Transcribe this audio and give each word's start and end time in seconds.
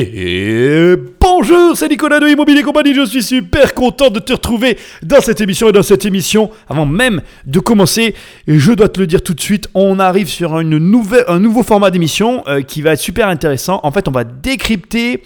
Et 0.00 0.94
bonjour, 1.20 1.76
c'est 1.76 1.88
Nicolas 1.88 2.20
de 2.20 2.28
Immobilier 2.28 2.62
Compagnie, 2.62 2.94
je 2.94 3.04
suis 3.04 3.20
super 3.20 3.74
content 3.74 4.10
de 4.10 4.20
te 4.20 4.32
retrouver 4.32 4.78
dans 5.02 5.20
cette 5.20 5.40
émission 5.40 5.68
et 5.68 5.72
dans 5.72 5.82
cette 5.82 6.04
émission. 6.04 6.50
Avant 6.68 6.86
même 6.86 7.20
de 7.46 7.58
commencer, 7.58 8.14
je 8.46 8.72
dois 8.74 8.88
te 8.88 9.00
le 9.00 9.08
dire 9.08 9.22
tout 9.22 9.34
de 9.34 9.40
suite, 9.40 9.68
on 9.74 9.98
arrive 9.98 10.28
sur 10.28 10.60
une 10.60 10.78
nouvelle, 10.78 11.24
un 11.26 11.40
nouveau 11.40 11.64
format 11.64 11.90
d'émission 11.90 12.44
euh, 12.46 12.62
qui 12.62 12.80
va 12.80 12.92
être 12.92 13.00
super 13.00 13.26
intéressant. 13.26 13.80
En 13.82 13.90
fait, 13.90 14.06
on 14.06 14.12
va 14.12 14.22
décrypter 14.22 15.24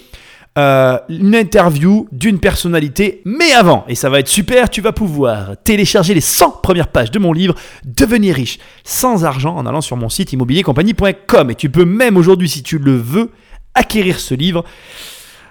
euh, 0.56 0.96
une 1.10 1.34
interview 1.34 2.08
d'une 2.10 2.38
personnalité, 2.38 3.20
mais 3.26 3.52
avant, 3.52 3.84
et 3.88 3.94
ça 3.94 4.08
va 4.08 4.20
être 4.20 4.28
super, 4.28 4.70
tu 4.70 4.80
vas 4.80 4.92
pouvoir 4.92 5.54
télécharger 5.64 6.14
les 6.14 6.22
100 6.22 6.60
premières 6.62 6.88
pages 6.88 7.10
de 7.10 7.18
mon 7.18 7.34
livre 7.34 7.54
Devenir 7.84 8.36
riche 8.36 8.58
sans 8.84 9.26
argent 9.26 9.54
en 9.54 9.66
allant 9.66 9.82
sur 9.82 9.98
mon 9.98 10.08
site 10.08 10.32
immobiliercompagnie.com. 10.32 11.50
Et 11.50 11.56
tu 11.56 11.68
peux 11.68 11.84
même 11.84 12.16
aujourd'hui, 12.16 12.48
si 12.48 12.62
tu 12.62 12.78
le 12.78 12.96
veux, 12.96 13.30
acquérir 13.74 14.20
ce 14.20 14.34
livre. 14.34 14.64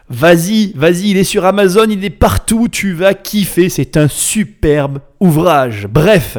Vas-y, 0.09 0.73
vas-y, 0.73 1.11
il 1.11 1.17
est 1.17 1.23
sur 1.23 1.45
Amazon, 1.45 1.85
il 1.89 2.03
est 2.03 2.09
partout, 2.09 2.67
tu 2.69 2.91
vas 2.91 3.13
kiffer, 3.13 3.69
c'est 3.69 3.95
un 3.95 4.09
superbe 4.09 4.99
ouvrage. 5.21 5.87
Bref, 5.87 6.37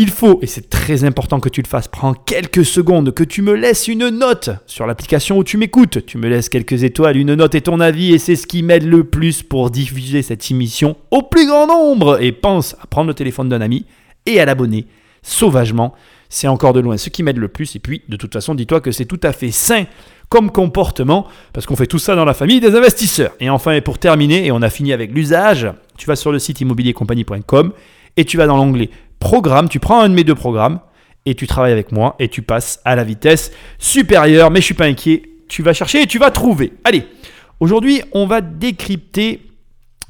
il 0.00 0.10
faut, 0.10 0.38
et 0.42 0.46
c'est 0.46 0.70
très 0.70 1.02
important 1.02 1.40
que 1.40 1.48
tu 1.48 1.60
le 1.60 1.66
fasses, 1.66 1.88
prends 1.88 2.14
quelques 2.14 2.64
secondes, 2.64 3.12
que 3.12 3.24
tu 3.24 3.42
me 3.42 3.52
laisses 3.54 3.88
une 3.88 4.08
note 4.08 4.50
sur 4.66 4.86
l'application 4.86 5.36
où 5.38 5.44
tu 5.44 5.58
m'écoutes. 5.58 6.06
Tu 6.06 6.18
me 6.18 6.28
laisses 6.28 6.48
quelques 6.48 6.84
étoiles, 6.84 7.16
une 7.16 7.34
note 7.34 7.56
et 7.56 7.60
ton 7.60 7.80
avis, 7.80 8.14
et 8.14 8.18
c'est 8.18 8.36
ce 8.36 8.46
qui 8.46 8.62
m'aide 8.62 8.84
le 8.84 9.02
plus 9.02 9.42
pour 9.42 9.70
diffuser 9.70 10.22
cette 10.22 10.50
émission 10.50 10.96
au 11.10 11.22
plus 11.22 11.48
grand 11.48 11.66
nombre. 11.66 12.22
Et 12.22 12.30
pense 12.30 12.76
à 12.80 12.86
prendre 12.86 13.08
le 13.08 13.14
téléphone 13.14 13.48
d'un 13.48 13.60
ami 13.60 13.86
et 14.24 14.38
à 14.38 14.44
l'abonner 14.44 14.86
sauvagement. 15.20 15.94
C'est 16.28 16.46
encore 16.46 16.74
de 16.74 16.80
loin 16.80 16.96
ce 16.96 17.08
qui 17.08 17.24
m'aide 17.24 17.38
le 17.38 17.48
plus. 17.48 17.74
Et 17.74 17.80
puis, 17.80 18.02
de 18.08 18.16
toute 18.16 18.32
façon, 18.32 18.54
dis-toi 18.54 18.80
que 18.80 18.92
c'est 18.92 19.04
tout 19.04 19.20
à 19.24 19.32
fait 19.32 19.50
sain 19.50 19.84
comme 20.28 20.50
comportement, 20.50 21.26
parce 21.52 21.66
qu'on 21.66 21.76
fait 21.76 21.86
tout 21.86 21.98
ça 21.98 22.14
dans 22.14 22.24
la 22.24 22.34
famille 22.34 22.60
des 22.60 22.74
investisseurs. 22.74 23.32
Et 23.40 23.48
enfin, 23.48 23.72
et 23.72 23.80
pour 23.80 23.98
terminer, 23.98 24.46
et 24.46 24.52
on 24.52 24.62
a 24.62 24.70
fini 24.70 24.92
avec 24.92 25.12
l'usage, 25.12 25.68
tu 25.96 26.06
vas 26.06 26.16
sur 26.16 26.32
le 26.32 26.38
site 26.38 26.60
immobiliercompagnie.com 26.60 27.72
et 28.16 28.24
tu 28.24 28.36
vas 28.36 28.46
dans 28.46 28.56
l'onglet 28.56 28.90
Programme, 29.18 29.68
tu 29.68 29.80
prends 29.80 30.00
un 30.00 30.08
de 30.08 30.14
mes 30.14 30.22
deux 30.22 30.36
programmes 30.36 30.78
et 31.26 31.34
tu 31.34 31.46
travailles 31.46 31.72
avec 31.72 31.90
moi 31.90 32.14
et 32.20 32.28
tu 32.28 32.42
passes 32.42 32.80
à 32.84 32.94
la 32.94 33.02
vitesse 33.02 33.50
supérieure, 33.78 34.50
mais 34.50 34.60
je 34.60 34.66
suis 34.66 34.74
pas 34.74 34.84
inquiet, 34.84 35.22
tu 35.48 35.62
vas 35.62 35.72
chercher 35.72 36.02
et 36.02 36.06
tu 36.06 36.18
vas 36.18 36.30
trouver. 36.30 36.72
Allez, 36.84 37.04
aujourd'hui, 37.58 38.02
on 38.12 38.26
va 38.26 38.40
décrypter 38.40 39.47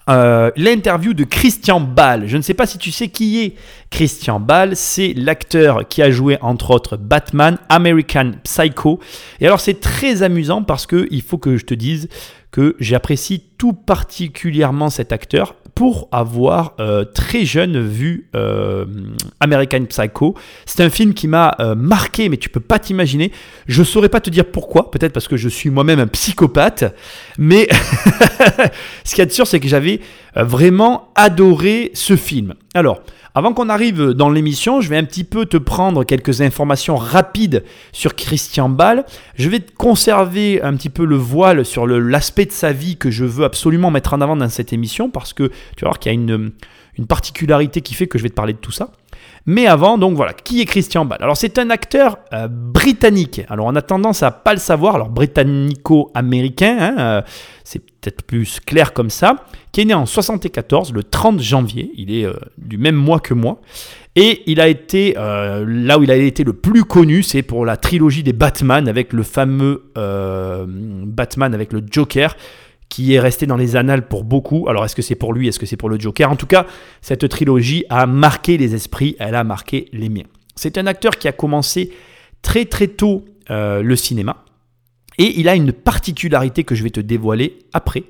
euh, 0.08 0.50
l'interview 0.56 1.12
de 1.14 1.24
Christian 1.24 1.80
Ball. 1.80 2.26
Je 2.26 2.36
ne 2.36 2.42
sais 2.42 2.54
pas 2.54 2.66
si 2.66 2.78
tu 2.78 2.90
sais 2.90 3.08
qui 3.08 3.40
est 3.40 3.54
Christian 3.90 4.40
Ball. 4.40 4.74
C'est 4.74 5.12
l'acteur 5.14 5.86
qui 5.86 6.02
a 6.02 6.10
joué 6.10 6.38
entre 6.40 6.70
autres 6.70 6.96
Batman, 6.96 7.58
American 7.68 8.32
Psycho. 8.44 9.00
Et 9.40 9.46
alors 9.46 9.60
c'est 9.60 9.80
très 9.80 10.22
amusant 10.22 10.62
parce 10.62 10.86
que 10.86 11.06
il 11.10 11.22
faut 11.22 11.38
que 11.38 11.56
je 11.56 11.64
te 11.64 11.74
dise 11.74 12.08
que 12.50 12.76
j'apprécie 12.78 13.42
tout 13.58 13.72
particulièrement 13.72 14.90
cet 14.90 15.12
acteur 15.12 15.54
pour 15.74 16.08
avoir 16.10 16.74
euh, 16.80 17.04
très 17.04 17.44
jeune 17.44 17.80
vu 17.80 18.28
euh, 18.34 18.84
American 19.38 19.84
Psycho. 19.84 20.34
C'est 20.66 20.82
un 20.82 20.90
film 20.90 21.14
qui 21.14 21.28
m'a 21.28 21.54
euh, 21.60 21.76
marqué, 21.76 22.28
mais 22.28 22.36
tu 22.36 22.48
peux 22.48 22.58
pas 22.58 22.80
t'imaginer. 22.80 23.30
Je 23.68 23.84
saurais 23.84 24.08
pas 24.08 24.20
te 24.20 24.28
dire 24.28 24.44
pourquoi, 24.44 24.90
peut-être 24.90 25.12
parce 25.12 25.28
que 25.28 25.36
je 25.36 25.48
suis 25.48 25.70
moi-même 25.70 26.00
un 26.00 26.08
psychopathe, 26.08 26.96
mais 27.38 27.68
ce 29.04 29.14
qui 29.14 29.20
est 29.20 29.30
sûr, 29.30 29.46
c'est 29.46 29.60
que 29.60 29.68
j'avais 29.68 30.00
vraiment 30.34 31.10
adoré 31.14 31.92
ce 31.94 32.16
film. 32.16 32.54
Alors, 32.74 33.02
avant 33.38 33.52
qu'on 33.52 33.68
arrive 33.68 34.10
dans 34.14 34.30
l'émission, 34.30 34.80
je 34.80 34.88
vais 34.88 34.96
un 34.96 35.04
petit 35.04 35.22
peu 35.22 35.46
te 35.46 35.56
prendre 35.56 36.02
quelques 36.02 36.40
informations 36.40 36.96
rapides 36.96 37.62
sur 37.92 38.16
Christian 38.16 38.68
Ball. 38.68 39.04
Je 39.36 39.48
vais 39.48 39.60
conserver 39.60 40.60
un 40.60 40.74
petit 40.74 40.90
peu 40.90 41.04
le 41.04 41.14
voile 41.14 41.64
sur 41.64 41.86
l'aspect 41.86 42.46
de 42.46 42.52
sa 42.52 42.72
vie 42.72 42.96
que 42.96 43.12
je 43.12 43.24
veux 43.24 43.44
absolument 43.44 43.92
mettre 43.92 44.12
en 44.12 44.20
avant 44.20 44.34
dans 44.34 44.48
cette 44.48 44.72
émission 44.72 45.08
parce 45.08 45.32
que 45.32 45.52
tu 45.76 45.84
vas 45.84 45.90
voir 45.90 46.00
qu'il 46.00 46.10
y 46.10 46.16
a 46.16 46.18
une, 46.18 46.50
une 46.98 47.06
particularité 47.06 47.80
qui 47.80 47.94
fait 47.94 48.06
que 48.06 48.18
je 48.18 48.22
vais 48.22 48.28
te 48.28 48.34
parler 48.34 48.52
de 48.52 48.58
tout 48.58 48.72
ça. 48.72 48.90
Mais 49.46 49.66
avant, 49.66 49.96
donc 49.96 50.14
voilà, 50.14 50.34
qui 50.34 50.60
est 50.60 50.66
Christian 50.66 51.04
Ball 51.04 51.18
Alors 51.22 51.36
c'est 51.36 51.58
un 51.58 51.70
acteur 51.70 52.18
euh, 52.32 52.48
britannique. 52.48 53.40
Alors 53.48 53.66
on 53.66 53.74
a 53.76 53.82
tendance 53.82 54.22
à 54.22 54.30
pas 54.30 54.52
le 54.52 54.58
savoir. 54.58 54.96
Alors 54.96 55.08
britannico-américain, 55.08 56.76
hein, 56.78 56.94
euh, 56.98 57.22
c'est 57.64 57.78
peut-être 57.78 58.22
plus 58.22 58.60
clair 58.60 58.92
comme 58.92 59.10
ça. 59.10 59.46
Qui 59.72 59.82
est 59.82 59.84
né 59.86 59.94
en 59.94 60.06
74, 60.06 60.92
le 60.92 61.02
30 61.02 61.40
janvier. 61.40 61.92
Il 61.96 62.14
est 62.14 62.24
euh, 62.24 62.34
du 62.58 62.78
même 62.78 62.96
mois 62.96 63.20
que 63.20 63.32
moi. 63.32 63.60
Et 64.16 64.42
il 64.46 64.60
a 64.60 64.66
été 64.66 65.14
là 65.14 65.96
où 65.96 66.02
il 66.02 66.10
a 66.10 66.16
été 66.16 66.42
le 66.42 66.52
plus 66.52 66.82
connu, 66.82 67.22
c'est 67.22 67.42
pour 67.42 67.64
la 67.64 67.76
trilogie 67.76 68.24
des 68.24 68.32
Batman 68.32 68.88
avec 68.88 69.12
le 69.12 69.22
fameux 69.22 69.92
Batman 69.94 71.54
avec 71.54 71.72
le 71.72 71.84
Joker 71.88 72.34
qui 72.88 73.14
est 73.14 73.20
resté 73.20 73.46
dans 73.46 73.56
les 73.56 73.76
annales 73.76 74.08
pour 74.08 74.24
beaucoup. 74.24 74.68
Alors 74.68 74.84
est-ce 74.84 74.96
que 74.96 75.02
c'est 75.02 75.14
pour 75.14 75.32
lui, 75.32 75.48
est-ce 75.48 75.58
que 75.58 75.66
c'est 75.66 75.76
pour 75.76 75.88
le 75.88 75.98
Joker? 75.98 76.30
En 76.30 76.36
tout 76.36 76.46
cas, 76.46 76.66
cette 77.02 77.28
trilogie 77.28 77.84
a 77.90 78.06
marqué 78.06 78.56
les 78.56 78.74
esprits, 78.74 79.16
elle 79.18 79.34
a 79.34 79.44
marqué 79.44 79.88
les 79.92 80.08
miens. 80.08 80.24
C'est 80.56 80.78
un 80.78 80.86
acteur 80.86 81.16
qui 81.18 81.28
a 81.28 81.32
commencé 81.32 81.92
très 82.42 82.64
très 82.64 82.88
tôt 82.88 83.24
euh, 83.50 83.82
le 83.82 83.96
cinéma. 83.96 84.44
Et 85.18 85.40
il 85.40 85.48
a 85.48 85.54
une 85.54 85.72
particularité 85.72 86.64
que 86.64 86.74
je 86.74 86.82
vais 86.82 86.90
te 86.90 87.00
dévoiler 87.00 87.58
après. 87.72 88.04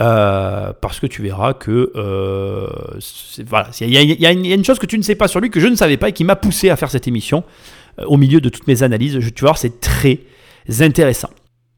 Euh, 0.00 0.72
parce 0.80 1.00
que 1.00 1.08
tu 1.08 1.22
verras 1.22 1.54
que 1.54 1.90
euh, 1.96 2.68
voilà, 3.44 3.70
il 3.80 3.90
y, 3.90 4.26
a 4.26 4.30
une 4.30 4.64
chose 4.64 4.78
que 4.78 4.86
tu 4.86 4.96
ne 4.96 5.02
sais 5.02 5.16
pas 5.16 5.26
sur 5.26 5.40
lui 5.40 5.50
que 5.50 5.58
je 5.58 5.66
ne 5.66 5.74
savais 5.74 5.96
pas 5.96 6.10
et 6.10 6.12
qui 6.12 6.22
m'a 6.22 6.36
poussé 6.36 6.70
à 6.70 6.76
faire 6.76 6.88
cette 6.88 7.08
émission 7.08 7.42
au 8.06 8.16
milieu 8.16 8.40
de 8.40 8.48
toutes 8.48 8.68
mes 8.68 8.84
analyses. 8.84 9.18
Je, 9.18 9.28
tu 9.30 9.44
vois, 9.44 9.56
c'est 9.56 9.80
très 9.80 10.20
intéressant. 10.78 11.30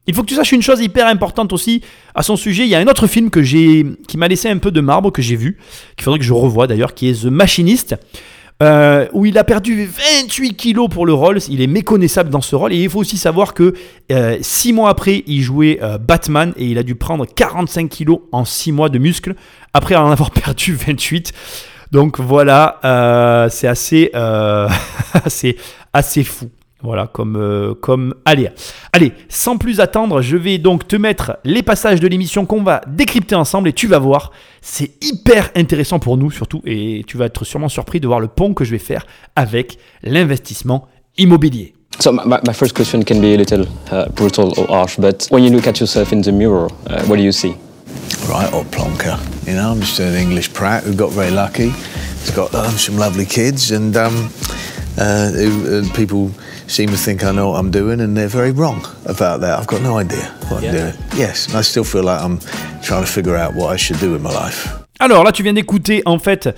Il 0.07 0.15
faut 0.15 0.23
que 0.23 0.27
tu 0.27 0.35
saches 0.35 0.51
une 0.51 0.63
chose 0.63 0.81
hyper 0.81 1.07
importante 1.07 1.53
aussi 1.53 1.81
à 2.15 2.23
son 2.23 2.35
sujet. 2.35 2.63
Il 2.63 2.69
y 2.69 2.75
a 2.75 2.79
un 2.79 2.87
autre 2.87 3.05
film 3.07 3.29
que 3.29 3.43
j'ai, 3.43 3.85
qui 4.07 4.17
m'a 4.17 4.27
laissé 4.27 4.49
un 4.49 4.57
peu 4.57 4.71
de 4.71 4.81
marbre 4.81 5.11
que 5.11 5.21
j'ai 5.21 5.35
vu, 5.35 5.57
qu'il 5.95 6.03
faudrait 6.03 6.19
que 6.19 6.25
je 6.25 6.33
revoie 6.33 6.65
d'ailleurs, 6.65 6.95
qui 6.95 7.07
est 7.07 7.21
The 7.21 7.25
Machinist, 7.25 7.95
euh, 8.61 9.07
où 9.13 9.25
il 9.25 9.37
a 9.37 9.43
perdu 9.43 9.85
28 9.85 10.55
kilos 10.55 10.89
pour 10.89 11.05
le 11.05 11.13
rôle. 11.13 11.39
Il 11.49 11.61
est 11.61 11.67
méconnaissable 11.67 12.29
dans 12.29 12.41
ce 12.41 12.55
rôle. 12.55 12.73
Et 12.73 12.83
il 12.83 12.89
faut 12.89 12.99
aussi 12.99 13.17
savoir 13.17 13.53
que 13.53 13.73
6 14.09 14.71
euh, 14.71 14.73
mois 14.73 14.89
après, 14.89 15.23
il 15.27 15.41
jouait 15.41 15.79
euh, 15.81 15.97
Batman 15.97 16.53
et 16.57 16.65
il 16.65 16.77
a 16.77 16.83
dû 16.83 16.95
prendre 16.95 17.25
45 17.25 17.89
kilos 17.89 18.21
en 18.31 18.43
6 18.43 18.71
mois 18.71 18.89
de 18.89 18.97
muscles 18.97 19.35
après 19.73 19.95
en 19.95 20.09
avoir 20.11 20.31
perdu 20.31 20.73
28. 20.73 21.31
Donc 21.91 22.19
voilà, 22.19 22.79
c'est 23.51 23.67
assez, 23.67 24.11
assez, 25.13 25.57
assez 25.93 26.23
fou. 26.23 26.49
Voilà, 26.83 27.07
comme, 27.07 27.35
euh, 27.35 27.75
comme 27.75 28.15
allez. 28.25 28.49
Allez, 28.91 29.13
sans 29.29 29.57
plus 29.57 29.79
attendre, 29.79 30.21
je 30.21 30.35
vais 30.35 30.57
donc 30.57 30.87
te 30.87 30.95
mettre 30.95 31.37
les 31.43 31.61
passages 31.61 31.99
de 31.99 32.07
l'émission 32.07 32.45
qu'on 32.45 32.63
va 32.63 32.81
décrypter 32.87 33.35
ensemble 33.35 33.69
et 33.69 33.73
tu 33.73 33.87
vas 33.87 33.99
voir, 33.99 34.31
c'est 34.61 34.91
hyper 35.03 35.51
intéressant 35.55 35.99
pour 35.99 36.17
nous 36.17 36.31
surtout 36.31 36.61
et 36.65 37.03
tu 37.05 37.17
vas 37.17 37.25
être 37.25 37.45
sûrement 37.45 37.69
surpris 37.69 37.99
de 37.99 38.07
voir 38.07 38.19
le 38.19 38.27
pont 38.27 38.53
que 38.53 38.65
je 38.65 38.71
vais 38.71 38.79
faire 38.79 39.05
avec 39.35 39.77
l'investissement 40.03 40.87
immobilier. 41.17 41.75
So 41.99 42.11
my, 42.11 42.23
my, 42.25 42.53
first 42.53 42.73
question 42.73 43.03
can 43.03 43.19
be 43.19 43.33
a 43.33 43.37
little 43.37 43.67
uh, 43.91 44.09
brutal 44.09 44.53
or 44.57 44.67
harsh, 44.69 44.95
but 44.97 45.27
when 45.29 45.43
you 45.43 45.51
look 45.51 45.67
at 45.67 45.79
yourself 45.79 46.11
in 46.11 46.21
the 46.21 46.31
mirror, 46.31 46.67
uh, 46.87 47.03
what 47.05 47.17
do 47.17 47.23
you 47.23 47.31
see? 47.31 47.55
Right 48.27 48.51
old 48.53 48.71
plonker. 48.71 49.19
You 49.45 49.53
know, 49.53 49.71
I'm 49.71 49.81
just 49.81 49.99
an 49.99 50.15
English 50.15 50.53
prat 50.53 50.83
who 50.83 50.95
got 50.95 51.11
very 51.11 51.31
lucky. 51.31 51.69
He's 52.21 52.31
got 52.31 52.55
um, 52.55 52.71
some 52.77 52.97
lovely 52.97 53.25
kids 53.25 53.71
and 53.71 53.95
um, 53.97 54.31
uh, 55.01 55.83
uh 55.83 55.95
people 55.95 56.31
seem 56.67 56.89
to 56.89 56.97
think 56.97 57.23
I 57.23 57.31
know 57.31 57.49
what 57.49 57.59
I'm 57.59 57.71
doing, 57.71 58.01
and 58.01 58.15
they're 58.15 58.27
very 58.27 58.51
wrong 58.51 58.85
about 59.05 59.41
that. 59.41 59.59
I've 59.59 59.67
got 59.67 59.81
no 59.81 59.97
idea 59.97 60.25
what 60.49 60.63
I'm 60.63 60.71
doing. 60.71 60.93
Yes, 61.15 61.53
I 61.55 61.61
still 61.63 61.83
feel 61.83 62.03
like 62.03 62.21
I'm 62.21 62.39
trying 62.81 63.03
to 63.05 63.11
figure 63.11 63.35
out 63.35 63.55
what 63.55 63.73
I 63.73 63.77
should 63.77 63.99
do 63.99 64.11
with 64.11 64.21
my 64.21 64.31
life. 64.31 64.67
Alors 64.99 65.23
là, 65.23 65.31
tu 65.31 65.41
viens 65.41 65.53
d'écouter 65.53 66.03
en 66.05 66.19
fait 66.19 66.49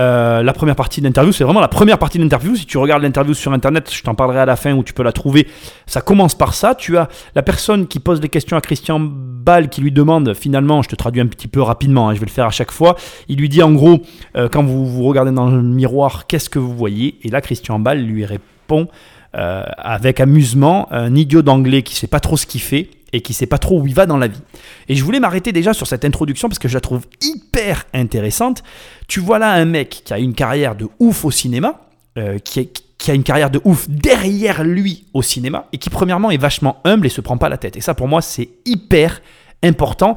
euh, 0.00 0.42
la 0.42 0.52
première 0.52 0.74
partie 0.74 1.00
de 1.00 1.06
l'interview, 1.06 1.32
c'est 1.32 1.44
vraiment 1.44 1.60
la 1.60 1.68
première 1.68 1.98
partie 1.98 2.18
de 2.18 2.22
l'interview. 2.24 2.56
Si 2.56 2.66
tu 2.66 2.78
regardes 2.78 3.02
l'interview 3.02 3.32
sur 3.32 3.52
internet, 3.52 3.90
je 3.92 4.02
t'en 4.02 4.14
parlerai 4.14 4.40
à 4.40 4.46
la 4.46 4.56
fin 4.56 4.72
où 4.72 4.82
tu 4.82 4.92
peux 4.92 5.04
la 5.04 5.12
trouver. 5.12 5.46
Ça 5.86 6.00
commence 6.00 6.34
par 6.34 6.54
ça. 6.54 6.74
Tu 6.74 6.98
as 6.98 7.08
la 7.34 7.42
personne 7.42 7.86
qui 7.86 8.00
pose 8.00 8.20
des 8.20 8.28
questions 8.28 8.56
à 8.56 8.60
Christian 8.60 8.98
Ball 9.00 9.68
qui 9.68 9.80
lui 9.80 9.92
demande 9.92 10.34
finalement, 10.34 10.82
je 10.82 10.88
te 10.88 10.96
traduis 10.96 11.20
un 11.20 11.26
petit 11.26 11.48
peu 11.48 11.62
rapidement, 11.62 12.08
hein, 12.08 12.14
je 12.14 12.20
vais 12.20 12.26
le 12.26 12.32
faire 12.32 12.46
à 12.46 12.50
chaque 12.50 12.72
fois. 12.72 12.96
Il 13.28 13.38
lui 13.38 13.48
dit 13.48 13.62
en 13.62 13.72
gros, 13.72 14.00
euh, 14.36 14.48
quand 14.48 14.64
vous 14.64 14.86
vous 14.86 15.04
regardez 15.04 15.30
dans 15.30 15.48
le 15.48 15.62
miroir, 15.62 16.26
qu'est-ce 16.26 16.50
que 16.50 16.58
vous 16.58 16.74
voyez? 16.74 17.18
Et 17.22 17.28
là, 17.28 17.40
Christian 17.40 17.78
Ball 17.78 18.00
lui 18.00 18.24
répond 18.24 18.88
euh, 19.36 19.64
avec 19.78 20.20
amusement, 20.20 20.88
un 20.92 21.14
idiot 21.14 21.42
d'anglais 21.42 21.82
qui 21.82 21.94
sait 21.94 22.06
pas 22.06 22.20
trop 22.20 22.36
ce 22.36 22.46
qu'il 22.46 22.60
fait 22.60 22.88
et 23.14 23.20
qui 23.20 23.32
sait 23.32 23.46
pas 23.46 23.58
trop 23.58 23.80
où 23.80 23.86
il 23.86 23.94
va 23.94 24.06
dans 24.06 24.16
la 24.16 24.26
vie. 24.26 24.40
Et 24.88 24.96
je 24.96 25.04
voulais 25.04 25.20
m'arrêter 25.20 25.52
déjà 25.52 25.72
sur 25.72 25.86
cette 25.86 26.04
introduction 26.04 26.48
parce 26.48 26.58
que 26.58 26.66
je 26.66 26.74
la 26.74 26.80
trouve 26.80 27.06
hyper 27.22 27.86
intéressante. 27.94 28.64
Tu 29.06 29.20
vois 29.20 29.38
là 29.38 29.52
un 29.52 29.64
mec 29.64 30.02
qui 30.04 30.12
a 30.12 30.18
une 30.18 30.34
carrière 30.34 30.74
de 30.74 30.88
ouf 30.98 31.24
au 31.24 31.30
cinéma, 31.30 31.80
euh, 32.18 32.38
qui, 32.38 32.68
a 33.06 33.14
une 33.14 33.22
carrière 33.22 33.50
de 33.50 33.60
ouf 33.64 33.88
derrière 33.88 34.64
lui 34.64 35.04
au 35.14 35.22
cinéma 35.22 35.68
et 35.72 35.78
qui 35.78 35.90
premièrement 35.90 36.32
est 36.32 36.38
vachement 36.38 36.80
humble 36.84 37.06
et 37.06 37.10
se 37.10 37.20
prend 37.20 37.38
pas 37.38 37.48
la 37.48 37.56
tête. 37.56 37.76
Et 37.76 37.80
ça 37.80 37.94
pour 37.94 38.08
moi 38.08 38.20
c'est 38.20 38.48
hyper 38.66 39.22
important, 39.62 40.16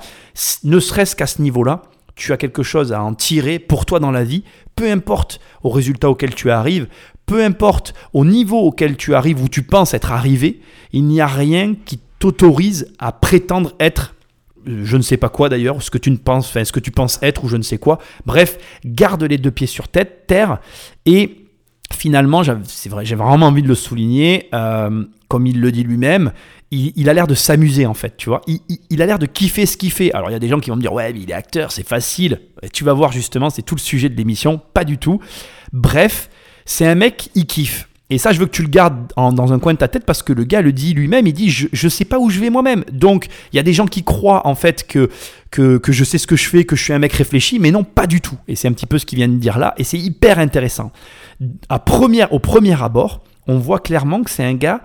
ne 0.64 0.80
serait-ce 0.80 1.16
qu'à 1.16 1.28
ce 1.28 1.42
niveau-là 1.42 1.84
tu 2.16 2.34
as 2.34 2.38
quelque 2.38 2.64
chose 2.64 2.94
à 2.94 3.04
en 3.04 3.14
tirer 3.14 3.60
pour 3.60 3.86
toi 3.86 4.00
dans 4.00 4.10
la 4.10 4.24
vie, 4.24 4.44
peu 4.76 4.90
importe 4.90 5.40
au 5.64 5.70
résultat 5.70 6.10
auquel 6.10 6.34
tu 6.34 6.50
arrives, 6.50 6.88
peu 7.28 7.44
importe 7.44 7.94
au 8.14 8.26
niveau 8.26 8.58
auquel 8.60 8.98
tu 8.98 9.14
arrives 9.14 9.44
ou 9.44 9.50
tu 9.50 9.62
penses 9.62 9.94
être 9.94 10.12
arrivé, 10.12 10.62
il 10.94 11.04
n'y 11.04 11.22
a 11.22 11.28
rien 11.28 11.76
qui 11.86 12.00
t'autorise 12.20 12.94
à 13.00 13.12
prétendre 13.12 13.74
être 13.80 14.14
je 14.68 14.98
ne 14.98 15.02
sais 15.02 15.18
pas 15.18 15.30
quoi 15.30 15.50
d'ailleurs, 15.50 15.82
ce 15.82 15.90
que 15.90 15.98
tu 15.98 16.12
ne 16.12 16.18
penses, 16.18 16.50
enfin, 16.50 16.66
ce 16.66 16.72
que 16.72 16.80
tu 16.80 16.92
penses 16.92 17.20
être 17.22 17.46
ou 17.46 17.48
je 17.48 17.58
ne 17.58 17.62
sais 17.62 17.78
quoi. 17.78 18.00
Bref, 18.26 18.58
garde 18.86 19.24
les 19.24 19.38
deux 19.38 19.52
pieds 19.52 19.68
sur 19.68 19.88
tête, 19.88 20.28
terre 20.28 20.60
et 21.06 21.46
finalement, 21.94 22.42
c'est 22.66 22.90
vrai, 22.90 23.06
j'ai 23.06 23.16
vraiment 23.16 23.48
envie 23.48 23.64
de 23.64 23.68
le 23.68 23.76
souligner, 23.76 24.50
euh, 24.54 25.06
comme 25.30 25.48
il 25.48 25.62
le 25.62 25.72
dit 25.72 25.84
lui-même, 25.84 26.32
il, 26.70 27.10
a 27.10 27.14
l'air 27.14 27.28
de 27.28 27.36
s'amuser 27.36 27.86
en 27.86 27.94
fait, 27.94 28.18
tu 28.18 28.28
vois. 28.28 28.42
Il, 28.90 29.02
a 29.02 29.06
l'air 29.06 29.20
de 29.20 29.26
kiffer 29.26 29.66
ce 29.66 29.78
qu'il 29.78 29.92
fait. 29.92 30.12
Alors 30.14 30.30
il 30.30 30.34
y 30.34 30.36
a 30.36 30.40
des 30.40 30.50
gens 30.50 30.60
qui 30.60 30.70
vont 30.70 30.76
me 30.76 30.82
dire 30.82 30.92
ouais, 30.92 31.14
mais 31.14 31.22
il 31.22 31.32
est 31.32 31.34
acteur, 31.34 31.72
c'est 31.72 31.88
facile. 31.88 32.42
Et 32.62 32.70
tu 32.70 32.84
vas 32.84 32.92
voir 32.92 33.14
justement, 33.14 33.50
c'est 33.50 33.62
tout 33.62 33.76
le 33.76 33.80
sujet 33.80 34.10
de 34.10 34.16
l'émission, 34.16 34.60
pas 34.74 34.84
du 34.84 34.98
tout. 34.98 35.22
Bref, 35.72 36.30
c'est 36.66 36.86
un 36.86 36.96
mec, 36.96 37.30
il 37.36 37.46
kiffe. 37.46 37.87
Et 38.10 38.18
ça, 38.18 38.32
je 38.32 38.40
veux 38.40 38.46
que 38.46 38.52
tu 38.52 38.62
le 38.62 38.70
gardes 38.70 39.12
dans 39.16 39.52
un 39.52 39.60
coin 39.60 39.74
de 39.74 39.80
ta 39.80 39.90
tête 39.90 40.06
parce 40.06 40.24
que 40.24 40.32
le 40.32 40.46
gars 40.46 40.62
le 40.62 40.72
dit 40.72 40.94
lui-même, 40.94 41.28
il 41.28 41.34
dit 41.34 41.50
je, 41.50 41.68
je 41.74 41.90
sais 41.90 42.06
pas 42.06 42.20
où 42.20 42.30
je 42.30 42.40
vais 42.40 42.50
moi-même. 42.50 42.86
Donc, 42.92 43.28
il 43.52 43.58
y 43.58 43.60
a 43.60 43.64
des 43.64 43.74
gens 43.74 43.86
qui 43.86 44.04
croient 44.04 44.48
en 44.48 44.56
fait 44.56 44.88
que, 44.88 45.10
que, 45.52 45.92
je 45.92 46.04
sais 46.04 46.18
ce 46.18 46.26
que 46.26 46.38
je 46.38 46.48
fais, 46.48 46.64
que 46.64 46.78
je 46.78 46.84
suis 46.84 46.94
un 46.94 47.00
mec 47.00 47.12
réfléchi, 47.12 47.60
mais 47.60 47.72
non, 47.72 47.84
pas 47.84 48.08
du 48.08 48.22
tout. 48.22 48.38
Et 48.48 48.56
c'est 48.56 48.70
un 48.70 48.72
petit 48.72 48.86
peu 48.86 48.98
ce 48.98 49.06
qu'il 49.06 49.18
vient 49.18 49.28
de 49.28 49.36
dire 49.36 49.58
là, 49.60 49.74
et 49.78 49.84
c'est 49.84 49.98
hyper 49.98 50.40
intéressant. 50.40 50.92
Au 51.70 52.40
premier 52.40 52.82
abord, 52.82 53.24
on 53.48 53.58
voit 53.58 53.80
clairement 53.80 54.24
que 54.24 54.30
c'est 54.30 54.44
un 54.44 54.56
gars 54.56 54.82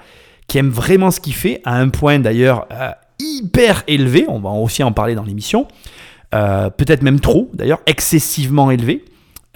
qui 0.49 0.59
aime 0.59 0.71
vraiment 0.71 1.11
ce 1.11 1.21
qu'il 1.21 1.35
fait, 1.35 1.61
à 1.65 1.77
un 1.77 1.89
point 1.89 2.19
d'ailleurs 2.19 2.67
euh, 2.73 2.91
hyper 3.21 3.85
élevé, 3.87 4.25
on 4.29 4.41
va 4.41 4.51
aussi 4.51 4.83
en 4.83 4.93
parler 4.93 5.15
dans 5.15 5.25
l'émission, 5.25 5.69
euh, 6.35 6.71
peut-être 6.71 7.03
même 7.03 7.21
trop 7.21 7.49
d'ailleurs, 7.55 7.81
excessivement 7.87 8.71
élevé, 8.71 9.05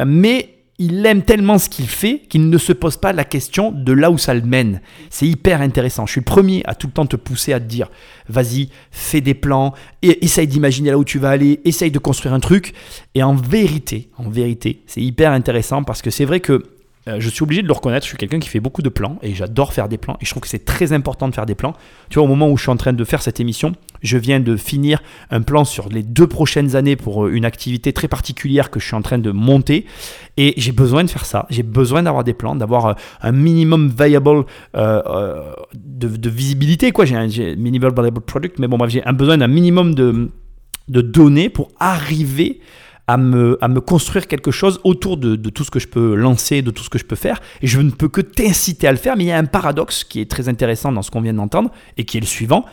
mais 0.04 0.55
il 0.78 1.04
aime 1.06 1.22
tellement 1.22 1.58
ce 1.58 1.68
qu'il 1.68 1.88
fait 1.88 2.22
qu'il 2.28 2.50
ne 2.50 2.58
se 2.58 2.72
pose 2.72 2.96
pas 2.96 3.12
la 3.12 3.24
question 3.24 3.72
de 3.72 3.92
là 3.92 4.10
où 4.10 4.18
ça 4.18 4.34
le 4.34 4.42
mène. 4.42 4.82
C'est 5.08 5.26
hyper 5.26 5.62
intéressant. 5.62 6.06
Je 6.06 6.12
suis 6.12 6.20
le 6.20 6.24
premier 6.24 6.62
à 6.66 6.74
tout 6.74 6.86
le 6.86 6.92
temps 6.92 7.06
te 7.06 7.16
pousser 7.16 7.52
à 7.52 7.60
te 7.60 7.64
dire 7.64 7.90
vas-y, 8.28 8.68
fais 8.90 9.20
des 9.20 9.34
plans, 9.34 9.72
essaye 10.02 10.46
d'imaginer 10.46 10.90
là 10.90 10.98
où 10.98 11.04
tu 11.04 11.18
vas 11.18 11.30
aller, 11.30 11.60
essaye 11.64 11.90
de 11.90 11.98
construire 11.98 12.34
un 12.34 12.40
truc. 12.40 12.74
Et 13.14 13.22
en 13.22 13.34
vérité, 13.34 14.10
en 14.18 14.28
vérité, 14.28 14.82
c'est 14.86 15.02
hyper 15.02 15.32
intéressant 15.32 15.82
parce 15.82 16.02
que 16.02 16.10
c'est 16.10 16.24
vrai 16.24 16.40
que 16.40 16.62
euh, 17.08 17.16
je 17.20 17.28
suis 17.28 17.42
obligé 17.42 17.62
de 17.62 17.68
le 17.68 17.72
reconnaître, 17.72 18.04
je 18.04 18.08
suis 18.08 18.16
quelqu'un 18.16 18.40
qui 18.40 18.48
fait 18.48 18.60
beaucoup 18.60 18.82
de 18.82 18.88
plans 18.88 19.18
et 19.22 19.34
j'adore 19.34 19.72
faire 19.72 19.88
des 19.88 19.98
plans 19.98 20.16
et 20.20 20.24
je 20.24 20.30
trouve 20.30 20.42
que 20.42 20.48
c'est 20.48 20.64
très 20.64 20.92
important 20.92 21.28
de 21.28 21.34
faire 21.34 21.46
des 21.46 21.54
plans. 21.54 21.74
Tu 22.10 22.18
vois, 22.18 22.24
au 22.24 22.28
moment 22.28 22.50
où 22.50 22.56
je 22.56 22.62
suis 22.62 22.70
en 22.70 22.76
train 22.76 22.92
de 22.92 23.04
faire 23.04 23.22
cette 23.22 23.38
émission, 23.38 23.72
je 24.02 24.18
viens 24.18 24.40
de 24.40 24.56
finir 24.56 25.02
un 25.30 25.42
plan 25.42 25.64
sur 25.64 25.88
les 25.88 26.02
deux 26.02 26.26
prochaines 26.26 26.74
années 26.74 26.96
pour 26.96 27.26
euh, 27.26 27.32
une 27.32 27.44
activité 27.44 27.92
très 27.92 28.08
particulière 28.08 28.70
que 28.70 28.80
je 28.80 28.86
suis 28.86 28.96
en 28.96 29.02
train 29.02 29.18
de 29.18 29.30
monter 29.30 29.86
et 30.36 30.54
j'ai 30.56 30.72
besoin 30.72 31.04
de 31.04 31.10
faire 31.10 31.24
ça. 31.24 31.46
J'ai 31.48 31.62
besoin 31.62 32.02
d'avoir 32.02 32.24
des 32.24 32.34
plans, 32.34 32.56
d'avoir 32.56 32.86
euh, 32.86 32.94
un 33.22 33.32
minimum 33.32 33.88
viable 33.88 34.44
de, 34.74 36.28
visibilité. 36.28 36.90
Quoi. 36.90 37.04
J'ai 37.04 37.16
un 37.16 37.28
minimum 37.56 37.92
viable 37.94 38.20
product, 38.20 38.58
mais 38.58 38.66
bon, 38.66 38.78
bref, 38.78 38.90
j'ai 38.90 39.02
besoin 39.12 39.38
d'un 39.38 39.46
minimum 39.46 39.94
de, 39.94 40.30
de 40.88 41.00
données 41.00 41.50
pour 41.50 41.70
arriver 41.78 42.60
à 43.08 43.16
me 43.16 43.78
construire 43.80 44.26
quelque 44.26 44.50
chose 44.50 44.80
autour 44.82 45.16
de, 45.16 45.36
tout 45.50 45.64
ce 45.64 45.70
que 45.70 45.78
je 45.78 45.86
peux 45.86 46.14
lancer, 46.14 46.62
de 46.62 46.70
tout 46.70 46.82
ce 46.82 46.90
que 46.90 46.98
je 46.98 47.04
peux 47.04 47.16
faire. 47.16 47.40
Et 47.62 47.66
je 47.66 47.80
ne 47.80 47.90
peux 47.90 48.08
que 48.08 48.20
t'inciter 48.20 48.88
à 48.88 48.92
le 48.92 48.98
faire. 48.98 49.16
Mais 49.16 49.24
il 49.24 49.28
y 49.28 49.32
a 49.32 49.38
un 49.38 49.44
paradoxe 49.44 50.04
qui 50.04 50.20
est 50.20 50.30
très 50.30 50.48
intéressant 50.48 50.92
dans 50.92 51.02
ce 51.02 51.10
qu'on 51.10 51.20
vient 51.20 51.34
d'entendre 51.34 51.70
et 51.96 52.04
qui 52.04 52.16
est 52.16 52.20
le 52.20 52.26
suivant, 52.26 52.64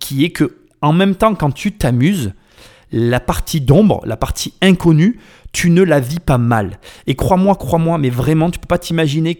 qui 0.00 0.24
est 0.24 0.30
que 0.30 0.56
en 0.82 0.92
même 0.92 1.14
temps, 1.14 1.34
quand 1.34 1.50
tu 1.50 1.72
t'amuses, 1.72 2.32
la 2.90 3.20
partie 3.20 3.60
d'ombre, 3.60 4.00
la 4.04 4.16
partie 4.16 4.54
inconnue, 4.62 5.20
tu 5.52 5.70
ne 5.70 5.82
la 5.82 6.00
vis 6.00 6.20
pas 6.20 6.38
mal. 6.38 6.78
Et 7.06 7.14
crois-moi, 7.14 7.54
crois-moi, 7.54 7.98
mais 7.98 8.10
vraiment, 8.10 8.50
tu 8.50 8.58
peux 8.58 8.66
pas 8.66 8.78
t'imaginer 8.78 9.38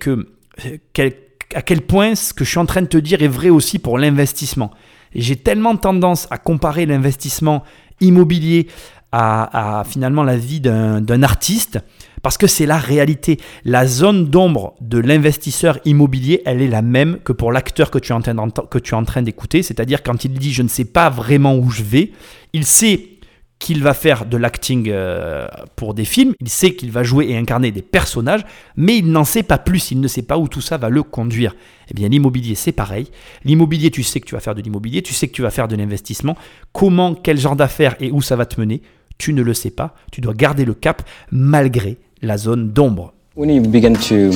quel, 0.93 1.13
à 1.55 1.63
quel 1.63 1.83
point 1.83 2.15
ce 2.15 2.33
que 2.33 2.45
je 2.45 2.51
suis 2.51 2.59
en 2.59 2.67
train 2.67 2.83
de 2.83 2.87
te 2.87 2.99
dire 2.99 3.23
est 3.23 3.29
vrai 3.29 3.49
aussi 3.49 3.79
pour 3.79 3.99
l'investissement. 3.99 4.71
J'ai 5.15 5.37
tellement 5.37 5.77
tendance 5.77 6.29
à 6.31 6.39
comparer 6.39 6.87
l'investissement 6.87 7.65
immobilier 8.01 8.69
à, 9.13 9.83
finalement 9.89 10.23
la 10.23 10.37
vie 10.37 10.61
d'un 10.61 11.23
artiste, 11.23 11.79
parce 12.23 12.39
que 12.39 12.47
c'est 12.47 12.67
la 12.67 12.79
réalité. 12.79 13.39
La 13.65 13.87
zone 13.87 14.27
d'ombre 14.27 14.75
de 14.81 14.99
l'investisseur 14.99 15.79
immobilier, 15.85 16.43
elle 16.45 16.63
est 16.63 16.69
la 16.69 16.83
même 16.83 17.19
que 17.25 17.33
pour 17.33 17.53
l'acteur 17.53 17.91
que 17.91 17.99
tu 17.99 18.13
es 18.13 18.95
en 18.95 19.05
train 19.05 19.23
d'écouter, 19.23 19.63
c'est-à-dire 19.63 20.03
quand 20.03 20.25
il 20.25 20.33
dit 20.35 20.53
je 20.53 20.63
ne 20.63 20.69
sais 20.69 20.85
pas 20.85 21.11
vraiment 21.11 21.57
où 21.57 21.71
je 21.71 21.83
vais, 21.83 22.13
il 22.53 22.65
sait 22.65 23.21
qu'il 23.61 23.83
va 23.83 23.93
faire 23.93 24.25
de 24.25 24.39
l'acting 24.39 24.89
euh, 24.89 25.47
pour 25.77 25.93
des 25.93 26.07
films, 26.07 26.33
il 26.41 26.49
sait 26.49 26.75
qu'il 26.75 26.91
va 26.91 27.03
jouer 27.03 27.29
et 27.29 27.37
incarner 27.37 27.71
des 27.71 27.83
personnages, 27.83 28.41
mais 28.75 28.97
il 28.97 29.13
n'en 29.13 29.25
sait 29.25 29.43
pas 29.43 29.59
plus, 29.59 29.91
il 29.91 30.01
ne 30.01 30.09
sait 30.09 30.23
pas 30.23 30.39
où 30.39 30.49
tout 30.49 30.63
ça 30.63 30.79
va 30.79 30.89
le 30.89 31.03
conduire. 31.03 31.55
Eh 31.91 31.95
bien 31.95 32.09
l'immobilier 32.09 32.55
c'est 32.55 32.73
pareil. 32.73 33.09
L'immobilier 33.45 33.91
tu 33.91 34.03
sais 34.03 34.19
que 34.19 34.27
tu 34.27 34.35
vas 34.35 34.41
faire 34.41 34.55
de 34.55 34.63
l'immobilier, 34.63 35.03
tu 35.03 35.13
sais 35.13 35.29
que 35.29 35.35
tu 35.35 35.43
vas 35.43 35.51
faire 35.51 35.69
de 35.69 35.77
l'investissement, 35.77 36.37
comment, 36.73 37.15
quel 37.15 37.39
genre 37.39 37.55
d'affaires 37.55 37.97
et 38.01 38.11
où 38.11 38.23
ça 38.23 38.35
va 38.35 38.47
te 38.47 38.59
mener, 38.59 38.81
tu 39.21 39.33
ne 39.33 39.43
le 39.43 39.55
sais 39.55 39.71
pas. 39.71 39.95
Tu 40.11 40.21
dois 40.21 40.35
garder 40.35 40.65
le 40.65 40.75
cap 40.75 41.03
malgré 41.31 41.99
la 42.23 42.39
zone 42.39 42.71
d'ombre. 42.73 43.13
When 43.37 43.51
you 43.51 43.63
began 43.63 43.95
to 44.09 44.33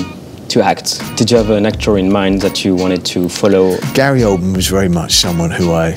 to 0.51 0.61
act, 0.61 1.01
did 1.17 1.31
you 1.31 1.39
have 1.39 1.51
an 1.51 1.65
actor 1.67 1.99
in 1.99 2.11
mind 2.11 2.41
that 2.43 2.65
you 2.65 2.77
wanted 2.77 3.05
to 3.07 3.29
follow? 3.29 3.77
Gary 3.95 4.21
Oldman 4.21 4.55
was 4.55 4.69
very 4.69 4.89
much 4.89 5.15
someone 5.15 5.51
who 5.51 5.73
I 5.73 5.97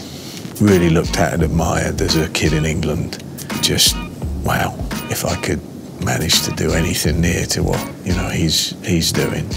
really 0.61 0.89
looked 0.89 1.19
at 1.19 1.33
and 1.33 1.43
admired 1.43 2.01
as 2.01 2.15
a 2.15 2.29
kid 2.29 2.53
in 2.53 2.65
England. 2.65 3.23
Just 3.61 3.95
wow, 4.43 4.73
if 5.09 5.25
I 5.25 5.35
could 5.41 5.59
manage 6.03 6.43
to 6.43 6.51
do 6.51 6.71
anything 6.71 7.21
near 7.21 7.45
to 7.47 7.61
what 7.63 7.85
you 8.05 8.15
know 8.15 8.29
he's 8.29 8.73
he's 8.85 9.11
doing. 9.11 9.47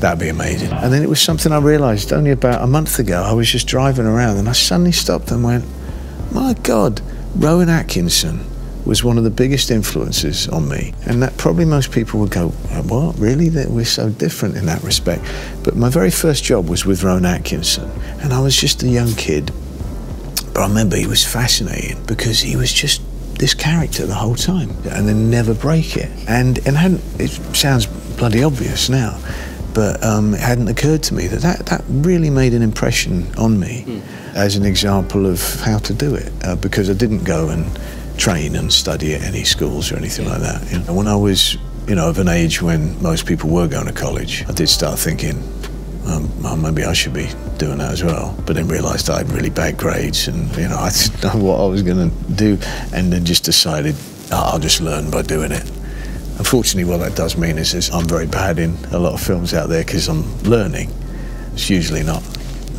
That'd 0.00 0.18
be 0.18 0.30
amazing. 0.30 0.72
And 0.72 0.90
then 0.90 1.02
it 1.02 1.10
was 1.10 1.20
something 1.20 1.52
I 1.52 1.58
realised 1.58 2.10
only 2.14 2.30
about 2.30 2.62
a 2.62 2.66
month 2.66 2.98
ago. 2.98 3.22
I 3.22 3.34
was 3.34 3.50
just 3.50 3.66
driving 3.66 4.06
around 4.06 4.38
and 4.38 4.48
I 4.48 4.52
suddenly 4.52 4.92
stopped 4.92 5.30
and 5.30 5.44
went, 5.44 5.66
My 6.32 6.54
God, 6.62 7.02
Rowan 7.36 7.68
Atkinson 7.68 8.49
was 8.86 9.04
one 9.04 9.18
of 9.18 9.24
the 9.24 9.30
biggest 9.30 9.70
influences 9.70 10.48
on 10.48 10.68
me. 10.68 10.94
And 11.06 11.22
that 11.22 11.36
probably 11.36 11.64
most 11.64 11.92
people 11.92 12.20
would 12.20 12.30
go, 12.30 12.48
What? 12.48 13.18
Really? 13.18 13.48
That 13.48 13.68
we're 13.68 13.84
so 13.84 14.10
different 14.10 14.56
in 14.56 14.66
that 14.66 14.82
respect. 14.82 15.24
But 15.62 15.76
my 15.76 15.88
very 15.88 16.10
first 16.10 16.44
job 16.44 16.68
was 16.68 16.84
with 16.84 17.02
Rowan 17.02 17.26
Atkinson. 17.26 17.90
And 18.20 18.32
I 18.32 18.40
was 18.40 18.56
just 18.56 18.82
a 18.82 18.88
young 18.88 19.12
kid. 19.14 19.52
But 20.54 20.62
I 20.62 20.68
remember 20.68 20.96
he 20.96 21.06
was 21.06 21.24
fascinating 21.24 22.02
because 22.06 22.40
he 22.40 22.56
was 22.56 22.72
just 22.72 23.02
this 23.38 23.54
character 23.54 24.04
the 24.04 24.14
whole 24.14 24.34
time 24.34 24.70
and 24.90 25.08
then 25.08 25.30
never 25.30 25.54
break 25.54 25.96
it. 25.96 26.10
And, 26.28 26.58
and 26.66 26.76
hadn't, 26.76 27.02
it 27.18 27.30
sounds 27.56 27.86
bloody 27.86 28.42
obvious 28.42 28.90
now, 28.90 29.18
but 29.72 30.02
um, 30.04 30.34
it 30.34 30.40
hadn't 30.40 30.68
occurred 30.68 31.02
to 31.04 31.14
me 31.14 31.26
that 31.28 31.40
that, 31.40 31.66
that 31.66 31.82
really 31.88 32.28
made 32.28 32.52
an 32.52 32.60
impression 32.60 33.34
on 33.36 33.58
me 33.58 33.84
mm. 33.86 34.34
as 34.34 34.56
an 34.56 34.66
example 34.66 35.24
of 35.24 35.40
how 35.60 35.78
to 35.78 35.94
do 35.94 36.14
it 36.14 36.30
uh, 36.44 36.54
because 36.56 36.90
I 36.90 36.92
didn't 36.92 37.24
go 37.24 37.48
and 37.48 37.64
train 38.20 38.54
and 38.54 38.70
study 38.70 39.14
at 39.14 39.22
any 39.22 39.44
schools 39.44 39.90
or 39.90 39.96
anything 39.96 40.28
like 40.28 40.40
that. 40.40 40.70
You 40.70 40.80
know, 40.80 40.92
when 40.94 41.08
I 41.08 41.16
was, 41.16 41.56
you 41.88 41.94
know, 41.94 42.10
of 42.10 42.18
an 42.18 42.28
age 42.28 42.60
when 42.60 43.02
most 43.02 43.26
people 43.26 43.48
were 43.48 43.66
going 43.66 43.86
to 43.86 43.92
college, 43.92 44.44
I 44.46 44.52
did 44.52 44.68
start 44.68 44.98
thinking, 44.98 45.42
um, 46.06 46.42
well, 46.42 46.56
maybe 46.56 46.84
I 46.84 46.92
should 46.92 47.14
be 47.14 47.30
doing 47.56 47.78
that 47.78 47.92
as 47.92 48.04
well. 48.04 48.36
But 48.46 48.56
then 48.56 48.68
realised 48.68 49.08
I 49.08 49.18
had 49.18 49.30
really 49.30 49.48
bad 49.48 49.78
grades, 49.78 50.28
and 50.28 50.54
you 50.56 50.68
know, 50.68 50.76
I 50.78 50.90
didn't 50.90 51.24
know 51.24 51.42
what 51.42 51.60
I 51.60 51.66
was 51.66 51.82
going 51.82 52.10
to 52.10 52.32
do, 52.32 52.58
and 52.92 53.10
then 53.10 53.24
just 53.24 53.44
decided 53.44 53.96
oh, 54.32 54.50
I'll 54.52 54.58
just 54.58 54.80
learn 54.80 55.10
by 55.10 55.22
doing 55.22 55.50
it. 55.50 55.68
Unfortunately, 56.38 56.90
what 56.90 56.98
that 56.98 57.16
does 57.16 57.36
mean 57.36 57.58
is, 57.58 57.74
is 57.74 57.90
I'm 57.90 58.06
very 58.06 58.26
bad 58.26 58.58
in 58.58 58.76
a 58.92 58.98
lot 58.98 59.14
of 59.14 59.20
films 59.20 59.52
out 59.54 59.68
there 59.68 59.84
because 59.84 60.08
I'm 60.08 60.42
learning. 60.42 60.90
It's 61.52 61.68
usually 61.68 62.02
not 62.02 62.22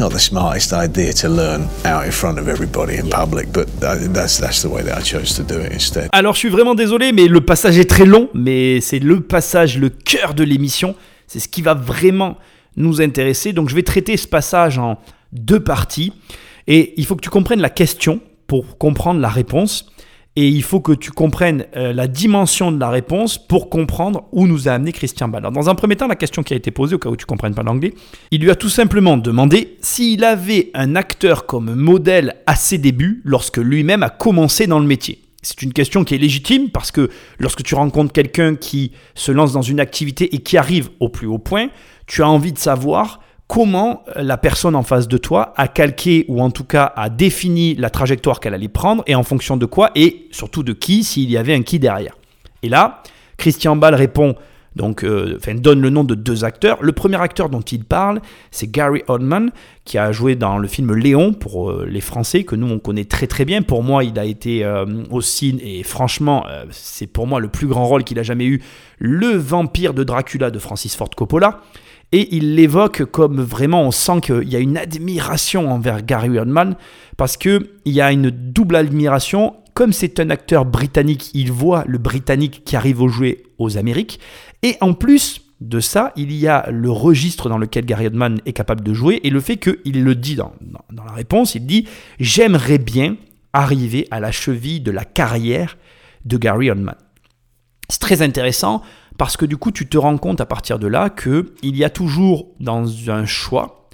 not 0.02 0.10
the 0.10 0.20
smartest 0.20 0.74
idea 0.74 1.14
to 1.14 1.30
learn 1.30 1.68
out 1.86 2.06
in 2.06 2.12
front 2.12 2.40
of 2.40 2.48
everybody 2.48 2.98
in 2.98 3.08
public, 3.08 3.52
but 3.54 3.68
that's 3.80 4.40
that's 4.40 4.64
the 4.64 4.68
way 4.68 4.82
that 4.84 4.98
I 4.98 5.04
chose 5.04 5.36
to 5.36 5.44
do 5.44 5.62
it 5.62 5.72
instead. 5.72 6.10
Alors, 6.12 6.34
je 6.34 6.40
suis 6.40 6.50
vraiment 6.50 6.74
désolé, 6.74 7.12
mais 7.12 7.28
le 7.28 7.42
passage 7.42 7.78
est 7.78 7.90
très 7.90 8.06
long, 8.06 8.28
mais 8.34 8.82
c'est 8.82 8.98
le 8.98 9.22
passage, 9.22 9.78
le 9.78 9.90
cœur 9.90 10.34
de 10.34 10.44
l'émission. 10.44 10.96
C'est 11.28 11.40
ce 11.40 11.48
qui 11.48 11.62
va 11.62 11.76
vraiment 11.76 12.38
nous 12.78 13.00
intéresser. 13.00 13.54
Donc, 13.54 13.70
je 13.70 13.76
vais 13.76 13.84
traiter 13.84 14.18
ce 14.18 14.28
passage 14.28 14.80
en 14.80 14.98
deux 15.34 15.60
parties, 15.60 16.14
et 16.68 16.96
il 16.98 17.06
faut 17.06 17.16
que 17.16 17.22
tu 17.22 17.30
comprennes 17.30 17.62
la 17.62 17.70
question 17.70 18.22
pour 18.48 18.80
comprendre 18.80 19.20
la 19.20 19.30
réponse. 19.30 19.86
Et 20.38 20.48
il 20.48 20.64
faut 20.64 20.80
que 20.80 20.94
tu 20.94 21.12
comprennes 21.12 21.66
euh, 21.76 21.92
la 21.92 22.08
dimension 22.08 22.72
de 22.72 22.80
la 22.80 22.90
réponse 22.90 23.38
pour 23.38 23.70
comprendre 23.70 24.30
où 24.32 24.48
nous 24.48 24.70
a 24.70 24.72
amené 24.72 24.94
Christian 24.94 25.28
Ballard. 25.28 25.52
Dans 25.52 25.70
un 25.70 25.76
premier 25.76 25.98
temps, 25.98 26.08
la 26.08 26.16
question 26.16 26.42
qui 26.42 26.54
a 26.54 26.58
été 26.58 26.72
posée, 26.72 26.96
au 26.96 27.00
cas 27.00 27.10
où 27.10 27.18
tu 27.18 27.24
ne 27.24 27.28
comprennes 27.28 27.54
pas 27.54 27.64
l'anglais, 27.64 27.94
il 28.32 28.42
lui 28.42 28.50
a 28.50 28.56
tout 28.56 28.70
simplement 28.70 29.18
demandé 29.18 29.76
s'il 29.82 30.24
avait 30.24 30.72
un 30.74 30.96
acteur 30.96 31.46
comme 31.46 31.76
modèle 31.76 32.38
à 32.48 32.56
ses 32.56 32.78
débuts 32.78 33.22
lorsque 33.26 33.58
lui-même 33.58 34.04
a 34.04 34.10
commencé 34.10 34.68
dans 34.68 34.80
le 34.80 34.88
métier. 34.88 35.22
C'est 35.42 35.64
une 35.64 35.74
question 35.74 36.06
qui 36.06 36.16
est 36.16 36.20
légitime 36.20 36.70
parce 36.70 36.92
que 36.92 37.10
lorsque 37.38 37.64
tu 37.64 37.76
rencontres 37.76 38.14
quelqu'un 38.14 38.56
qui 38.56 38.94
se 39.16 39.34
lance 39.34 39.52
dans 39.52 39.64
une 39.64 39.82
activité 39.82 40.34
et 40.34 40.40
qui 40.40 40.56
arrive 40.56 40.90
au 41.02 41.10
plus 41.10 41.28
haut 41.28 41.40
point, 41.40 41.68
tu 42.08 42.24
as 42.24 42.30
envie 42.30 42.54
de 42.54 42.60
savoir 42.60 43.20
comment 43.52 44.06
euh, 44.16 44.24
la 44.24 44.38
personne 44.38 44.78
en 44.78 44.84
face 44.84 45.10
de 45.10 45.18
toi 45.18 45.54
a 45.58 45.68
calqué 45.68 46.24
ou 46.30 46.42
en 46.42 46.52
tout 46.52 46.64
cas 46.64 46.94
a 46.96 47.10
défini 47.10 47.76
la 47.76 47.90
trajectoire 47.90 48.40
qu'elle 48.40 48.54
allait 48.54 48.70
prendre 48.70 49.04
et 49.08 49.16
en 49.16 49.24
fonction 49.24 49.58
de 49.58 49.66
quoi 49.66 49.92
et 49.94 50.30
surtout 50.32 50.64
de 50.64 50.72
qui 50.72 51.04
s'il 51.04 51.30
y 51.30 51.36
avait 51.36 51.54
un 51.54 51.62
qui 51.62 51.78
derrière. 51.78 52.16
Et 52.64 52.70
là, 52.70 53.04
Christian 53.36 53.76
Ball 53.76 53.94
répond 53.94 54.36
donc, 54.78 55.04
euh, 55.04 55.38
donne 55.56 55.82
le 55.82 55.90
nom 55.90 56.06
de 56.06 56.16
deux 56.16 56.46
acteurs. 56.46 56.78
Le 56.82 56.94
premier 56.94 57.20
acteur 57.20 57.50
dont 57.50 57.60
il 57.60 57.84
parle, 57.84 58.22
c'est 58.52 58.72
Gary 58.72 59.04
Oldman, 59.10 59.52
qui 59.84 59.98
a 59.98 60.14
joué 60.14 60.36
dans 60.36 60.58
le 60.58 60.68
film 60.70 60.96
Léon 60.96 61.34
pour 61.34 61.72
euh, 61.72 61.86
les 61.86 62.00
Français, 62.00 62.46
que 62.46 62.56
nous 62.56 62.68
on 62.68 62.80
connaît 62.80 63.04
très 63.04 63.28
très 63.28 63.44
bien. 63.44 63.64
Pour 63.64 63.84
moi, 63.84 64.06
il 64.06 64.18
a 64.18 64.24
été 64.24 64.64
euh, 64.64 64.86
au 65.10 65.20
ciné, 65.20 65.80
et 65.80 65.84
franchement, 65.84 66.46
c'est 66.70 67.08
pour 67.08 67.28
moi 67.28 67.42
le 67.42 67.50
plus 67.50 67.68
grand 67.68 67.86
rôle 67.86 68.06
qu'il 68.06 68.18
a 68.18 68.24
jamais 68.24 68.46
eu, 68.46 68.62
le 68.98 69.36
vampire 69.36 69.94
de 69.94 70.06
Dracula 70.06 70.52
de 70.52 70.60
Francis 70.60 70.96
Ford 70.96 71.10
Coppola. 71.10 71.60
Et 72.12 72.36
il 72.36 72.56
l'évoque 72.56 73.06
comme 73.06 73.42
vraiment, 73.42 73.84
on 73.84 73.92
sent 73.92 74.22
qu'il 74.22 74.50
y 74.50 74.56
a 74.56 74.60
une 74.60 74.78
admiration 74.78 75.72
envers 75.72 76.04
Gary 76.04 76.38
Oldman, 76.38 76.76
parce 77.18 77.38
qu'il 77.38 77.70
y 77.86 78.02
a 78.02 78.12
une 78.12 78.30
double 78.30 78.76
admiration. 78.76 79.56
Comme 79.74 79.94
c'est 79.94 80.20
un 80.20 80.30
acteur 80.30 80.66
britannique, 80.66 81.32
il 81.34 81.52
voit 81.52 81.86
le 81.88 81.98
britannique 81.98 82.64
qui 82.66 82.76
arrive 82.76 83.02
au 83.02 83.08
jouer 83.08 83.44
aux 83.58 83.78
Amériques. 83.78 84.20
Et 84.64 84.76
en 84.82 84.94
plus 84.94 85.42
de 85.62 85.80
ça, 85.80 86.12
il 86.18 86.34
y 86.34 86.48
a 86.48 86.70
le 86.70 86.92
registre 86.92 87.48
dans 87.48 87.58
lequel 87.58 87.86
Gary 87.86 88.08
Oldman 88.08 88.40
est 88.46 88.54
capable 88.54 88.84
de 88.84 88.94
jouer 88.94 89.22
et 89.24 89.30
le 89.30 89.40
fait 89.40 89.58
qu'il 89.58 90.04
le 90.04 90.16
dit 90.16 90.36
dans, 90.36 90.54
dans, 90.92 91.06
la 91.06 91.14
réponse, 91.14 91.56
il 91.56 91.66
dit 91.66 91.88
J'aimerais 92.20 92.80
bien 92.80 93.16
arriver 93.54 94.08
à 94.12 94.20
la 94.20 94.32
cheville 94.32 94.82
de 94.82 94.92
la 94.92 95.06
carrière 95.06 95.78
de 96.26 96.38
Gary 96.38 96.70
Oldman. 96.70 96.96
C'est 97.90 98.02
très 98.02 98.22
intéressant 98.22 98.82
parce 99.22 99.38
que 99.38 99.46
du 99.46 99.56
coup, 99.56 99.70
tu 99.70 99.88
te 99.88 100.00
rends 100.00 100.18
compte 100.18 100.42
à 100.42 100.48
partir 100.48 100.80
de 100.80 100.88
là 100.88 101.12
qu'il 101.12 101.46
y 101.62 101.84
a 101.84 101.92
toujours 101.92 102.48
dans 102.60 103.12
un 103.12 103.28
choix, 103.28 103.88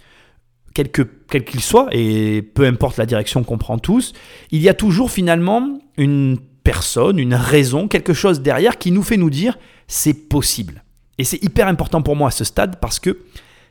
quel 0.73 0.89
qu'il 0.89 1.59
soit, 1.59 1.89
et 1.91 2.41
peu 2.41 2.65
importe 2.65 2.95
la 2.95 3.05
direction 3.05 3.43
qu'on 3.43 3.57
prend 3.57 3.77
tous, 3.77 4.13
il 4.51 4.61
y 4.61 4.69
a 4.69 4.73
toujours 4.73 5.11
finalement 5.11 5.81
une 5.97 6.37
personne, 6.63 7.19
une 7.19 7.33
raison, 7.33 7.89
quelque 7.89 8.13
chose 8.13 8.39
derrière 8.39 8.77
qui 8.77 8.93
nous 8.93 9.03
fait 9.03 9.17
nous 9.17 9.29
dire 9.29 9.59
c'est 9.89 10.29
possible. 10.29 10.85
Et 11.17 11.25
c'est 11.25 11.43
hyper 11.43 11.67
important 11.67 12.01
pour 12.01 12.15
moi 12.15 12.29
à 12.29 12.31
ce 12.31 12.45
stade 12.45 12.79
parce 12.79 12.97
que 12.97 13.19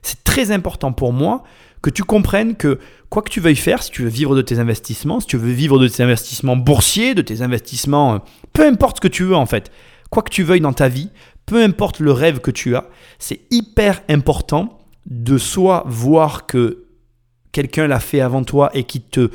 c'est 0.02 0.24
très 0.24 0.50
important 0.50 0.92
pour 0.92 1.14
moi 1.14 1.42
que 1.80 1.88
tu 1.88 2.04
comprennes 2.04 2.56
que 2.56 2.78
quoi 3.08 3.22
que 3.22 3.30
tu 3.30 3.40
veuilles 3.40 3.56
faire, 3.56 3.82
si 3.82 3.90
tu 3.90 4.02
veux 4.02 4.10
vivre 4.10 4.36
de 4.36 4.42
tes 4.42 4.58
investissements, 4.58 5.20
si 5.20 5.26
tu 5.26 5.38
veux 5.38 5.52
vivre 5.52 5.78
de 5.78 5.88
tes 5.88 6.02
investissements 6.02 6.56
boursiers, 6.56 7.14
de 7.14 7.22
tes 7.22 7.40
investissements, 7.40 8.16
euh, 8.16 8.18
peu 8.52 8.66
importe 8.66 8.96
ce 8.96 9.00
que 9.00 9.08
tu 9.08 9.24
veux 9.24 9.36
en 9.36 9.46
fait, 9.46 9.70
quoi 10.10 10.22
que 10.22 10.30
tu 10.30 10.42
veuilles 10.42 10.60
dans 10.60 10.74
ta 10.74 10.88
vie, 10.88 11.10
peu 11.46 11.62
importe 11.62 12.00
le 12.00 12.12
rêve 12.12 12.40
que 12.40 12.50
tu 12.50 12.76
as, 12.76 12.88
c'est 13.18 13.40
hyper 13.50 14.02
important 14.08 14.78
de 15.06 15.38
soit 15.38 15.84
voir 15.86 16.46
que 16.46 16.84
quelqu'un 17.52 17.86
l'a 17.86 18.00
fait 18.00 18.20
avant 18.20 18.44
toi 18.44 18.70
et 18.74 18.84
qui 18.84 19.00
te 19.00 19.30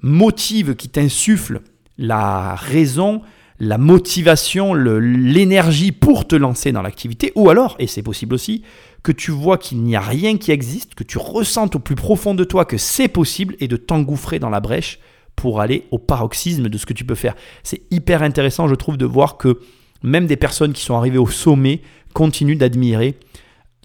motive, 0.00 0.76
qui 0.76 0.88
t'insuffle 0.88 1.60
la 1.98 2.54
raison, 2.54 3.22
la 3.58 3.78
motivation, 3.78 4.74
l'énergie 4.74 5.92
pour 5.92 6.26
te 6.26 6.36
lancer 6.36 6.72
dans 6.72 6.82
l'activité, 6.82 7.32
ou 7.34 7.50
alors, 7.50 7.74
et 7.78 7.86
c'est 7.86 8.02
possible 8.02 8.34
aussi, 8.34 8.62
que 9.02 9.12
tu 9.12 9.30
vois 9.30 9.58
qu'il 9.58 9.82
n'y 9.82 9.96
a 9.96 10.00
rien 10.00 10.36
qui 10.36 10.52
existe, 10.52 10.94
que 10.94 11.04
tu 11.04 11.18
ressentes 11.18 11.76
au 11.76 11.78
plus 11.78 11.94
profond 11.94 12.34
de 12.34 12.44
toi 12.44 12.64
que 12.64 12.76
c'est 12.76 13.08
possible 13.08 13.56
et 13.60 13.68
de 13.68 13.76
t'engouffrer 13.76 14.38
dans 14.38 14.50
la 14.50 14.60
brèche 14.60 14.98
pour 15.34 15.60
aller 15.60 15.86
au 15.90 15.98
paroxysme 15.98 16.68
de 16.68 16.78
ce 16.78 16.86
que 16.86 16.92
tu 16.92 17.04
peux 17.04 17.14
faire. 17.14 17.34
C'est 17.62 17.82
hyper 17.90 18.22
intéressant, 18.22 18.68
je 18.68 18.74
trouve, 18.74 18.96
de 18.96 19.06
voir 19.06 19.36
que 19.36 19.60
même 20.02 20.26
des 20.26 20.36
personnes 20.36 20.72
qui 20.72 20.82
sont 20.82 20.96
arrivées 20.96 21.18
au 21.18 21.28
sommet 21.28 21.80
continuent 22.12 22.56
d'admirer 22.56 23.16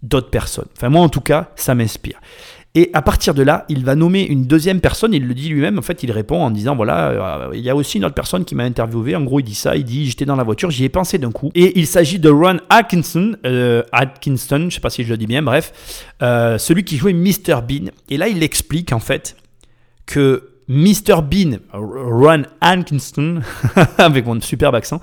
d'autres 0.02 0.30
personnes. 0.30 0.68
Enfin, 0.76 0.88
moi, 0.88 1.02
en 1.02 1.08
tout 1.08 1.20
cas, 1.20 1.50
ça 1.56 1.74
m'inspire. 1.74 2.20
Et 2.74 2.88
à 2.94 3.02
partir 3.02 3.34
de 3.34 3.42
là, 3.42 3.66
il 3.68 3.84
va 3.84 3.94
nommer 3.94 4.22
une 4.24 4.46
deuxième 4.46 4.80
personne, 4.80 5.12
il 5.12 5.26
le 5.26 5.34
dit 5.34 5.50
lui-même, 5.50 5.78
en 5.78 5.82
fait 5.82 6.02
il 6.02 6.10
répond 6.10 6.42
en 6.42 6.50
disant, 6.50 6.74
voilà, 6.74 7.10
euh, 7.10 7.50
il 7.52 7.60
y 7.60 7.68
a 7.68 7.76
aussi 7.76 7.98
une 7.98 8.04
autre 8.06 8.14
personne 8.14 8.46
qui 8.46 8.54
m'a 8.54 8.62
interviewé, 8.62 9.14
en 9.14 9.20
gros 9.20 9.40
il 9.40 9.42
dit 9.42 9.54
ça, 9.54 9.76
il 9.76 9.84
dit, 9.84 10.08
j'étais 10.08 10.24
dans 10.24 10.36
la 10.36 10.42
voiture, 10.42 10.70
j'y 10.70 10.84
ai 10.84 10.88
pensé 10.88 11.18
d'un 11.18 11.32
coup. 11.32 11.50
Et 11.54 11.78
il 11.78 11.86
s'agit 11.86 12.18
de 12.18 12.30
Ron 12.30 12.60
Atkinson, 12.70 13.36
euh, 13.44 13.82
Atkinson, 13.92 14.68
je 14.70 14.76
sais 14.76 14.80
pas 14.80 14.88
si 14.88 15.04
je 15.04 15.10
le 15.10 15.18
dis 15.18 15.26
bien, 15.26 15.42
bref, 15.42 16.06
euh, 16.22 16.56
celui 16.56 16.82
qui 16.84 16.96
jouait 16.96 17.12
Mr. 17.12 17.60
Bean. 17.68 17.90
Et 18.08 18.16
là 18.16 18.28
il 18.28 18.42
explique 18.42 18.94
en 18.94 19.00
fait 19.00 19.36
que 20.06 20.51
Mr. 20.68 21.22
Bean, 21.22 21.58
Ron 21.72 22.42
Atkinson, 22.60 23.40
avec 23.98 24.26
mon 24.26 24.40
superbe 24.40 24.74
accent, 24.74 25.00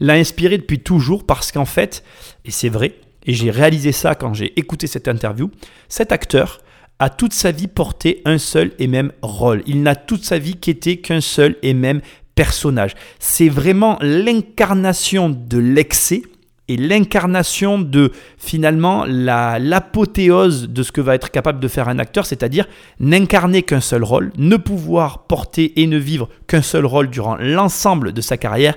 l'a 0.00 0.14
inspiré 0.14 0.58
depuis 0.58 0.80
toujours 0.80 1.24
parce 1.24 1.52
qu'en 1.52 1.64
fait, 1.64 2.02
et 2.44 2.50
c'est 2.50 2.68
vrai, 2.68 2.96
et 3.24 3.34
j'ai 3.34 3.50
réalisé 3.50 3.92
ça 3.92 4.14
quand 4.14 4.34
j'ai 4.34 4.58
écouté 4.58 4.86
cette 4.86 5.08
interview, 5.08 5.50
cet 5.88 6.12
acteur 6.12 6.60
a 6.98 7.10
toute 7.10 7.32
sa 7.32 7.50
vie 7.50 7.68
porté 7.68 8.22
un 8.24 8.38
seul 8.38 8.72
et 8.78 8.86
même 8.86 9.12
rôle. 9.22 9.62
Il 9.66 9.82
n'a 9.82 9.96
toute 9.96 10.24
sa 10.24 10.38
vie 10.38 10.56
qu'été 10.56 10.98
qu'un 11.00 11.20
seul 11.20 11.56
et 11.62 11.74
même 11.74 12.00
personnage. 12.34 12.94
C'est 13.18 13.48
vraiment 13.48 13.98
l'incarnation 14.00 15.28
de 15.28 15.58
l'excès 15.58 16.22
et 16.68 16.76
l'incarnation 16.76 17.78
de 17.78 18.12
finalement 18.38 19.04
la, 19.06 19.58
l'apothéose 19.58 20.68
de 20.68 20.82
ce 20.82 20.92
que 20.92 21.00
va 21.00 21.14
être 21.14 21.30
capable 21.30 21.60
de 21.60 21.68
faire 21.68 21.88
un 21.88 21.98
acteur, 21.98 22.24
c'est-à-dire 22.24 22.66
n'incarner 23.00 23.62
qu'un 23.62 23.80
seul 23.80 24.04
rôle, 24.04 24.32
ne 24.38 24.56
pouvoir 24.56 25.26
porter 25.26 25.80
et 25.80 25.86
ne 25.86 25.98
vivre 25.98 26.28
qu'un 26.46 26.62
seul 26.62 26.86
rôle 26.86 27.10
durant 27.10 27.36
l'ensemble 27.36 28.12
de 28.12 28.20
sa 28.20 28.36
carrière, 28.36 28.76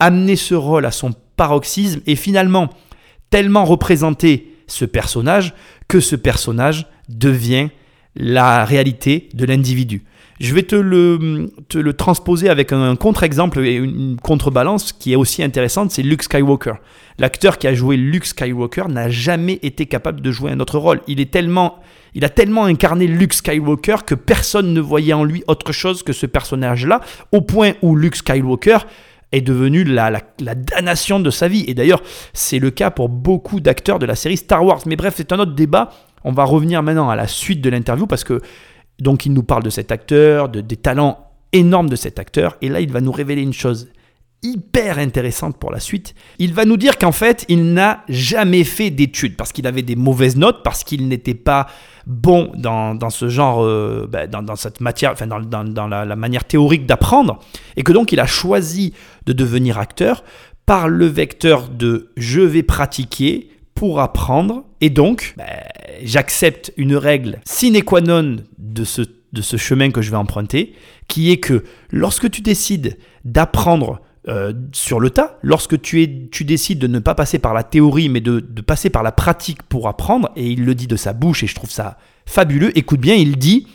amener 0.00 0.36
ce 0.36 0.54
rôle 0.54 0.86
à 0.86 0.90
son 0.90 1.12
paroxysme 1.36 2.00
et 2.06 2.16
finalement 2.16 2.70
tellement 3.28 3.64
représenter 3.64 4.54
ce 4.66 4.84
personnage 4.84 5.54
que 5.88 6.00
ce 6.00 6.16
personnage 6.16 6.86
devient 7.08 7.68
la 8.16 8.64
réalité 8.64 9.28
de 9.34 9.44
l'individu. 9.44 10.04
Je 10.40 10.54
vais 10.54 10.62
te 10.62 10.74
le, 10.74 11.92
transposer 11.92 12.48
avec 12.48 12.72
un 12.72 12.96
contre-exemple 12.96 13.60
et 13.60 13.74
une 13.74 14.16
contrebalance 14.16 14.94
qui 14.94 15.12
est 15.12 15.16
aussi 15.16 15.42
intéressante, 15.42 15.90
c'est 15.90 16.02
Luke 16.02 16.22
Skywalker. 16.22 16.76
L'acteur 17.18 17.58
qui 17.58 17.66
a 17.66 17.74
joué 17.74 17.98
Luke 17.98 18.24
Skywalker 18.24 18.84
n'a 18.88 19.10
jamais 19.10 19.58
été 19.62 19.84
capable 19.84 20.22
de 20.22 20.30
jouer 20.32 20.50
un 20.50 20.58
autre 20.58 20.78
rôle. 20.78 21.02
Il, 21.06 21.20
est 21.20 21.30
tellement, 21.30 21.80
il 22.14 22.24
a 22.24 22.30
tellement 22.30 22.64
incarné 22.64 23.06
Luke 23.06 23.34
Skywalker 23.34 23.96
que 24.06 24.14
personne 24.14 24.72
ne 24.72 24.80
voyait 24.80 25.12
en 25.12 25.24
lui 25.24 25.44
autre 25.46 25.72
chose 25.72 26.02
que 26.02 26.14
ce 26.14 26.24
personnage-là, 26.24 27.02
au 27.32 27.42
point 27.42 27.72
où 27.82 27.94
Luke 27.94 28.16
Skywalker 28.16 28.78
est 29.32 29.42
devenu 29.42 29.84
la, 29.84 30.10
damnation 30.38 31.20
de 31.20 31.28
sa 31.28 31.48
vie. 31.48 31.66
Et 31.68 31.74
d'ailleurs, 31.74 32.02
c'est 32.32 32.58
le 32.58 32.70
cas 32.70 32.90
pour 32.90 33.10
beaucoup 33.10 33.60
d'acteurs 33.60 33.98
de 33.98 34.06
la 34.06 34.14
série 34.14 34.38
Star 34.38 34.64
Wars. 34.64 34.80
Mais 34.86 34.96
bref, 34.96 35.14
c'est 35.18 35.32
un 35.32 35.38
autre 35.38 35.54
débat. 35.54 35.90
On 36.24 36.32
va 36.32 36.44
revenir 36.44 36.82
maintenant 36.82 37.10
à 37.10 37.16
la 37.16 37.26
suite 37.26 37.60
de 37.60 37.68
l'interview 37.68 38.06
parce 38.06 38.24
que 38.24 38.40
donc 39.00 39.26
il 39.26 39.32
nous 39.32 39.42
parle 39.42 39.62
de 39.62 39.70
cet 39.70 39.92
acteur, 39.92 40.48
de, 40.48 40.60
des 40.60 40.76
talents 40.76 41.30
énormes 41.52 41.88
de 41.88 41.96
cet 41.96 42.18
acteur, 42.18 42.56
et 42.62 42.68
là 42.68 42.80
il 42.80 42.92
va 42.92 43.00
nous 43.00 43.12
révéler 43.12 43.42
une 43.42 43.52
chose 43.52 43.88
hyper 44.42 44.98
intéressante 44.98 45.58
pour 45.58 45.70
la 45.70 45.80
suite. 45.80 46.14
Il 46.38 46.54
va 46.54 46.64
nous 46.64 46.78
dire 46.78 46.96
qu'en 46.96 47.12
fait, 47.12 47.44
il 47.48 47.74
n'a 47.74 48.04
jamais 48.08 48.64
fait 48.64 48.90
d'études 48.90 49.36
parce 49.36 49.52
qu'il 49.52 49.66
avait 49.66 49.82
des 49.82 49.96
mauvaises 49.96 50.36
notes, 50.36 50.62
parce 50.64 50.82
qu'il 50.82 51.08
n'était 51.08 51.34
pas 51.34 51.66
bon 52.06 52.50
dans, 52.56 52.94
dans 52.94 53.10
ce 53.10 53.28
genre, 53.28 53.62
euh, 53.62 54.08
ben, 54.10 54.28
dans, 54.30 54.42
dans, 54.42 54.56
cette 54.56 54.80
matière, 54.80 55.12
enfin 55.12 55.26
dans, 55.26 55.40
dans 55.40 55.86
la 55.86 56.16
manière 56.16 56.44
théorique 56.44 56.86
d'apprendre, 56.86 57.38
et 57.76 57.82
que 57.82 57.92
donc 57.92 58.12
il 58.12 58.20
a 58.20 58.26
choisi 58.26 58.94
de 59.26 59.34
devenir 59.34 59.78
acteur 59.78 60.24
par 60.64 60.88
le 60.88 61.06
vecteur 61.06 61.68
de 61.68 62.10
je 62.16 62.40
vais 62.40 62.62
pratiquer 62.62 63.50
pour 63.80 63.98
apprendre, 64.00 64.64
et 64.82 64.90
donc 64.90 65.32
ben, 65.38 65.46
j'accepte 66.02 66.70
une 66.76 66.94
règle 66.94 67.40
sine 67.46 67.82
qua 67.82 68.02
non 68.02 68.36
de 68.58 68.84
ce, 68.84 69.00
de 69.32 69.40
ce 69.40 69.56
chemin 69.56 69.90
que 69.90 70.02
je 70.02 70.10
vais 70.10 70.18
emprunter, 70.18 70.74
qui 71.08 71.30
est 71.30 71.38
que 71.38 71.64
lorsque 71.90 72.30
tu 72.30 72.42
décides 72.42 72.98
d'apprendre 73.24 74.02
euh, 74.28 74.52
sur 74.72 75.00
le 75.00 75.08
tas, 75.08 75.38
lorsque 75.40 75.80
tu, 75.80 76.02
es, 76.02 76.28
tu 76.30 76.44
décides 76.44 76.78
de 76.78 76.88
ne 76.88 76.98
pas 76.98 77.14
passer 77.14 77.38
par 77.38 77.54
la 77.54 77.62
théorie, 77.62 78.10
mais 78.10 78.20
de, 78.20 78.40
de 78.40 78.60
passer 78.60 78.90
par 78.90 79.02
la 79.02 79.12
pratique 79.12 79.62
pour 79.62 79.88
apprendre, 79.88 80.30
et 80.36 80.46
il 80.46 80.66
le 80.66 80.74
dit 80.74 80.86
de 80.86 80.96
sa 80.96 81.14
bouche, 81.14 81.42
et 81.42 81.46
je 81.46 81.54
trouve 81.54 81.70
ça 81.70 81.96
fabuleux, 82.26 82.76
écoute 82.76 83.00
bien, 83.00 83.14
il 83.14 83.38
dit, 83.38 83.66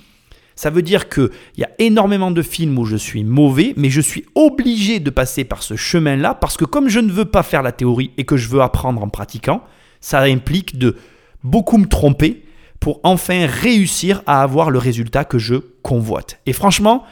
ça 0.56 0.70
veut 0.70 0.84
dire 0.84 1.10
qu'il 1.10 1.32
y 1.58 1.64
a 1.64 1.72
énormément 1.80 2.30
de 2.30 2.44
films 2.44 2.78
où 2.78 2.86
je 2.86 2.96
suis 2.96 3.24
mauvais, 3.24 3.74
mais 3.76 3.90
je 3.90 4.02
suis 4.02 4.24
obligé 4.36 5.00
de 5.00 5.10
passer 5.10 5.46
par 5.46 5.64
ce 5.64 5.76
chemin-là, 5.76 6.36
parce 6.36 6.58
que 6.58 6.66
comme 6.66 6.90
je 6.90 7.00
ne 7.00 7.12
veux 7.12 7.26
pas 7.26 7.42
faire 7.42 7.64
la 7.64 7.72
théorie 7.72 8.12
et 8.20 8.26
que 8.26 8.38
je 8.38 8.50
veux 8.50 8.62
apprendre 8.62 9.02
en 9.02 9.10
pratiquant, 9.10 9.64
ça 10.06 10.22
implique 10.22 10.78
de 10.78 10.98
beaucoup 11.44 11.80
me 11.80 11.88
tromper 11.88 12.46
pour 12.80 13.00
enfin 13.04 13.48
réussir 13.48 14.22
à 14.28 14.44
avoir 14.44 14.70
le 14.70 14.78
résultat 14.78 15.26
que 15.26 15.40
je 15.40 15.56
convoite. 15.82 16.40
Et 16.46 16.54
franchement, 16.54 17.04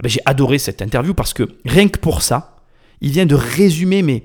eh 0.00 0.02
ben, 0.02 0.08
j'ai 0.08 0.18
adoré 0.26 0.58
cette 0.58 0.82
interview 0.82 1.14
parce 1.14 1.34
que 1.34 1.44
rien 1.64 1.86
que 1.86 2.00
pour 2.00 2.20
ça, 2.22 2.56
il 3.00 3.12
vient 3.12 3.26
de 3.26 3.36
résumer 3.36 4.02
mais 4.02 4.24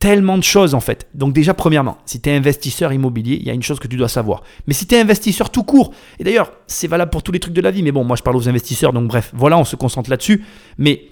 tellement 0.00 0.38
de 0.38 0.42
choses 0.42 0.74
en 0.74 0.80
fait. 0.80 1.06
Donc 1.14 1.32
déjà 1.32 1.54
premièrement, 1.54 1.98
si 2.04 2.20
tu 2.20 2.30
es 2.30 2.34
investisseur 2.34 2.92
immobilier, 2.92 3.36
il 3.40 3.46
y 3.46 3.50
a 3.50 3.54
une 3.54 3.62
chose 3.62 3.78
que 3.78 3.86
tu 3.86 3.96
dois 3.96 4.08
savoir. 4.08 4.42
Mais 4.66 4.74
si 4.74 4.88
tu 4.88 4.96
es 4.96 5.00
investisseur 5.00 5.48
tout 5.50 5.62
court, 5.62 5.92
et 6.18 6.24
d'ailleurs 6.24 6.50
c'est 6.66 6.88
valable 6.88 7.12
pour 7.12 7.22
tous 7.22 7.30
les 7.30 7.38
trucs 7.38 7.54
de 7.54 7.60
la 7.60 7.70
vie, 7.70 7.84
mais 7.84 7.92
bon 7.92 8.02
moi 8.02 8.16
je 8.16 8.24
parle 8.24 8.36
aux 8.36 8.48
investisseurs, 8.48 8.92
donc 8.92 9.06
bref, 9.06 9.30
voilà, 9.34 9.56
on 9.56 9.64
se 9.64 9.76
concentre 9.76 10.10
là-dessus. 10.10 10.44
Mais 10.78 11.10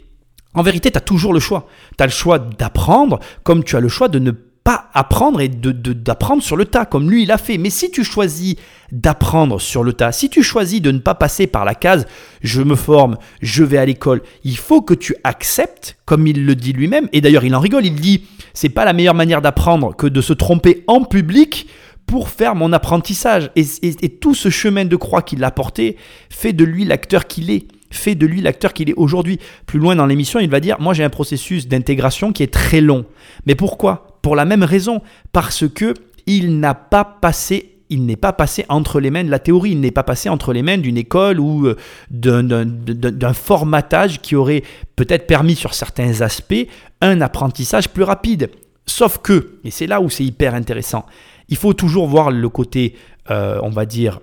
en 0.54 0.62
vérité, 0.62 0.90
tu 0.90 0.98
as 0.98 1.00
toujours 1.00 1.32
le 1.32 1.38
choix. 1.38 1.68
Tu 1.96 2.02
as 2.02 2.06
le 2.06 2.12
choix 2.12 2.40
d'apprendre, 2.40 3.20
comme 3.44 3.62
tu 3.62 3.76
as 3.76 3.80
le 3.80 3.88
choix 3.88 4.08
de 4.08 4.18
ne 4.18 4.32
pas 4.32 4.48
apprendre 4.92 5.40
et 5.40 5.48
de, 5.48 5.72
d'apprendre 5.72 6.42
sur 6.42 6.56
le 6.56 6.64
tas, 6.64 6.84
comme 6.84 7.10
lui 7.10 7.22
il 7.22 7.30
a 7.30 7.38
fait. 7.38 7.58
Mais 7.58 7.70
si 7.70 7.90
tu 7.90 8.04
choisis 8.04 8.56
d'apprendre 8.92 9.60
sur 9.60 9.82
le 9.82 9.92
tas, 9.92 10.12
si 10.12 10.28
tu 10.28 10.42
choisis 10.42 10.80
de 10.80 10.90
ne 10.90 10.98
pas 10.98 11.14
passer 11.14 11.46
par 11.46 11.64
la 11.64 11.74
case 11.74 12.06
je 12.42 12.62
me 12.62 12.76
forme, 12.76 13.16
je 13.42 13.64
vais 13.64 13.78
à 13.78 13.84
l'école, 13.84 14.22
il 14.44 14.56
faut 14.56 14.82
que 14.82 14.94
tu 14.94 15.14
acceptes, 15.24 15.96
comme 16.04 16.26
il 16.26 16.44
le 16.44 16.54
dit 16.54 16.72
lui-même, 16.72 17.08
et 17.12 17.20
d'ailleurs 17.20 17.44
il 17.44 17.54
en 17.54 17.60
rigole, 17.60 17.86
il 17.86 17.94
dit 17.94 18.24
c'est 18.54 18.68
pas 18.68 18.84
la 18.84 18.92
meilleure 18.92 19.14
manière 19.14 19.42
d'apprendre 19.42 19.94
que 19.94 20.06
de 20.06 20.20
se 20.20 20.32
tromper 20.32 20.84
en 20.86 21.04
public 21.04 21.66
pour 22.06 22.28
faire 22.28 22.54
mon 22.54 22.72
apprentissage. 22.72 23.50
Et 23.54 24.08
tout 24.08 24.34
ce 24.34 24.50
chemin 24.50 24.84
de 24.84 24.96
croix 24.96 25.22
qu'il 25.22 25.44
a 25.44 25.50
porté 25.50 25.96
fait 26.28 26.52
de 26.52 26.64
lui 26.64 26.84
l'acteur 26.84 27.26
qu'il 27.26 27.50
est 27.50 27.66
fait 27.92 28.14
de 28.14 28.24
lui 28.24 28.40
l'acteur 28.40 28.72
qu'il 28.72 28.88
est 28.88 28.94
aujourd'hui. 28.94 29.40
Plus 29.66 29.80
loin 29.80 29.96
dans 29.96 30.06
l'émission, 30.06 30.38
il 30.38 30.48
va 30.48 30.60
dire, 30.60 30.80
moi 30.80 30.94
j'ai 30.94 31.02
un 31.02 31.10
processus 31.10 31.66
d'intégration 31.66 32.32
qui 32.32 32.44
est 32.44 32.52
très 32.52 32.80
long. 32.80 33.04
Mais 33.46 33.56
pourquoi? 33.56 34.09
Pour 34.22 34.36
la 34.36 34.44
même 34.44 34.62
raison, 34.62 35.02
parce 35.32 35.68
que 35.68 35.94
il 36.26 36.60
n'a 36.60 36.74
pas 36.74 37.04
passé 37.04 37.70
n'est 37.98 38.16
pas 38.16 38.32
passé 38.32 38.64
entre 38.68 39.00
les 39.00 39.10
mains 39.10 39.24
de 39.24 39.30
la 39.30 39.38
théorie, 39.38 39.72
il 39.72 39.80
n'est 39.80 39.90
pas 39.90 40.02
passé 40.02 40.28
entre 40.28 40.52
les 40.52 40.62
mains 40.62 40.78
d'une 40.78 40.96
école 40.96 41.40
ou 41.40 41.66
euh, 41.66 41.76
d'un 42.10 43.32
formatage 43.32 44.20
qui 44.20 44.36
aurait 44.36 44.62
peut-être 44.94 45.26
permis 45.26 45.56
sur 45.56 45.74
certains 45.74 46.20
aspects 46.20 46.68
un 47.00 47.20
apprentissage 47.20 47.88
plus 47.88 48.04
rapide. 48.04 48.50
Sauf 48.86 49.18
que, 49.18 49.58
et 49.64 49.70
c'est 49.70 49.86
là 49.86 50.00
où 50.00 50.08
c'est 50.08 50.24
hyper 50.24 50.54
intéressant, 50.54 51.06
il 51.48 51.56
faut 51.56 51.72
toujours 51.72 52.06
voir 52.06 52.30
le 52.30 52.48
côté, 52.48 52.96
euh, 53.30 53.58
on 53.62 53.70
va 53.70 53.86
dire, 53.86 54.20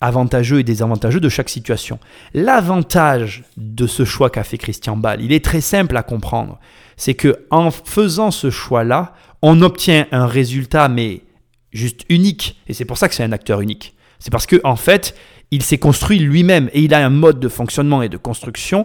avantageux 0.00 0.60
et 0.60 0.64
désavantageux 0.64 1.20
de 1.20 1.28
chaque 1.28 1.50
situation. 1.50 1.98
L'avantage 2.32 3.44
de 3.58 3.86
ce 3.86 4.06
choix 4.06 4.30
qu'a 4.30 4.44
fait 4.44 4.56
Christian 4.56 4.96
Ball, 4.96 5.20
il 5.22 5.32
est 5.32 5.44
très 5.44 5.60
simple 5.60 5.96
à 5.96 6.02
comprendre. 6.02 6.58
C'est 7.00 7.14
que 7.14 7.46
en 7.48 7.70
faisant 7.70 8.30
ce 8.30 8.50
choix-là, 8.50 9.14
on 9.40 9.62
obtient 9.62 10.06
un 10.12 10.26
résultat 10.26 10.90
mais 10.90 11.22
juste 11.72 12.04
unique 12.10 12.60
et 12.68 12.74
c'est 12.74 12.84
pour 12.84 12.98
ça 12.98 13.08
que 13.08 13.14
c'est 13.14 13.22
un 13.22 13.32
acteur 13.32 13.62
unique. 13.62 13.94
C'est 14.18 14.30
parce 14.30 14.44
que 14.44 14.60
en 14.64 14.76
fait, 14.76 15.14
il 15.50 15.62
s'est 15.62 15.78
construit 15.78 16.18
lui-même 16.18 16.68
et 16.74 16.82
il 16.82 16.92
a 16.92 17.02
un 17.02 17.08
mode 17.08 17.40
de 17.40 17.48
fonctionnement 17.48 18.02
et 18.02 18.10
de 18.10 18.18
construction 18.18 18.84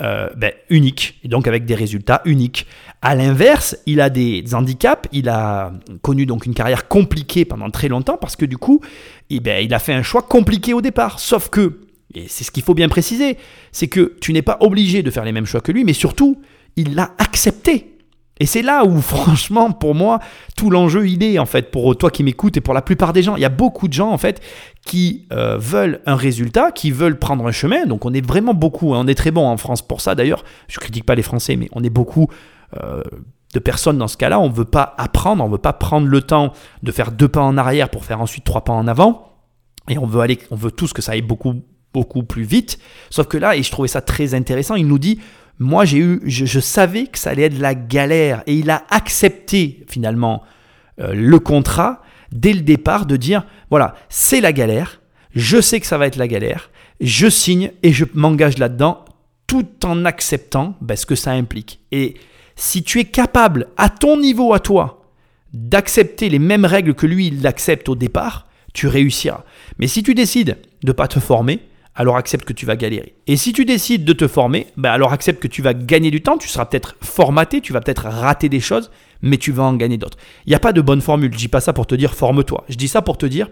euh, 0.00 0.28
ben, 0.36 0.52
unique, 0.68 1.18
et 1.24 1.28
donc 1.28 1.48
avec 1.48 1.64
des 1.64 1.74
résultats 1.74 2.20
uniques. 2.26 2.66
À 3.00 3.14
l'inverse, 3.14 3.78
il 3.86 4.02
a 4.02 4.10
des 4.10 4.44
handicaps, 4.52 5.08
il 5.12 5.30
a 5.30 5.72
connu 6.02 6.26
donc 6.26 6.44
une 6.44 6.52
carrière 6.52 6.88
compliquée 6.88 7.46
pendant 7.46 7.70
très 7.70 7.88
longtemps 7.88 8.18
parce 8.20 8.36
que 8.36 8.44
du 8.44 8.58
coup, 8.58 8.82
eh 9.30 9.40
ben, 9.40 9.64
il 9.64 9.72
a 9.72 9.78
fait 9.78 9.94
un 9.94 10.02
choix 10.02 10.20
compliqué 10.20 10.74
au 10.74 10.82
départ. 10.82 11.20
Sauf 11.20 11.48
que, 11.48 11.80
et 12.12 12.26
c'est 12.28 12.44
ce 12.44 12.50
qu'il 12.50 12.64
faut 12.64 12.74
bien 12.74 12.90
préciser, 12.90 13.38
c'est 13.72 13.88
que 13.88 14.14
tu 14.20 14.34
n'es 14.34 14.42
pas 14.42 14.58
obligé 14.60 15.02
de 15.02 15.10
faire 15.10 15.24
les 15.24 15.32
mêmes 15.32 15.46
choix 15.46 15.62
que 15.62 15.72
lui, 15.72 15.84
mais 15.84 15.94
surtout, 15.94 16.38
il 16.76 16.94
l'a 16.94 17.10
accepté. 17.18 17.96
Et 18.38 18.46
c'est 18.46 18.62
là 18.62 18.84
où, 18.84 19.00
franchement, 19.00 19.72
pour 19.72 19.94
moi, 19.94 20.20
tout 20.56 20.70
l'enjeu, 20.70 21.08
il 21.08 21.22
est, 21.22 21.38
en 21.38 21.46
fait, 21.46 21.70
pour 21.70 21.96
toi 21.96 22.10
qui 22.10 22.22
m'écoutes 22.22 22.56
et 22.56 22.60
pour 22.60 22.74
la 22.74 22.82
plupart 22.82 23.12
des 23.12 23.22
gens. 23.22 23.36
Il 23.36 23.42
y 23.42 23.46
a 23.46 23.50
beaucoup 23.50 23.88
de 23.88 23.92
gens, 23.92 24.10
en 24.10 24.18
fait, 24.18 24.42
qui 24.84 25.26
euh, 25.32 25.56
veulent 25.58 26.00
un 26.06 26.16
résultat, 26.16 26.70
qui 26.72 26.90
veulent 26.90 27.18
prendre 27.18 27.46
un 27.46 27.52
chemin. 27.52 27.86
Donc, 27.86 28.04
on 28.04 28.12
est 28.12 28.24
vraiment 28.24 28.54
beaucoup, 28.54 28.94
hein. 28.94 29.02
on 29.04 29.08
est 29.08 29.14
très 29.14 29.30
bon 29.30 29.46
en 29.46 29.56
France 29.56 29.82
pour 29.82 30.00
ça, 30.00 30.14
d'ailleurs. 30.14 30.44
Je 30.68 30.78
critique 30.78 31.04
pas 31.04 31.14
les 31.14 31.22
Français, 31.22 31.56
mais 31.56 31.68
on 31.72 31.82
est 31.82 31.90
beaucoup 31.90 32.28
euh, 32.82 33.02
de 33.54 33.58
personnes 33.58 33.98
dans 33.98 34.08
ce 34.08 34.16
cas-là. 34.16 34.38
On 34.38 34.48
ne 34.48 34.54
veut 34.54 34.64
pas 34.64 34.94
apprendre, 34.98 35.42
on 35.42 35.46
ne 35.46 35.52
veut 35.52 35.58
pas 35.58 35.72
prendre 35.72 36.06
le 36.06 36.20
temps 36.20 36.52
de 36.82 36.92
faire 36.92 37.12
deux 37.12 37.28
pas 37.28 37.42
en 37.42 37.56
arrière 37.56 37.88
pour 37.88 38.04
faire 38.04 38.20
ensuite 38.20 38.44
trois 38.44 38.64
pas 38.64 38.72
en 38.72 38.86
avant. 38.86 39.32
Et 39.88 39.98
on 39.98 40.06
veut 40.06 40.20
aller, 40.20 40.38
on 40.50 40.56
veut 40.56 40.72
tous 40.72 40.92
que 40.92 41.00
ça 41.00 41.12
aille 41.12 41.22
beaucoup, 41.22 41.54
beaucoup 41.94 42.24
plus 42.24 42.42
vite. 42.42 42.78
Sauf 43.08 43.28
que 43.28 43.38
là, 43.38 43.56
et 43.56 43.62
je 43.62 43.70
trouvais 43.70 43.88
ça 43.88 44.00
très 44.00 44.34
intéressant, 44.34 44.74
il 44.74 44.86
nous 44.86 44.98
dit 44.98 45.20
moi, 45.58 45.84
j'ai 45.84 45.98
eu, 45.98 46.20
je, 46.26 46.60
savais 46.60 47.06
que 47.06 47.18
ça 47.18 47.30
allait 47.30 47.44
être 47.44 47.58
la 47.58 47.74
galère 47.74 48.42
et 48.46 48.54
il 48.54 48.70
a 48.70 48.84
accepté 48.90 49.84
finalement 49.88 50.42
euh, 51.00 51.14
le 51.14 51.38
contrat 51.38 52.02
dès 52.32 52.52
le 52.52 52.60
départ 52.60 53.06
de 53.06 53.16
dire 53.16 53.46
voilà, 53.70 53.94
c'est 54.08 54.40
la 54.40 54.52
galère, 54.52 55.00
je 55.34 55.60
sais 55.60 55.80
que 55.80 55.86
ça 55.86 55.98
va 55.98 56.06
être 56.06 56.16
la 56.16 56.28
galère, 56.28 56.70
je 57.00 57.28
signe 57.28 57.72
et 57.82 57.92
je 57.92 58.04
m'engage 58.14 58.58
là-dedans 58.58 59.04
tout 59.46 59.66
en 59.84 60.04
acceptant 60.04 60.76
ben, 60.80 60.96
ce 60.96 61.06
que 61.06 61.14
ça 61.14 61.32
implique. 61.32 61.80
Et 61.92 62.14
si 62.56 62.82
tu 62.82 63.00
es 63.00 63.04
capable, 63.04 63.68
à 63.76 63.88
ton 63.88 64.18
niveau 64.18 64.52
à 64.52 64.60
toi, 64.60 65.04
d'accepter 65.52 66.28
les 66.28 66.38
mêmes 66.38 66.64
règles 66.64 66.94
que 66.94 67.06
lui, 67.06 67.28
il 67.28 67.42
l'accepte 67.42 67.88
au 67.88 67.94
départ, 67.94 68.46
tu 68.74 68.88
réussiras. 68.88 69.44
Mais 69.78 69.86
si 69.86 70.02
tu 70.02 70.14
décides 70.14 70.58
de 70.82 70.92
pas 70.92 71.08
te 71.08 71.20
former, 71.20 71.60
alors 71.96 72.16
accepte 72.16 72.44
que 72.44 72.52
tu 72.52 72.66
vas 72.66 72.76
galérer. 72.76 73.14
Et 73.26 73.36
si 73.36 73.52
tu 73.52 73.64
décides 73.64 74.04
de 74.04 74.12
te 74.12 74.28
former, 74.28 74.66
ben 74.76 74.90
alors 74.90 75.12
accepte 75.12 75.42
que 75.42 75.48
tu 75.48 75.62
vas 75.62 75.74
gagner 75.74 76.10
du 76.10 76.22
temps, 76.22 76.38
tu 76.38 76.48
seras 76.48 76.66
peut-être 76.66 76.96
formaté, 77.00 77.60
tu 77.60 77.72
vas 77.72 77.80
peut-être 77.80 78.04
rater 78.04 78.48
des 78.48 78.60
choses, 78.60 78.90
mais 79.22 79.38
tu 79.38 79.50
vas 79.50 79.64
en 79.64 79.74
gagner 79.74 79.96
d'autres. 79.96 80.18
Il 80.44 80.50
n'y 80.50 80.54
a 80.54 80.60
pas 80.60 80.74
de 80.74 80.82
bonne 80.82 81.00
formule, 81.00 81.32
je 81.32 81.38
dis 81.38 81.48
pas 81.48 81.60
ça 81.60 81.72
pour 81.72 81.86
te 81.86 81.94
dire 81.94 82.14
forme-toi, 82.14 82.64
je 82.68 82.76
dis 82.76 82.88
ça 82.88 83.02
pour 83.02 83.16
te 83.16 83.26
dire, 83.26 83.48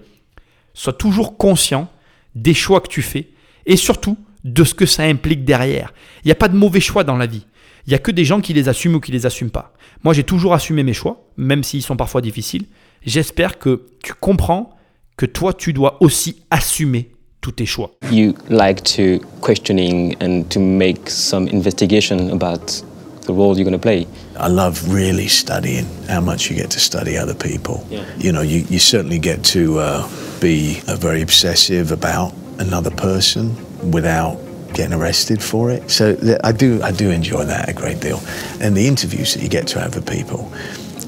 sois 0.74 0.92
toujours 0.92 1.37
conscient 1.38 1.90
des 2.35 2.54
choix 2.54 2.80
que 2.80 2.88
tu 2.88 3.02
fais, 3.02 3.30
et 3.66 3.76
surtout 3.76 4.18
de 4.44 4.62
ce 4.62 4.74
que 4.74 4.87
ça 4.87 5.04
implique 5.04 5.44
derrière. 5.44 5.94
Il 6.22 6.28
n'y 6.28 6.33
a 6.33 6.37
pas 6.37 6.48
de 6.48 6.57
mauvais 6.57 6.80
choix 6.80 7.02
dans 7.02 7.16
la 7.16 7.26
vie. 7.26 7.46
Il 7.87 7.90
n'y 7.90 7.96
a 7.96 7.98
que 7.98 8.11
des 8.11 8.24
gens 8.24 8.40
qui 8.40 8.52
les 8.52 8.68
assument 8.68 8.96
ou 8.96 9.00
qui 9.00 9.12
les 9.12 9.26
assument 9.26 9.50
pas. 9.50 9.74
Moi, 10.04 10.14
j'ai 10.14 10.24
toujours 10.24 10.54
assumé 10.54 10.83
mes 10.83 10.92
choix, 10.92 11.28
même 11.37 11.62
s'ils 11.62 11.83
sont 11.83 11.96
parfois 11.96 12.20
difficiles. 12.20 12.66
J'espère 13.04 13.59
que 13.59 13.87
tu 14.02 14.12
comprends 14.14 14.76
que 15.16 15.26
toi, 15.26 15.52
tu 15.52 15.72
dois 15.72 16.02
aussi 16.02 16.42
assumer 16.50 17.13
tous 17.44 17.52
tes 17.52 17.66
choix. 17.66 17.90
You 18.11 18.35
like 18.48 18.83
to 18.96 19.18
questioning 19.42 20.16
and 20.20 20.50
to 20.50 20.59
make 20.59 21.11
some 21.11 21.46
investigation 21.48 22.30
about 22.30 22.83
the 23.26 23.35
role 23.35 23.54
you're 23.57 23.70
going 23.70 23.78
to 23.80 23.88
play. 23.88 24.07
I 24.38 24.48
love 24.48 24.80
really 24.88 25.28
studying 25.28 25.87
how 26.09 26.22
much 26.22 26.50
you 26.50 26.57
get 26.57 26.70
to 26.70 26.80
study 26.80 27.18
other 27.18 27.35
people. 27.35 27.87
Yeah. 27.90 28.04
You 28.16 28.33
know, 28.33 28.40
you, 28.42 28.64
you 28.70 28.78
certainly 28.78 29.18
get 29.18 29.44
to 29.52 29.78
uh, 29.78 30.09
be 30.40 30.80
uh, 30.88 30.96
very 30.96 31.20
obsessive 31.20 31.92
about 31.92 32.33
another 32.59 32.90
person 32.90 33.54
without 33.92 34.38
getting 34.72 34.94
arrested 34.94 35.42
for 35.42 35.70
it. 35.70 35.90
So 35.90 36.16
I 36.42 36.52
do 36.52 36.80
I 36.83 36.92
do 36.92 37.11
enjoy 37.11 37.44
that 37.44 37.68
a 37.68 37.72
great 37.72 38.00
deal, 38.00 38.20
and 38.61 38.74
the 38.74 38.88
interviews 38.88 39.35
that 39.35 39.42
you 39.42 39.48
get 39.48 39.68
to 39.68 39.80
have 39.80 39.94
with 39.94 40.07
people 40.07 40.50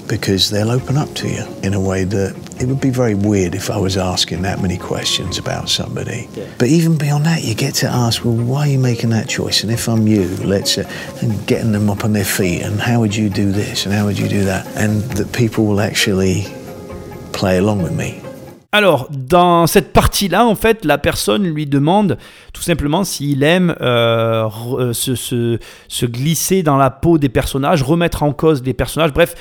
because 0.09 0.51
they'll 0.51 0.70
open 0.70 0.96
up 0.96 1.12
to 1.14 1.29
you 1.29 1.44
in 1.62 1.75
a 1.75 1.81
way 1.81 2.05
that 2.05 2.37
it 2.61 2.66
would 2.66 2.81
be 2.81 2.90
very 2.90 3.14
weird 3.14 3.55
if 3.55 3.70
I 3.70 3.79
was 3.79 3.96
asking 3.96 4.42
that 4.42 4.61
many 4.61 4.79
questions 4.79 5.38
about 5.38 5.68
somebody. 5.68 6.29
Yeah. 6.35 6.49
But 6.59 6.68
even 6.68 6.96
beyond 6.96 7.27
that, 7.27 7.42
you 7.42 7.55
get 7.55 7.75
to 7.77 7.88
ask, 7.88 8.25
well, 8.25 8.35
why 8.35 8.68
are 8.68 8.70
you 8.70 8.79
making 8.79 9.11
that 9.11 9.29
choice? 9.29 9.62
And 9.62 9.72
if 9.72 9.88
I'm 9.88 10.07
you, 10.07 10.29
let's 10.44 10.79
uh, 10.79 10.90
and 11.22 11.46
getting 11.46 11.72
them 11.72 11.90
up 11.90 12.05
on 12.05 12.12
their 12.12 12.25
feet, 12.25 12.62
and 12.62 12.81
how 12.81 13.01
would 13.01 13.14
you 13.14 13.29
do 13.29 13.53
this, 13.53 13.85
and 13.85 13.94
how 13.94 14.07
would 14.07 14.18
you 14.18 14.29
do 14.29 14.44
that, 14.44 14.66
and 14.77 15.03
that 15.12 15.33
people 15.33 15.66
will 15.66 15.81
actually 15.81 16.46
play 17.33 17.59
along 17.59 17.83
with 17.83 17.92
me. 17.92 18.22
Alors, 18.76 19.08
dans 19.10 19.66
cette 19.66 19.94
partie-là, 19.94 20.44
en 20.44 20.54
fait, 20.54 20.84
la 20.84 20.98
personne 20.98 21.46
lui 21.46 21.64
demande 21.64 22.18
tout 22.52 22.60
simplement 22.60 23.04
s'il 23.04 23.42
aime 23.42 23.74
euh, 23.80 24.50
euh 24.78 24.92
se, 24.92 25.14
se, 25.14 25.58
se, 25.88 26.04
glisser 26.04 26.62
dans 26.62 26.76
la 26.76 26.90
peau 26.90 27.16
des 27.16 27.30
personnages, 27.30 27.82
remettre 27.82 28.22
en 28.22 28.34
cause 28.34 28.60
des 28.60 28.74
personnages, 28.74 29.14
bref, 29.14 29.34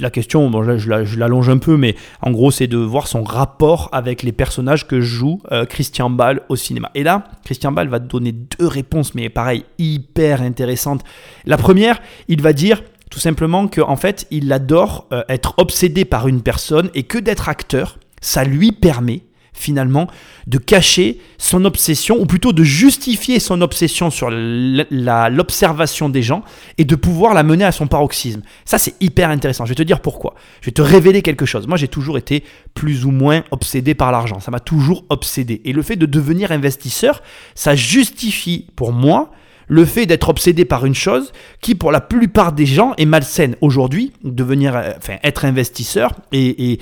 la 0.00 0.08
question, 0.08 0.48
bon, 0.48 0.78
je, 0.78 1.18
l'allonge 1.18 1.50
un 1.50 1.58
peu, 1.58 1.76
mais 1.76 1.96
en 2.22 2.30
gros, 2.30 2.50
c'est 2.50 2.66
de 2.66 2.78
voir 2.78 3.08
son 3.08 3.24
rapport 3.24 3.90
avec 3.92 4.22
les 4.22 4.32
personnages 4.32 4.88
que 4.88 5.02
joue 5.02 5.42
euh, 5.52 5.66
Christian 5.66 6.08
Ball 6.08 6.40
au 6.48 6.56
cinéma. 6.56 6.90
Et 6.94 7.02
là, 7.02 7.24
Christian 7.44 7.72
Ball 7.72 7.88
va 7.88 7.98
donner 7.98 8.32
deux 8.32 8.68
réponses, 8.68 9.14
mais 9.14 9.28
pareil, 9.28 9.66
hyper 9.76 10.40
intéressantes. 10.40 11.04
La 11.44 11.58
première, 11.58 12.00
il 12.28 12.40
va 12.40 12.54
dire 12.54 12.82
tout 13.10 13.20
simplement 13.20 13.68
qu'en 13.68 13.96
fait, 13.96 14.26
il 14.30 14.50
adore 14.50 15.08
être 15.28 15.52
obsédé 15.58 16.06
par 16.06 16.26
une 16.26 16.40
personne 16.40 16.88
et 16.94 17.02
que 17.02 17.18
d'être 17.18 17.50
acteur, 17.50 17.98
ça 18.22 18.44
lui 18.44 18.72
permet 18.72 19.24
finalement 19.52 20.08
de 20.46 20.58
cacher 20.58 21.20
son 21.38 21.64
obsession, 21.64 22.18
ou 22.18 22.26
plutôt 22.26 22.52
de 22.52 22.64
justifier 22.64 23.38
son 23.38 23.60
obsession 23.60 24.10
sur 24.10 24.30
l'observation 24.30 26.08
des 26.08 26.22
gens 26.22 26.42
et 26.78 26.84
de 26.84 26.96
pouvoir 26.96 27.34
la 27.34 27.42
mener 27.42 27.64
à 27.64 27.72
son 27.72 27.86
paroxysme. 27.86 28.42
Ça, 28.64 28.78
c'est 28.78 28.94
hyper 29.00 29.28
intéressant. 29.28 29.64
Je 29.64 29.70
vais 29.70 29.76
te 29.76 29.82
dire 29.82 30.00
pourquoi. 30.00 30.34
Je 30.62 30.66
vais 30.66 30.72
te 30.72 30.82
révéler 30.82 31.22
quelque 31.22 31.46
chose. 31.46 31.66
Moi, 31.66 31.76
j'ai 31.76 31.88
toujours 31.88 32.16
été 32.18 32.44
plus 32.74 33.04
ou 33.04 33.10
moins 33.10 33.44
obsédé 33.50 33.94
par 33.94 34.10
l'argent. 34.10 34.40
Ça 34.40 34.50
m'a 34.50 34.60
toujours 34.60 35.04
obsédé. 35.10 35.60
Et 35.64 35.72
le 35.72 35.82
fait 35.82 35.96
de 35.96 36.06
devenir 36.06 36.50
investisseur, 36.50 37.22
ça 37.54 37.76
justifie 37.76 38.66
pour 38.74 38.92
moi 38.92 39.30
le 39.72 39.86
fait 39.86 40.04
d'être 40.04 40.28
obsédé 40.28 40.66
par 40.66 40.84
une 40.84 40.94
chose 40.94 41.32
qui, 41.62 41.74
pour 41.74 41.92
la 41.92 42.02
plupart 42.02 42.52
des 42.52 42.66
gens, 42.66 42.92
est 42.98 43.06
malsaine. 43.06 43.56
Aujourd'hui, 43.62 44.12
devenir, 44.22 44.76
euh, 44.76 44.90
enfin, 44.98 45.14
être 45.24 45.46
investisseur 45.46 46.12
et, 46.30 46.78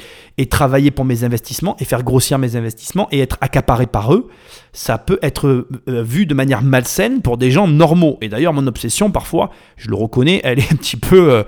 travailler 0.51 0.91
pour 0.91 1.05
mes 1.05 1.23
investissements 1.23 1.77
et 1.79 1.85
faire 1.85 2.03
grossir 2.03 2.39
mes 2.39 2.57
investissements 2.57 3.07
et 3.13 3.21
être 3.21 3.39
accaparé 3.41 3.87
par 3.87 4.13
eux, 4.13 4.27
ça 4.73 4.99
peut 4.99 5.21
être 5.23 5.47
euh, 5.47 6.03
vu 6.03 6.27
de 6.27 6.35
manière 6.35 6.63
malsaine 6.63 7.23
pour 7.23 7.37
des 7.37 7.53
gens 7.53 7.69
normaux. 7.69 8.19
Et 8.23 8.29
d'ailleurs, 8.29 8.53
mon 8.53 8.67
obsession, 8.67 9.13
parfois, 9.13 9.51
je 9.77 9.89
le 9.89 9.95
reconnais, 9.95 10.41
elle 10.43 10.59
est 10.59 10.73
un 10.73 10.77
petit 10.77 10.97
peu... 10.97 11.45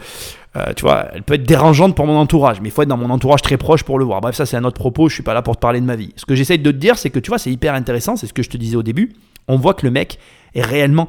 Euh, 0.54 0.72
tu 0.76 0.82
vois, 0.82 1.06
elle 1.12 1.22
peut 1.22 1.34
être 1.34 1.42
dérangeante 1.42 1.96
pour 1.96 2.06
mon 2.06 2.16
entourage, 2.16 2.60
mais 2.60 2.68
il 2.68 2.72
faut 2.72 2.82
être 2.82 2.88
dans 2.88 2.98
mon 2.98 3.10
entourage 3.10 3.42
très 3.42 3.56
proche 3.56 3.82
pour 3.82 3.98
le 3.98 4.04
voir. 4.04 4.20
Bref, 4.20 4.36
ça 4.36 4.46
c'est 4.46 4.58
un 4.58 4.64
autre 4.64 4.78
propos, 4.78 5.08
je 5.08 5.14
suis 5.14 5.22
pas 5.22 5.34
là 5.34 5.40
pour 5.42 5.56
te 5.56 5.60
parler 5.60 5.80
de 5.80 5.86
ma 5.86 5.96
vie. 5.96 6.12
Ce 6.16 6.26
que 6.26 6.34
j'essaye 6.34 6.58
de 6.58 6.70
te 6.70 6.76
dire, 6.76 6.98
c'est 6.98 7.10
que 7.10 7.18
tu 7.18 7.30
vois, 7.30 7.38
c'est 7.38 7.50
hyper 7.50 7.74
intéressant, 7.74 8.16
c'est 8.16 8.26
ce 8.26 8.34
que 8.34 8.42
je 8.42 8.50
te 8.50 8.58
disais 8.58 8.76
au 8.76 8.82
début. 8.82 9.14
On 9.48 9.56
voit 9.56 9.72
que 9.72 9.86
le 9.86 9.90
mec 9.90 10.18
est 10.54 10.62
réellement 10.62 11.08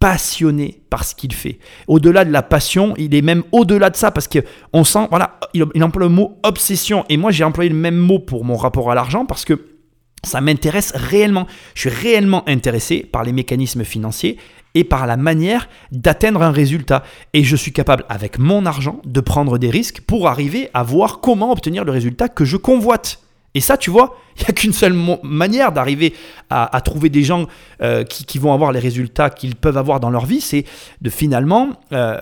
passionné 0.00 0.82
par 0.90 1.04
ce 1.04 1.14
qu'il 1.14 1.32
fait. 1.32 1.58
Au-delà 1.86 2.24
de 2.24 2.30
la 2.30 2.42
passion, 2.42 2.94
il 2.96 3.14
est 3.14 3.22
même 3.22 3.42
au-delà 3.52 3.90
de 3.90 3.96
ça 3.96 4.10
parce 4.10 4.28
que 4.28 4.38
on 4.72 4.84
sent, 4.84 5.06
voilà, 5.10 5.38
il, 5.54 5.64
il 5.74 5.82
emploie 5.82 6.04
le 6.04 6.08
mot 6.08 6.38
obsession. 6.42 7.04
Et 7.08 7.16
moi, 7.16 7.30
j'ai 7.30 7.44
employé 7.44 7.70
le 7.70 7.76
même 7.76 7.96
mot 7.96 8.18
pour 8.18 8.44
mon 8.44 8.56
rapport 8.56 8.90
à 8.90 8.94
l'argent 8.94 9.26
parce 9.26 9.44
que 9.44 9.78
ça 10.24 10.40
m'intéresse 10.40 10.92
réellement. 10.94 11.46
Je 11.74 11.88
suis 11.88 11.90
réellement 11.90 12.48
intéressé 12.48 13.00
par 13.00 13.24
les 13.24 13.32
mécanismes 13.32 13.84
financiers 13.84 14.38
et 14.74 14.84
par 14.84 15.06
la 15.06 15.16
manière 15.16 15.68
d'atteindre 15.92 16.42
un 16.42 16.50
résultat. 16.50 17.02
Et 17.32 17.44
je 17.44 17.56
suis 17.56 17.72
capable, 17.72 18.04
avec 18.08 18.38
mon 18.38 18.66
argent, 18.66 19.00
de 19.04 19.20
prendre 19.20 19.58
des 19.58 19.70
risques 19.70 20.00
pour 20.02 20.28
arriver 20.28 20.70
à 20.74 20.82
voir 20.82 21.20
comment 21.20 21.52
obtenir 21.52 21.84
le 21.84 21.92
résultat 21.92 22.28
que 22.28 22.44
je 22.44 22.56
convoite. 22.56 23.20
Et 23.58 23.60
ça, 23.60 23.76
tu 23.76 23.90
vois, 23.90 24.16
il 24.38 24.42
n'y 24.42 24.46
a 24.50 24.52
qu'une 24.52 24.72
seule 24.72 24.94
manière 25.24 25.72
d'arriver 25.72 26.14
à, 26.48 26.80
trouver 26.80 27.08
des 27.08 27.24
gens 27.24 27.46
euh, 27.82 28.04
qui, 28.04 28.38
vont 28.38 28.54
avoir 28.54 28.70
les 28.70 28.78
résultats 28.78 29.30
qu'ils 29.30 29.56
peuvent 29.56 29.76
avoir 29.76 29.98
dans 29.98 30.10
leur 30.10 30.26
vie, 30.26 30.40
c'est 30.40 30.64
de 31.00 31.10
finalement 31.10 31.70
euh, 31.92 32.20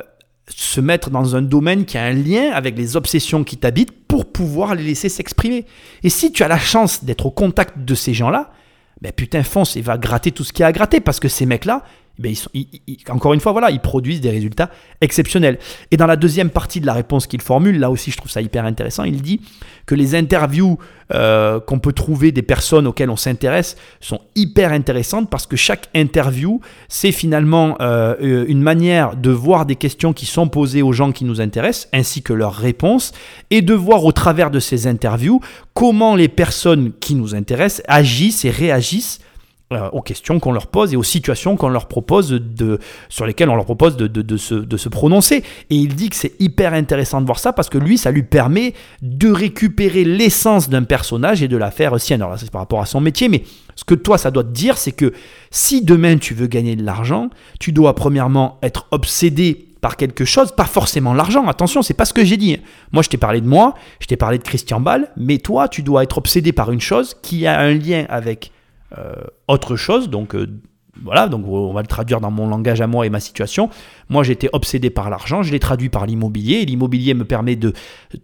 se 0.49 0.81
mettre 0.81 1.11
dans 1.11 1.37
un 1.37 1.43
domaine 1.43 1.85
qui 1.85 1.99
a 1.99 2.05
un 2.05 2.15
lien 2.15 2.53
avec 2.53 2.79
les 2.79 2.97
obsessions 2.97 3.45
qui 3.45 3.59
t'habitent 3.59 4.07
pour 4.09 4.25
pouvoir 4.25 4.75
les 4.75 4.83
laisser 4.83 5.11
s'exprimer. 5.11 5.67
Et 6.03 6.09
si 6.09 6.33
tu 6.33 6.43
as 6.43 6.49
la 6.49 6.59
chance 6.59 7.05
d'être 7.05 7.27
au 7.27 7.31
contact 7.31 7.81
de 7.85 7.95
ces 7.95 8.15
gens-là, 8.15 8.51
ben 9.03 9.13
putain, 9.13 9.43
fonce 9.43 9.77
et 9.77 9.83
va 9.83 9.99
gratter 9.99 10.33
tout 10.33 10.43
ce 10.43 10.55
qu'il 10.55 10.63
y 10.63 10.65
a 10.65 10.69
à 10.69 10.73
gratter 10.73 11.01
parce 11.01 11.21
que 11.21 11.29
ces 11.29 11.45
mecs-là, 11.45 11.85
ben, 12.19 12.35
encore 13.11 13.35
une 13.35 13.41
fois, 13.41 13.53
voilà, 13.53 13.71
ils 13.71 13.81
produisent 13.81 14.21
des 14.21 14.31
résultats 14.31 14.71
exceptionnels. 15.01 15.59
Et 15.91 15.97
dans 15.97 16.07
la 16.07 16.17
deuxième 16.17 16.51
partie 16.51 16.81
de 16.81 16.87
la 16.87 16.95
réponse 16.95 17.27
qu'il 17.27 17.43
formule, 17.43 17.79
là 17.79 17.91
aussi 17.91 18.11
je 18.11 18.17
trouve 18.17 18.31
ça 18.31 18.41
hyper 18.41 18.65
intéressant, 18.65 19.05
il 19.05 19.21
dit 19.21 19.41
que 19.85 19.95
les 19.95 20.15
interviews 20.15 20.79
euh, 21.15 21.61
qu'on 21.61 21.79
peut 21.79 21.93
trouver 21.93 22.33
des 22.33 22.43
personnes 22.43 22.87
auxquelles 22.87 23.11
on 23.11 23.17
s'intéresse 23.17 23.77
sont 24.01 24.21
hyper 24.35 24.73
intéressantes 24.73 25.31
parce 25.31 25.47
que 25.47 25.57
chaque 25.57 25.89
interview, 25.95 26.61
c'est 26.89 27.13
finalement 27.13 27.77
euh, 27.81 28.45
une 28.49 28.63
manière 28.63 29.15
de 29.15 29.31
voir 29.31 29.67
des 29.67 29.77
questions 29.77 30.13
qui 30.13 30.27
sont 30.27 30.49
posées 30.49 30.83
aux 30.83 30.93
gens 30.93 31.13
qui 31.13 31.25
nous 31.25 31.41
intéressent, 31.41 31.89
ainsi 31.93 32.23
que 32.23 32.33
leurs 32.33 32.55
réponses, 32.55 33.13
et 33.51 33.63
de 33.63 33.75
voir 33.75 34.05
au 34.05 34.13
travers 34.13 34.51
de 34.51 34.59
ces 34.59 34.87
interviews 34.87 35.41
comment 35.75 36.17
les 36.17 36.29
personnes 36.29 36.93
qui 36.99 37.15
nous 37.15 37.35
intéressent 37.35 37.83
agissent 37.89 38.45
et 38.45 38.51
réagissent 38.51 39.21
euh, 39.73 39.91
aux 39.91 40.01
questions 40.01 40.39
qu'on 40.39 40.53
leur 40.53 40.69
pose 40.69 40.93
et 40.93 40.97
aux 40.97 41.03
situations 41.03 41.57
qu'on 41.57 41.69
leur 41.69 41.89
propose 41.89 42.31
de, 42.31 42.79
sur 43.09 43.27
lesquelles 43.27 43.51
on 43.51 43.57
leur 43.57 43.65
propose 43.65 43.97
de, 43.97 44.07
de, 44.07 44.37
se, 44.37 44.55
de 44.55 44.77
se 44.77 44.89
prononcer. 44.89 45.43
Et 45.71 45.75
il 45.75 45.97
dit 45.97 46.09
que 46.09 46.15
c'est 46.15 46.41
hyper 46.41 46.73
intéressant 46.73 47.21
de 47.21 47.27
voir 47.27 47.41
ça 47.41 47.53
parce 47.53 47.69
que 47.69 47.77
lui, 47.77 47.99
ça 47.99 48.13
lui 48.13 48.23
permet 48.23 48.75
de 49.03 49.29
récupérer 49.29 50.05
l'essence 50.05 50.69
d'un 50.69 50.85
personnage 50.85 51.43
et 51.43 51.49
de 51.49 51.57
la 51.57 51.73
faire 51.73 52.01
sienne. 52.01 52.23
Alors 52.23 52.31
là, 52.31 52.39
c'est 52.39 52.49
par 52.49 52.61
rapport 52.61 52.81
à 52.81 52.87
son 52.87 53.01
métier, 53.01 53.29
mais 53.29 53.43
ce 53.75 53.83
que 53.83 53.97
toi, 53.97 54.19
ça 54.19 54.31
doit 54.31 54.45
te 54.45 54.53
dire, 54.53 54.79
c'est 54.79 54.93
que 54.93 55.13
si 55.51 55.85
demain 55.85 56.17
tu 56.17 56.33
veux 56.33 56.47
gagner 56.47 56.77
de 56.77 56.85
l'argent, 56.85 57.29
tu 57.59 57.73
dois 57.73 57.97
premièrement 57.97 58.59
être 58.63 58.87
obsédé 58.93 59.67
par 59.81 59.97
quelque 59.97 60.25
chose, 60.25 60.53
pas 60.53 60.65
forcément 60.67 61.13
l'argent. 61.13 61.47
Attention, 61.49 61.83
c'est 61.83 61.95
pas 61.95 62.05
ce 62.05 62.15
que 62.15 62.25
j'ai 62.25 62.37
dit. 62.37 62.57
Moi, 62.93 63.03
je 63.03 63.09
t'ai 63.09 63.19
parlé 63.19 63.41
de 63.41 63.49
moi, 63.49 63.75
je 63.99 64.07
t'ai 64.07 64.17
parlé 64.17 64.39
de 64.39 64.45
Christian 64.45 64.79
Ball, 64.79 65.09
mais 65.17 65.39
toi, 65.39 65.67
tu 65.67 65.83
dois 65.83 66.05
être 66.05 66.19
obsédé 66.19 66.53
par 66.53 66.71
une 66.71 66.81
chose 66.81 67.17
qui 67.21 67.49
a 67.49 67.59
un 67.59 67.75
lien 67.75 68.07
avec 68.09 68.53
autre 69.49 69.77
chose. 69.77 70.11
Donc 70.11 70.35
euh, 70.35 70.47
voilà, 71.03 71.29
donc 71.29 71.47
on 71.47 71.73
va 71.73 71.83
le 71.83 71.87
traduire 71.87 72.21
dans 72.21 72.31
mon 72.31 72.49
langage 72.49 72.81
à 72.81 72.87
moi 72.87 73.07
et 73.07 73.11
ma 73.11 73.21
situation. 73.21 73.69
Moi, 74.09 74.23
j'étais 74.23 74.49
obsédé 74.53 74.91
par 74.91 75.11
l'argent, 75.11 75.43
je 75.43 75.53
l'ai 75.53 75.61
traduit 75.61 75.89
par 75.89 76.07
l'immobilier, 76.07 76.57
et 76.57 76.65
l'immobilier 76.65 77.15
me 77.15 77.25
permet 77.25 77.57
de 77.57 77.73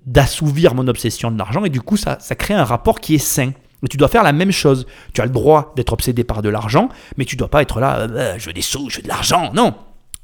d'assouvir 0.07 0.75
mon 0.75 0.89
obsession 0.89 1.31
de 1.31 1.39
l'argent, 1.39 1.65
et 1.65 1.71
du 1.71 1.81
coup, 1.81 1.97
ça, 1.97 2.19
ça 2.21 2.35
crée 2.35 2.55
un 2.55 2.65
rapport 2.65 3.01
qui 3.01 3.15
est 3.15 3.19
sain. 3.19 3.53
Et 3.85 3.89
tu 3.89 3.97
dois 3.97 4.09
faire 4.09 4.23
la 4.23 4.33
même 4.33 4.53
chose. 4.53 4.87
Tu 5.13 5.21
as 5.21 5.25
le 5.25 5.33
droit 5.33 5.73
d'être 5.75 5.93
obsédé 5.93 6.23
par 6.23 6.41
de 6.41 6.49
l'argent, 6.49 6.89
mais 7.17 7.25
tu 7.25 7.37
dois 7.37 7.49
pas 7.49 7.63
être 7.63 7.81
là, 7.81 7.99
euh, 7.99 8.35
je 8.39 8.47
veux 8.47 8.53
des 8.53 8.63
sous, 8.63 8.89
je 8.89 8.99
veux 8.99 9.03
de 9.03 9.09
l'argent. 9.09 9.51
Non, 9.55 9.75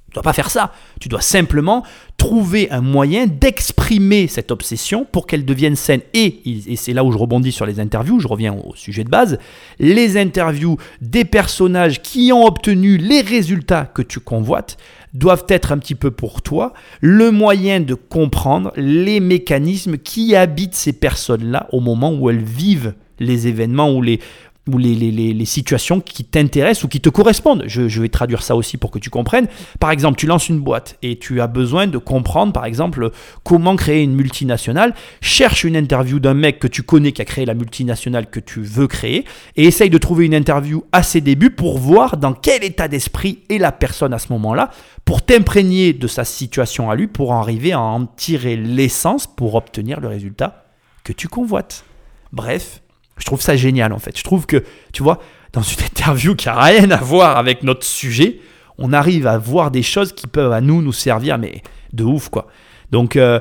tu 0.09 0.15
dois 0.15 0.23
pas 0.23 0.33
faire 0.33 0.49
ça. 0.49 0.73
Tu 1.01 1.09
dois 1.09 1.21
simplement 1.21 1.85
trouver 2.17 2.71
un 2.71 2.81
moyen 2.81 3.27
d'exprimer 3.27 4.27
cette 4.27 4.51
obsession 4.51 5.07
pour 5.11 5.27
qu'elle 5.27 5.45
devienne 5.45 5.77
saine. 5.77 6.01
Et, 6.15 6.41
et 6.67 6.77
c'est 6.77 6.95
là 6.95 7.05
où 7.05 7.13
je 7.13 7.19
rebondis 7.19 7.53
sur 7.53 7.67
les 7.67 7.79
interviews, 7.79 8.19
je 8.19 8.27
reviens 8.27 8.55
au 8.55 8.75
sujet 8.75 9.05
de 9.05 9.11
base, 9.11 9.39
les 9.79 10.17
interviews 10.17 10.79
des 11.03 11.27
personnages 11.27 12.01
qui 12.01 12.33
ont 12.33 12.47
obtenu 12.47 12.97
les 12.97 13.21
résultats 13.21 13.85
que 13.85 14.03
tu 14.03 14.19
convoites 14.19 14.79
doivent 15.13 15.45
être 15.49 15.73
un 15.73 15.79
petit 15.79 15.95
peu 15.95 16.11
pour 16.11 16.43
toi 16.43 16.73
le 17.01 17.31
moyen 17.31 17.81
de 17.81 17.95
comprendre 17.95 18.73
les 18.77 19.21
mécanismes 19.21 19.99
qui 19.99 20.35
habitent 20.35 20.75
ces 20.75 20.93
personnes-là 20.93 21.69
au 21.73 21.81
moment 21.81 22.13
où 22.13 22.31
elles 22.31 22.43
vivent 22.43 22.95
les 23.21 23.49
événements 23.49 23.93
ou 23.93 24.03
les, 24.03 24.21
ou 24.69 24.79
les, 24.79 24.95
les, 24.95 25.11
les, 25.11 25.45
situations 25.45 26.01
qui 26.01 26.25
t'intéressent 26.25 26.85
ou 26.85 26.89
qui 26.89 27.01
te 27.01 27.09
correspondent. 27.09 27.65
Je, 27.67 27.89
je, 27.89 28.03
vais 28.03 28.09
traduire 28.09 28.43
ça 28.43 28.55
aussi 28.55 28.77
pour 28.77 28.91
que 28.91 28.99
tu 28.99 29.11
comprennes. 29.11 29.49
Par 29.81 29.91
exemple, 29.91 30.19
tu 30.19 30.27
lances 30.27 30.49
une 30.49 30.61
boîte 30.61 30.99
et 31.03 31.19
tu 31.19 31.41
as 31.41 31.47
besoin 31.47 31.87
de 31.87 31.99
comprendre, 31.99 32.53
par 32.53 32.67
exemple, 32.67 33.11
comment 33.45 33.77
créer 33.77 34.03
une 34.03 34.15
multinationale. 34.15 34.95
Cherche 35.21 35.65
une 35.65 35.77
interview 35.77 36.21
d'un 36.21 36.35
mec 36.35 36.59
que 36.59 36.69
tu 36.69 36.83
connais 36.83 37.13
qui 37.13 37.23
a 37.23 37.25
créé 37.25 37.47
la 37.47 37.55
multinationale 37.55 38.29
que 38.29 38.41
tu 38.41 38.61
veux 38.61 38.87
créer 38.87 39.25
et 39.57 39.65
essaye 39.65 39.91
de 39.91 39.99
trouver 39.99 40.27
une 40.27 40.35
interview 40.35 40.85
à 40.93 41.03
ses 41.03 41.21
débuts 41.21 41.51
pour 41.51 41.79
voir 41.79 42.17
dans 42.17 42.33
quel 42.33 42.65
état 42.65 42.89
d'esprit 42.89 43.41
est 43.49 43.59
la 43.59 43.73
personne 43.73 44.13
à 44.13 44.19
ce 44.19 44.33
moment-là, 44.33 44.71
pour 45.05 45.23
t'imprégner 45.23 45.93
de 45.93 46.07
sa 46.07 46.25
situation 46.25 46.91
à 46.91 46.97
lui, 46.97 47.07
pour 47.07 47.33
arriver 47.33 47.73
à 47.73 47.81
en 47.81 48.07
tirer 48.07 48.57
l'essence 48.57 49.27
pour 49.27 49.55
obtenir 49.55 50.01
le 50.01 50.09
résultat 50.09 50.65
que 51.05 51.13
tu 51.13 51.29
convoites. 51.29 51.85
Bref, 52.33 52.83
je 53.19 53.25
trouve 53.25 53.41
ça 53.41 53.57
génial 53.57 53.93
en 53.93 53.99
fait. 53.99 54.17
Je 54.17 54.25
trouve 54.25 54.47
que, 54.47 54.65
tu 54.93 55.03
vois, 55.03 55.19
dans 55.53 55.63
une 55.63 55.83
interview 55.85 56.35
qui 56.35 56.47
n'a 56.47 56.61
rien 56.61 56.91
à 56.91 56.97
voir 56.97 57.37
avec 57.37 57.63
notre 57.63 57.85
sujet, 57.85 58.41
on 58.79 58.93
arrive 58.93 59.27
à 59.27 59.39
voir 59.39 59.71
des 59.71 59.83
choses 59.83 60.13
qui 60.13 60.27
peuvent 60.27 60.53
à 60.53 60.61
nous 60.61 60.83
nous 60.83 60.93
servir, 60.93 61.39
mais 61.39 61.63
de 61.93 62.05
ouf 62.05 62.29
quoi. 62.29 62.47
Donc 62.91 63.17
euh, 63.17 63.41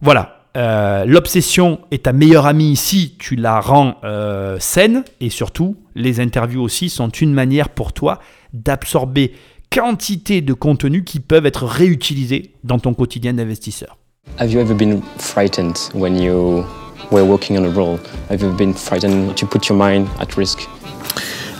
voilà, 0.00 0.40
euh, 0.56 1.04
l'obsession 1.04 1.80
est 1.90 2.04
ta 2.04 2.12
meilleure 2.12 2.46
amie 2.46 2.72
ici, 2.72 3.14
tu 3.18 3.36
la 3.36 3.60
rends 3.60 3.96
euh, 4.04 4.56
saine 4.58 5.04
et 5.20 5.30
surtout 5.30 5.76
les 5.94 6.20
interviews 6.20 6.62
aussi 6.62 6.88
sont 6.88 7.08
une 7.08 7.32
manière 7.32 7.68
pour 7.68 7.92
toi 7.92 8.18
d'absorber 8.52 9.32
quantité 9.70 10.40
de 10.40 10.52
contenu 10.52 11.04
qui 11.04 11.20
peuvent 11.20 11.46
être 11.46 11.64
réutilisés 11.64 12.54
dans 12.64 12.80
ton 12.80 12.94
quotidien 12.94 13.34
d'investisseur. 13.34 13.96
Have 14.38 14.50
you 14.50 14.60
ever 14.60 14.74
been 14.74 15.02
frightened 15.18 15.76
when 15.94 16.20
you 16.20 16.64
were 17.10 17.24
working 17.24 17.56
on 17.56 17.64
a 17.64 17.70
role? 17.70 17.98
Have 18.28 18.42
you 18.42 18.52
been 18.52 18.74
frightened 18.74 19.36
to 19.36 19.46
put 19.46 19.68
your 19.68 19.78
mind 19.78 20.08
at 20.18 20.36
risk? 20.36 20.60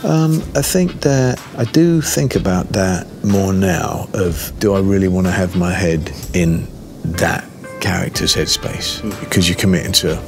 Um, 0.05 0.43
I 0.55 0.63
think 0.63 1.03
that 1.03 1.39
I 1.59 1.65
do 1.65 2.01
think 2.01 2.35
about 2.35 2.69
that 2.71 3.07
more 3.23 3.53
now. 3.53 4.09
Of 4.15 4.53
do 4.59 4.75
I 4.75 4.81
really 4.81 5.09
want 5.09 5.27
to 5.27 5.33
have 5.33 5.57
my 5.57 5.73
head 5.73 6.13
in 6.33 6.67
that 7.05 7.45
character's 7.81 8.35
headspace? 8.35 9.03
Mm. 9.03 9.21
Because 9.21 9.49
you're 9.49 9.59
committing 9.59 9.93
to 9.93 10.23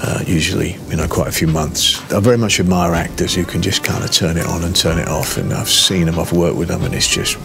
uh, 0.00 0.22
usually, 0.26 0.76
you 0.88 0.96
know, 0.96 1.06
quite 1.08 1.28
a 1.28 1.32
few 1.32 1.46
months. 1.46 2.00
I 2.12 2.20
very 2.20 2.38
much 2.38 2.60
admire 2.60 2.94
actors 2.94 3.34
who 3.34 3.44
can 3.44 3.62
just 3.62 3.84
kind 3.84 4.02
of 4.04 4.10
turn 4.10 4.36
it 4.36 4.46
on 4.46 4.64
and 4.64 4.74
turn 4.74 4.98
it 4.98 5.08
off. 5.08 5.36
And 5.36 5.52
I've 5.52 5.70
seen 5.70 6.06
them, 6.06 6.18
I've 6.18 6.32
worked 6.32 6.56
with 6.56 6.68
them, 6.68 6.82
and 6.82 6.94
it's 6.94 7.08
just 7.08 7.38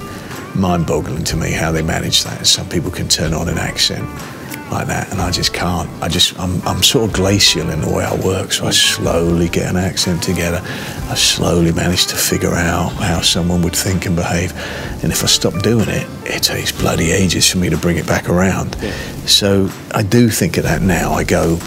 mind-boggling 0.56 1.24
to 1.26 1.36
me 1.36 1.52
how 1.52 1.72
they 1.72 1.82
manage 1.82 2.24
that. 2.24 2.46
Some 2.46 2.70
people 2.70 2.92
can 2.92 3.08
turn 3.08 3.34
on 3.34 3.50
an 3.50 3.58
accent 3.58 4.08
like 4.74 4.88
that, 4.88 5.12
and 5.12 5.22
I 5.22 5.32
just 5.32 5.54
can't. 5.54 5.90
I 6.02 6.08
just 6.08 6.38
I'm, 6.40 6.62
I'm 6.68 6.84
sort 6.84 7.08
of 7.08 7.16
glacial 7.16 7.70
in 7.70 7.82
the 7.82 7.90
way 7.90 8.04
I 8.04 8.16
work, 8.26 8.52
so 8.52 8.66
I 8.66 8.72
slowly 8.72 9.48
get 9.50 9.70
an 9.70 9.78
accent 9.78 10.24
together. 10.24 10.62
I 11.10 11.16
slowly 11.16 11.72
manage 11.72 12.08
to 12.08 12.16
figure 12.16 12.54
out 12.54 12.90
how 12.94 13.22
someone 13.22 13.62
would 13.62 13.76
think 13.76 14.06
and 14.06 14.16
behave, 14.16 14.52
and 15.04 15.12
if 15.12 15.24
I 15.24 15.28
stop 15.28 15.54
doing 15.62 15.90
it, 15.90 16.08
it 16.26 16.44
takes 16.44 16.72
bloody 16.72 17.12
ages 17.12 17.50
for 17.50 17.60
me 17.60 17.70
to 17.70 17.78
bring 17.78 17.98
it 17.98 18.08
back 18.08 18.30
around. 18.30 18.76
Yeah. 18.82 18.92
So 19.26 19.70
I 19.92 20.04
do 20.04 20.30
think 20.30 20.58
of 20.58 20.64
that 20.64 20.82
now. 20.82 21.14
I 21.14 21.24
go. 21.24 21.58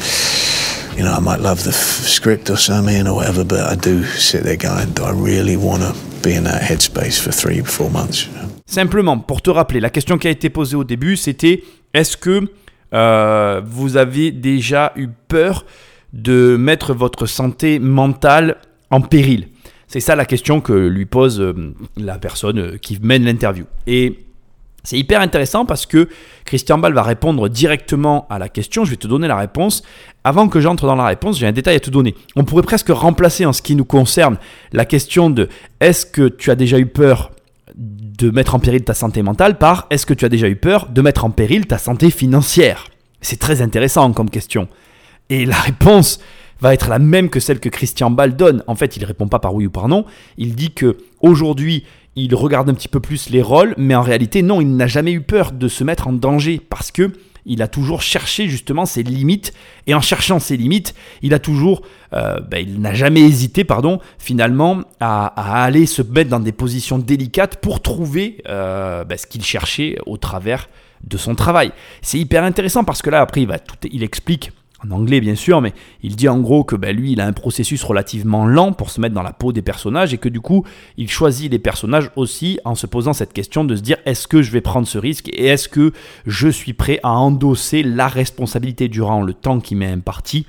You 0.97 1.03
know, 1.03 1.12
I 1.12 1.21
might 1.21 1.40
love 1.40 1.62
the 1.62 1.77
f- 1.77 2.07
script 2.07 2.49
or 2.49 2.57
something 2.57 3.07
or 3.07 3.16
whatever, 3.16 3.45
but 3.45 3.61
I 3.61 3.75
do 3.77 4.03
sit 4.05 4.45
there 4.45 4.57
going, 4.57 4.95
do 4.95 5.05
I 5.05 5.12
really 5.12 5.55
want 5.55 5.83
to 5.83 5.95
be 6.23 6.33
in 6.35 6.45
that 6.45 6.62
headspace 6.62 7.21
for 7.21 7.33
three, 7.33 7.61
four 7.61 7.90
months? 7.90 8.27
Simplement, 8.64 9.19
pour 9.19 9.42
te 9.42 9.51
rappeler, 9.51 9.81
la 9.81 9.90
question 9.90 10.16
qui 10.16 10.27
a 10.27 10.31
été 10.31 10.49
posée 10.49 10.75
au 10.75 10.85
début, 10.85 11.19
c'était 11.19 11.62
est-ce 11.92 12.16
que 12.16 12.49
Euh, 12.96 13.61
vous 13.64 13.98
avez 13.98 14.32
déjà 14.32 14.92
eu 14.96 15.09
peur 15.28 15.66
de 16.14 16.56
mettre 16.56 16.94
votre 16.94 17.26
santé 17.26 17.78
mentale 17.78 18.56
en 18.90 19.02
péril 19.02 19.48
C'est 19.87 20.00
ça 20.00 20.16
la 20.16 20.24
question 20.24 20.62
que 20.62 20.72
lui 20.72 21.04
pose 21.04 21.40
euh, 21.40 21.74
la 21.98 22.18
personne 22.18 22.59
euh, 22.59 22.78
qui 22.78 22.98
mène 23.02 23.24
l'interview. 23.24 23.66
Et 23.87 24.24
c'est 24.82 24.96
hyper 24.96 25.20
intéressant 25.20 25.66
parce 25.66 25.85
que 25.85 26.09
Christian 26.46 26.78
Ball 26.78 26.94
va 26.94 27.02
répondre 27.02 27.48
directement 27.50 28.26
à 28.30 28.38
la 28.38 28.48
question. 28.48 28.85
Je 28.85 28.90
vais 28.90 28.96
te 28.96 29.09
donner 29.09 29.28
la 29.28 29.37
réponse. 29.37 29.82
Avant 30.24 30.48
que 30.48 30.61
j'entre 30.61 30.87
dans 30.87 30.94
la 30.94 31.06
réponse, 31.06 31.38
j'ai 31.38 31.46
un 31.46 31.52
détail 31.52 31.76
à 31.76 31.80
te 31.80 31.90
donner. 31.90 32.14
On 32.35 32.44
pourrait 32.44 32.62
presque 32.62 32.88
remplacer 32.88 33.44
en 33.44 33.52
ce 33.52 33.62
qui 33.62 33.74
nous 33.74 33.85
concerne 33.85 34.38
la 34.72 34.85
question 34.87 35.28
de 35.28 35.48
est-ce 35.80 36.06
que 36.06 36.28
tu 36.28 36.50
as 36.50 36.54
déjà 36.54 36.78
eu 36.78 36.87
peur 36.87 37.32
de 38.18 38.31
mettre 38.31 38.55
en 38.55 38.59
péril 38.59 38.83
ta 38.83 38.94
santé 38.94 39.22
mentale 39.22 39.59
par 39.59 39.87
est-ce 39.90 40.07
que 40.07 40.14
tu 40.14 40.24
as 40.24 40.29
déjà 40.29 40.48
eu 40.48 40.57
peur 40.57 40.88
de 40.88 41.02
mettre 41.02 41.24
en 41.24 41.31
péril 41.31 41.66
ta 41.66 41.79
santé 41.79 42.11
financière? 42.11 42.87
C'est 43.20 43.38
très 43.38 43.62
intéressant 43.62 44.12
comme 44.12 44.31
question. 44.31 44.68
Et 45.29 45.44
la 45.44 45.57
réponse 45.57 46.20
va 46.61 46.72
être 46.72 46.88
la 46.88 46.98
même 46.98 47.29
que 47.29 47.40
celle 47.40 47.61
que 47.61 47.68
Christian 47.68 48.11
Ball 48.11 48.37
donne. 48.37 48.62
En 48.66 48.74
fait, 48.74 48.96
il 48.96 49.02
ne 49.02 49.07
répond 49.07 49.29
pas 49.29 49.38
par 49.38 49.55
oui 49.55 49.66
ou 49.66 49.70
par 49.70 49.88
non. 49.88 50.05
Il 50.38 50.55
dit 50.55 50.72
que 50.72 50.96
aujourd'hui, 51.20 51.85
il 52.14 52.35
regarde 52.35 52.70
un 52.70 52.74
petit 52.74 52.88
peu 52.88 53.00
plus 53.00 53.29
les 53.31 53.42
rôles, 53.42 53.74
mais 53.76 53.94
en 53.94 54.02
réalité, 54.02 54.42
non, 54.42 54.61
il 54.61 54.74
n'a 54.74 54.87
jamais 54.87 55.12
eu 55.12 55.20
peur 55.20 55.52
de 55.52 55.68
se 55.68 55.85
mettre 55.85 56.09
en 56.09 56.12
danger 56.12 56.61
parce 56.70 56.90
que 56.90 57.12
il 57.46 57.62
a 57.62 57.68
toujours 57.68 58.02
cherché 58.02 58.48
justement 58.48 58.85
ses 58.85 59.02
limites, 59.02 59.54
et 59.87 59.94
en 59.94 60.00
cherchant 60.00 60.38
ses 60.38 60.56
limites, 60.56 60.94
il 61.22 61.32
a 61.32 61.38
toujours, 61.38 61.82
euh, 62.12 62.40
ben, 62.40 62.59
il 62.59 62.80
n'a 62.80 62.92
jamais 62.92 63.20
hésité, 63.20 63.64
pardon, 63.64 64.00
finalement, 64.18 64.82
à, 65.00 65.62
aller 65.64 65.87
se 65.87 66.02
mettre 66.02 66.30
dans 66.30 66.40
des 66.40 66.52
positions 66.52 66.98
délicates 66.98 67.56
pour 67.61 67.80
trouver 67.80 68.42
euh, 68.48 69.04
ben, 69.04 69.16
ce 69.16 69.26
qu'il 69.26 69.44
cherchait 69.44 69.96
au 70.06 70.16
travers 70.16 70.68
de 71.04 71.16
son 71.16 71.35
travail. 71.35 71.72
C'est 72.02 72.18
hyper 72.18 72.42
intéressant 72.44 72.85
parce 72.85 73.00
que 73.00 73.11
là, 73.11 73.20
après, 73.20 73.42
il, 73.42 73.48
tout, 73.48 73.88
il 73.90 74.02
explique 74.02 74.50
en 74.84 74.90
anglais 74.90 75.20
bien 75.20 75.34
sûr, 75.34 75.60
mais 75.60 75.72
il 76.02 76.16
dit 76.16 76.28
en 76.28 76.38
gros 76.38 76.64
que 76.64 76.76
ben, 76.76 76.94
lui, 76.94 77.12
il 77.12 77.20
a 77.20 77.26
un 77.26 77.32
processus 77.32 77.82
relativement 77.82 78.46
lent 78.46 78.72
pour 78.72 78.90
se 78.90 79.00
mettre 79.00 79.14
dans 79.14 79.22
la 79.22 79.32
peau 79.32 79.52
des 79.52 79.62
personnages 79.62 80.12
et 80.12 80.18
que 80.18 80.28
du 80.28 80.40
coup, 80.40 80.64
il 80.96 81.10
choisit 81.10 81.50
les 81.50 81.58
personnages 81.58 82.10
aussi 82.16 82.58
en 82.64 82.74
se 82.74 82.86
posant 82.86 83.12
cette 83.12 83.32
question 83.32 83.64
de 83.64 83.74
se 83.74 83.82
dire 83.82 83.96
est-ce 84.04 84.28
que 84.28 84.42
je 84.42 84.50
vais 84.50 84.60
prendre 84.60 84.86
ce 84.86 84.98
risque 84.98 85.28
et 85.30 85.46
est-ce 85.46 85.68
que 85.68 85.92
je 86.26 86.48
suis 86.48 86.74
prêt 86.74 87.00
à 87.02 87.12
endosser 87.12 87.82
la 87.82 88.08
responsabilité 88.08 88.88
durant 88.88 89.22
le 89.22 89.32
temps 89.34 89.60
qui 89.60 89.74
m'est 89.74 89.90
imparti 89.90 90.46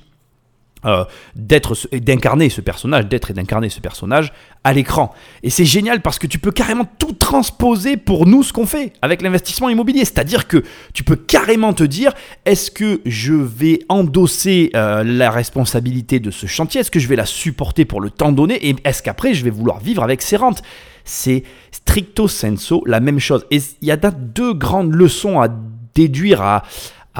euh, 0.84 1.04
d'être 1.34 1.76
et 1.92 2.00
d'incarner 2.00 2.50
ce 2.50 2.60
personnage, 2.60 3.06
d'être 3.06 3.30
et 3.30 3.34
d'incarner 3.34 3.68
ce 3.68 3.80
personnage 3.80 4.32
à 4.62 4.72
l'écran. 4.72 5.12
Et 5.42 5.50
c'est 5.50 5.64
génial 5.64 6.02
parce 6.02 6.18
que 6.18 6.26
tu 6.26 6.38
peux 6.38 6.52
carrément 6.52 6.86
tout 6.98 7.12
transposer 7.12 7.96
pour 7.96 8.26
nous 8.26 8.42
ce 8.42 8.52
qu'on 8.52 8.66
fait 8.66 8.92
avec 9.02 9.22
l'investissement 9.22 9.68
immobilier. 9.68 10.04
C'est-à-dire 10.04 10.46
que 10.46 10.62
tu 10.94 11.02
peux 11.02 11.16
carrément 11.16 11.72
te 11.72 11.84
dire 11.84 12.12
est-ce 12.44 12.70
que 12.70 13.00
je 13.06 13.34
vais 13.34 13.80
endosser 13.88 14.70
euh, 14.76 15.02
la 15.04 15.30
responsabilité 15.30 16.20
de 16.20 16.30
ce 16.30 16.46
chantier? 16.46 16.80
Est-ce 16.80 16.90
que 16.90 17.00
je 17.00 17.08
vais 17.08 17.16
la 17.16 17.26
supporter 17.26 17.84
pour 17.84 18.00
le 18.00 18.10
temps 18.10 18.32
donné? 18.32 18.68
Et 18.68 18.76
est-ce 18.84 19.02
qu'après 19.02 19.34
je 19.34 19.44
vais 19.44 19.50
vouloir 19.50 19.80
vivre 19.80 20.02
avec 20.02 20.22
ces 20.22 20.36
rentes? 20.36 20.62
C'est 21.04 21.42
stricto 21.72 22.28
senso 22.28 22.82
la 22.86 23.00
même 23.00 23.18
chose. 23.18 23.46
Et 23.50 23.58
il 23.80 23.88
y 23.88 23.90
a 23.90 23.96
deux 23.96 24.54
grandes 24.54 24.94
leçons 24.94 25.40
à 25.40 25.48
déduire 25.94 26.42
à 26.42 26.62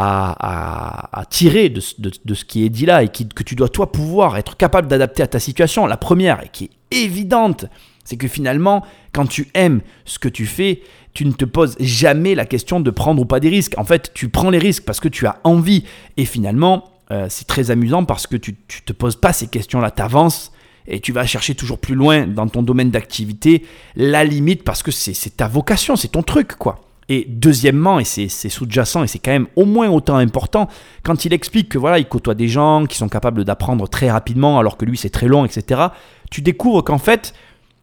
à, 0.00 1.24
tirer 1.28 1.68
de, 1.68 1.80
ce 1.80 2.44
qui 2.44 2.64
est 2.64 2.68
dit 2.68 2.86
là 2.86 3.02
et 3.02 3.08
que 3.08 3.42
tu 3.42 3.56
dois 3.56 3.68
toi 3.68 3.90
pouvoir 3.90 4.36
être 4.36 4.56
capable 4.56 4.86
d'adapter 4.86 5.22
à 5.22 5.26
ta 5.26 5.40
situation. 5.40 5.86
La 5.86 5.96
première, 5.96 6.42
et 6.44 6.48
qui 6.52 6.64
est 6.64 6.96
évidente, 7.04 7.66
c'est 8.04 8.16
que 8.16 8.28
finalement, 8.28 8.84
quand 9.12 9.26
tu 9.26 9.48
aimes 9.54 9.80
ce 10.04 10.18
que 10.18 10.28
tu 10.28 10.46
fais, 10.46 10.82
tu 11.14 11.24
ne 11.24 11.32
te 11.32 11.44
poses 11.44 11.76
jamais 11.80 12.36
la 12.36 12.46
question 12.46 12.80
de 12.80 12.90
prendre 12.90 13.20
ou 13.20 13.24
pas 13.24 13.40
des 13.40 13.48
risques. 13.48 13.74
En 13.76 13.84
fait, 13.84 14.12
tu 14.14 14.28
prends 14.28 14.50
les 14.50 14.58
risques 14.58 14.84
parce 14.84 15.00
que 15.00 15.08
tu 15.08 15.26
as 15.26 15.40
envie. 15.42 15.84
Et 16.16 16.24
finalement, 16.24 16.84
euh, 17.10 17.26
c'est 17.28 17.48
très 17.48 17.70
amusant 17.72 18.04
parce 18.04 18.26
que 18.26 18.36
tu 18.36 18.52
ne 18.52 18.84
te 18.84 18.92
poses 18.92 19.16
pas 19.16 19.32
ces 19.32 19.48
questions-là, 19.48 19.90
tu 19.90 20.02
avances 20.02 20.52
et 20.86 21.00
tu 21.00 21.12
vas 21.12 21.26
chercher 21.26 21.54
toujours 21.54 21.78
plus 21.78 21.96
loin 21.96 22.26
dans 22.26 22.46
ton 22.46 22.62
domaine 22.62 22.90
d'activité 22.90 23.66
la 23.96 24.24
limite 24.24 24.62
parce 24.62 24.82
que 24.82 24.90
c'est 24.92 25.36
ta 25.36 25.48
vocation, 25.48 25.96
c'est 25.96 26.08
ton 26.08 26.22
truc, 26.22 26.54
quoi. 26.54 26.87
Et 27.10 27.24
deuxièmement, 27.26 27.98
et 27.98 28.04
c'est 28.04 28.28
sous-jacent 28.28 29.02
et 29.02 29.06
c'est 29.06 29.18
quand 29.18 29.30
même 29.30 29.46
au 29.56 29.64
moins 29.64 29.88
autant 29.88 30.16
important, 30.16 30.68
quand 31.02 31.24
il 31.24 31.32
explique 31.32 31.70
que 31.70 31.78
voilà, 31.78 31.98
il 31.98 32.06
côtoie 32.06 32.34
des 32.34 32.48
gens 32.48 32.84
qui 32.84 32.98
sont 32.98 33.08
capables 33.08 33.44
d'apprendre 33.44 33.88
très 33.88 34.10
rapidement 34.10 34.58
alors 34.58 34.76
que 34.76 34.84
lui 34.84 34.98
c'est 34.98 35.08
très 35.08 35.26
long, 35.26 35.46
etc. 35.46 35.86
Tu 36.30 36.42
découvres 36.42 36.84
qu'en 36.84 36.98
fait, 36.98 37.32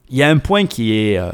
il 0.10 0.18
y 0.18 0.24
a 0.24 0.30
un 0.30 0.38
point 0.38 0.68
qui 0.68 0.94
est 0.94 1.18
euh, 1.18 1.32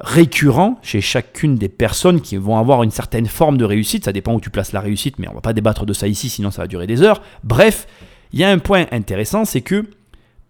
récurrent 0.00 0.78
chez 0.82 1.00
chacune 1.00 1.54
des 1.54 1.68
personnes 1.68 2.20
qui 2.20 2.36
vont 2.36 2.56
avoir 2.56 2.82
une 2.82 2.90
certaine 2.90 3.26
forme 3.26 3.58
de 3.58 3.64
réussite. 3.64 4.06
Ça 4.06 4.12
dépend 4.12 4.34
où 4.34 4.40
tu 4.40 4.50
places 4.50 4.72
la 4.72 4.80
réussite, 4.80 5.18
mais 5.18 5.28
on 5.28 5.34
va 5.34 5.40
pas 5.40 5.52
débattre 5.52 5.86
de 5.86 5.92
ça 5.92 6.08
ici, 6.08 6.28
sinon 6.28 6.50
ça 6.50 6.62
va 6.62 6.66
durer 6.66 6.88
des 6.88 7.02
heures. 7.02 7.22
Bref, 7.44 7.86
il 8.32 8.40
y 8.40 8.44
a 8.44 8.50
un 8.50 8.58
point 8.58 8.86
intéressant, 8.90 9.44
c'est 9.44 9.60
que 9.60 9.84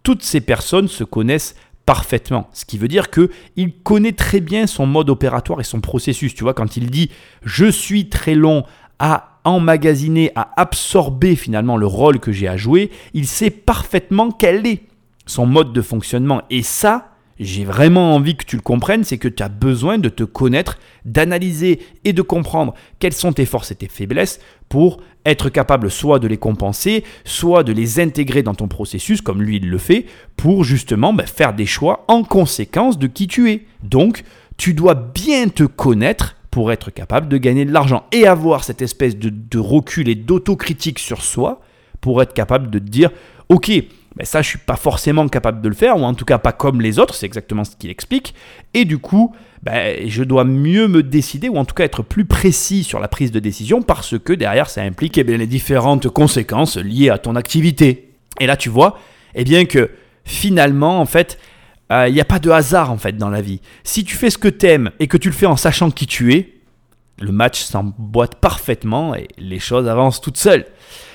toutes 0.03 0.23
ces 0.23 0.41
personnes 0.41 0.87
se 0.87 1.03
connaissent 1.03 1.55
parfaitement. 1.91 2.47
Ce 2.53 2.63
qui 2.63 2.77
veut 2.77 2.87
dire 2.87 3.09
que 3.09 3.29
il 3.57 3.73
connaît 3.73 4.13
très 4.13 4.39
bien 4.39 4.65
son 4.65 4.85
mode 4.85 5.09
opératoire 5.09 5.59
et 5.59 5.65
son 5.65 5.81
processus. 5.81 6.33
Tu 6.33 6.45
vois, 6.45 6.53
quand 6.53 6.77
il 6.77 6.89
dit 6.89 7.11
je 7.43 7.65
suis 7.69 8.07
très 8.07 8.33
long 8.33 8.63
à 8.97 9.41
emmagasiner, 9.43 10.31
à 10.35 10.53
absorber 10.55 11.35
finalement 11.35 11.75
le 11.75 11.85
rôle 11.85 12.21
que 12.21 12.31
j'ai 12.31 12.47
à 12.47 12.55
jouer, 12.55 12.91
il 13.13 13.27
sait 13.27 13.49
parfaitement 13.49 14.31
quel 14.31 14.65
est 14.65 14.83
son 15.25 15.45
mode 15.45 15.73
de 15.73 15.81
fonctionnement. 15.81 16.43
Et 16.49 16.63
ça, 16.63 17.10
j'ai 17.43 17.65
vraiment 17.65 18.15
envie 18.15 18.35
que 18.35 18.45
tu 18.45 18.55
le 18.55 18.61
comprennes, 18.61 19.03
c'est 19.03 19.17
que 19.17 19.27
tu 19.27 19.41
as 19.41 19.49
besoin 19.49 19.97
de 19.97 20.09
te 20.09 20.23
connaître, 20.23 20.77
d'analyser 21.05 21.79
et 22.05 22.13
de 22.13 22.21
comprendre 22.21 22.75
quelles 22.99 23.13
sont 23.13 23.33
tes 23.33 23.45
forces 23.45 23.71
et 23.71 23.75
tes 23.75 23.87
faiblesses 23.87 24.39
pour 24.69 25.01
être 25.25 25.49
capable 25.49 25.89
soit 25.89 26.19
de 26.19 26.27
les 26.27 26.37
compenser, 26.37 27.03
soit 27.25 27.63
de 27.63 27.73
les 27.73 27.99
intégrer 27.99 28.43
dans 28.43 28.53
ton 28.53 28.67
processus, 28.67 29.21
comme 29.21 29.41
lui 29.41 29.57
il 29.57 29.69
le 29.69 29.77
fait, 29.79 30.05
pour 30.37 30.63
justement 30.63 31.13
ben, 31.13 31.25
faire 31.25 31.53
des 31.53 31.65
choix 31.65 32.05
en 32.07 32.23
conséquence 32.23 32.99
de 32.99 33.07
qui 33.07 33.27
tu 33.27 33.51
es. 33.51 33.65
Donc, 33.83 34.23
tu 34.57 34.73
dois 34.73 34.93
bien 34.93 35.47
te 35.47 35.63
connaître 35.63 36.35
pour 36.51 36.71
être 36.71 36.91
capable 36.91 37.27
de 37.27 37.37
gagner 37.37 37.65
de 37.65 37.71
l'argent 37.71 38.03
et 38.11 38.27
avoir 38.27 38.63
cette 38.63 38.81
espèce 38.81 39.17
de 39.17 39.59
recul 39.59 40.09
et 40.09 40.15
d'autocritique 40.15 40.99
sur 40.99 41.23
soi 41.23 41.61
pour 42.01 42.21
être 42.21 42.33
capable 42.33 42.69
de 42.69 42.77
te 42.77 42.83
dire, 42.83 43.09
ok, 43.49 43.71
mais 44.17 44.25
ça, 44.25 44.41
je 44.41 44.49
suis 44.49 44.57
pas 44.57 44.75
forcément 44.75 45.27
capable 45.27 45.61
de 45.61 45.69
le 45.69 45.75
faire, 45.75 45.97
ou 45.97 46.03
en 46.03 46.13
tout 46.13 46.25
cas 46.25 46.37
pas 46.37 46.51
comme 46.51 46.81
les 46.81 46.99
autres, 46.99 47.15
c'est 47.15 47.25
exactement 47.25 47.63
ce 47.63 47.75
qu'il 47.75 47.89
explique. 47.89 48.33
Et 48.73 48.83
du 48.83 48.97
coup, 48.97 49.33
ben, 49.63 50.07
je 50.07 50.23
dois 50.23 50.43
mieux 50.43 50.87
me 50.87 51.01
décider, 51.01 51.47
ou 51.47 51.57
en 51.57 51.65
tout 51.65 51.75
cas 51.75 51.85
être 51.85 52.03
plus 52.03 52.25
précis 52.25 52.83
sur 52.83 52.99
la 52.99 53.07
prise 53.07 53.31
de 53.31 53.39
décision, 53.39 53.81
parce 53.81 54.19
que 54.19 54.33
derrière, 54.33 54.69
ça 54.69 54.81
implique 54.81 55.17
eh 55.17 55.23
bien, 55.23 55.37
les 55.37 55.47
différentes 55.47 56.09
conséquences 56.09 56.77
liées 56.77 57.09
à 57.09 57.17
ton 57.17 57.35
activité. 57.35 58.09
Et 58.39 58.47
là, 58.47 58.57
tu 58.57 58.69
vois, 58.69 58.97
eh 59.33 59.43
bien 59.43 59.65
que 59.65 59.91
finalement, 60.25 60.99
en 60.99 61.05
fait, 61.05 61.37
euh, 61.91 62.07
il 62.07 62.13
n'y 62.13 62.21
a 62.21 62.25
pas 62.25 62.39
de 62.39 62.49
hasard 62.49 62.91
en 62.91 62.97
fait 62.97 63.17
dans 63.17 63.29
la 63.29 63.41
vie. 63.41 63.61
Si 63.83 64.03
tu 64.03 64.15
fais 64.15 64.29
ce 64.29 64.37
que 64.37 64.47
tu 64.47 64.65
aimes 64.65 64.91
et 64.99 65.07
que 65.07 65.17
tu 65.17 65.29
le 65.29 65.35
fais 65.35 65.45
en 65.45 65.57
sachant 65.57 65.91
qui 65.91 66.07
tu 66.07 66.33
es, 66.33 66.53
le 67.19 67.31
match 67.31 67.61
s'emboîte 67.61 68.35
parfaitement 68.35 69.13
et 69.13 69.27
les 69.37 69.59
choses 69.59 69.87
avancent 69.87 70.21
toutes 70.21 70.37
seules. 70.37 70.65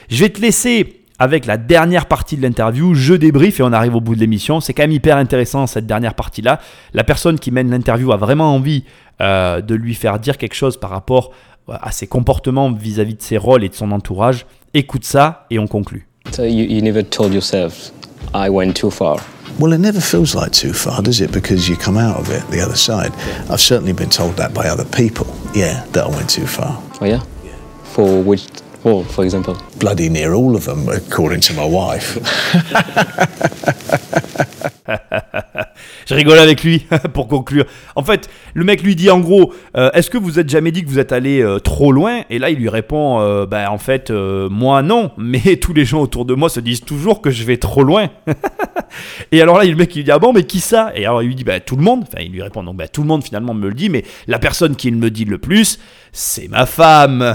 Je 0.08 0.22
vais 0.22 0.28
te 0.28 0.40
laisser 0.40 1.02
avec 1.18 1.46
la 1.46 1.56
dernière 1.56 2.06
partie 2.06 2.36
de 2.36 2.42
l'interview. 2.42 2.94
Je 2.94 3.14
débrief 3.14 3.60
et 3.60 3.62
on 3.62 3.72
arrive 3.72 3.94
au 3.94 4.00
bout 4.00 4.14
de 4.14 4.20
l'émission. 4.20 4.60
C'est 4.60 4.74
quand 4.74 4.82
même 4.82 4.92
hyper 4.92 5.16
intéressant 5.16 5.66
cette 5.66 5.86
dernière 5.86 6.14
partie-là. 6.14 6.60
La 6.94 7.04
personne 7.04 7.38
qui 7.38 7.50
mène 7.50 7.70
l'interview 7.70 8.12
a 8.12 8.16
vraiment 8.16 8.54
envie 8.54 8.84
euh, 9.20 9.60
de 9.60 9.74
lui 9.74 9.94
faire 9.94 10.18
dire 10.18 10.36
quelque 10.36 10.54
chose 10.54 10.76
par 10.76 10.90
rapport 10.90 11.32
euh, 11.68 11.74
à 11.80 11.90
ses 11.92 12.06
comportements 12.06 12.70
vis-à-vis 12.70 13.14
de 13.14 13.22
ses 13.22 13.38
rôles 13.38 13.64
et 13.64 13.68
de 13.68 13.74
son 13.74 13.92
entourage. 13.92 14.46
Écoute 14.74 15.04
ça 15.04 15.46
et 15.50 15.58
on 15.58 15.66
conclut. 15.66 16.06
So 16.32 16.44
you, 16.44 16.66
you 16.68 16.82
never 16.82 17.02
told 17.02 17.32
yourself, 17.32 17.92
I 18.34 18.48
went 18.50 18.74
too 18.74 18.90
far. 18.90 19.18
Well, 19.58 19.72
it 19.72 19.80
never 19.80 20.00
feels 20.00 20.34
like 20.34 20.50
too 20.50 20.74
far, 20.74 21.02
does 21.02 21.20
it? 21.20 21.32
Because 21.32 21.66
you 21.66 21.76
come 21.76 21.96
out 21.96 22.18
of 22.18 22.30
it 22.30 22.42
the 22.50 22.60
other 22.60 22.76
side. 22.76 23.12
I've 23.48 23.60
certainly 23.60 23.94
been 23.94 24.10
told 24.10 24.36
that 24.36 24.52
by 24.52 24.68
other 24.68 24.84
people. 24.84 25.26
Yeah, 25.54 25.86
that 25.92 26.04
I 26.04 26.08
went 26.10 26.28
too 26.28 26.46
far. 26.46 26.78
Oh 27.00 27.06
yeah? 27.06 27.22
For 27.84 28.22
which 28.22 28.48
Or, 28.86 29.04
for 29.04 29.24
example? 29.24 29.60
Bloody 29.80 30.08
near 30.08 30.32
all 30.32 30.54
of 30.54 30.64
them, 30.64 30.88
according 30.88 31.40
to 31.40 31.54
my 31.54 31.64
wife. 31.64 32.16
Je 36.06 36.14
rigole 36.14 36.38
avec 36.38 36.62
lui 36.62 36.86
pour 37.14 37.28
conclure. 37.28 37.64
En 37.94 38.02
fait, 38.02 38.28
le 38.54 38.64
mec 38.64 38.82
lui 38.82 38.96
dit 38.96 39.10
en 39.10 39.20
gros, 39.20 39.52
euh, 39.76 39.90
est-ce 39.92 40.10
que 40.10 40.18
vous 40.18 40.38
êtes 40.38 40.48
jamais 40.48 40.72
dit 40.72 40.84
que 40.84 40.88
vous 40.88 40.98
êtes 40.98 41.12
allé 41.12 41.42
euh, 41.42 41.58
trop 41.58 41.92
loin? 41.92 42.22
Et 42.30 42.38
là, 42.38 42.50
il 42.50 42.58
lui 42.58 42.68
répond, 42.68 43.20
euh, 43.20 43.46
bah 43.46 43.70
en 43.70 43.78
fait, 43.78 44.10
moi 44.10 44.82
non, 44.82 45.10
mais 45.18 45.56
tous 45.56 45.72
les 45.72 45.84
gens 45.84 46.00
autour 46.00 46.24
de 46.24 46.34
moi 46.34 46.48
se 46.48 46.60
disent 46.60 46.82
toujours 46.82 47.20
que 47.20 47.30
je 47.30 47.44
vais 47.44 47.56
trop 47.56 47.82
loin. 47.82 48.10
et 49.32 49.42
alors 49.42 49.58
là, 49.58 49.64
le 49.64 49.74
mec 49.74 49.94
il 49.94 49.98
lui 49.98 50.04
dit 50.04 50.10
ah 50.10 50.18
bon, 50.18 50.32
mais 50.32 50.44
qui 50.44 50.60
ça? 50.60 50.92
Et 50.94 51.04
alors 51.04 51.22
il 51.22 51.28
lui 51.28 51.34
dit 51.34 51.44
bah 51.44 51.60
tout 51.60 51.76
le 51.76 51.82
monde. 51.82 52.04
Enfin, 52.06 52.22
il 52.22 52.32
lui 52.32 52.42
répond 52.42 52.62
donc 52.62 52.76
bah 52.76 52.88
tout 52.88 53.02
le 53.02 53.08
monde 53.08 53.24
finalement 53.24 53.54
me 53.54 53.68
le 53.68 53.74
dit, 53.74 53.88
mais 53.88 54.04
la 54.26 54.38
personne 54.38 54.76
qui 54.76 54.90
me 54.90 55.10
dit 55.10 55.24
le 55.24 55.38
plus, 55.38 55.78
c'est 56.12 56.48
ma 56.48 56.66
femme. 56.66 57.34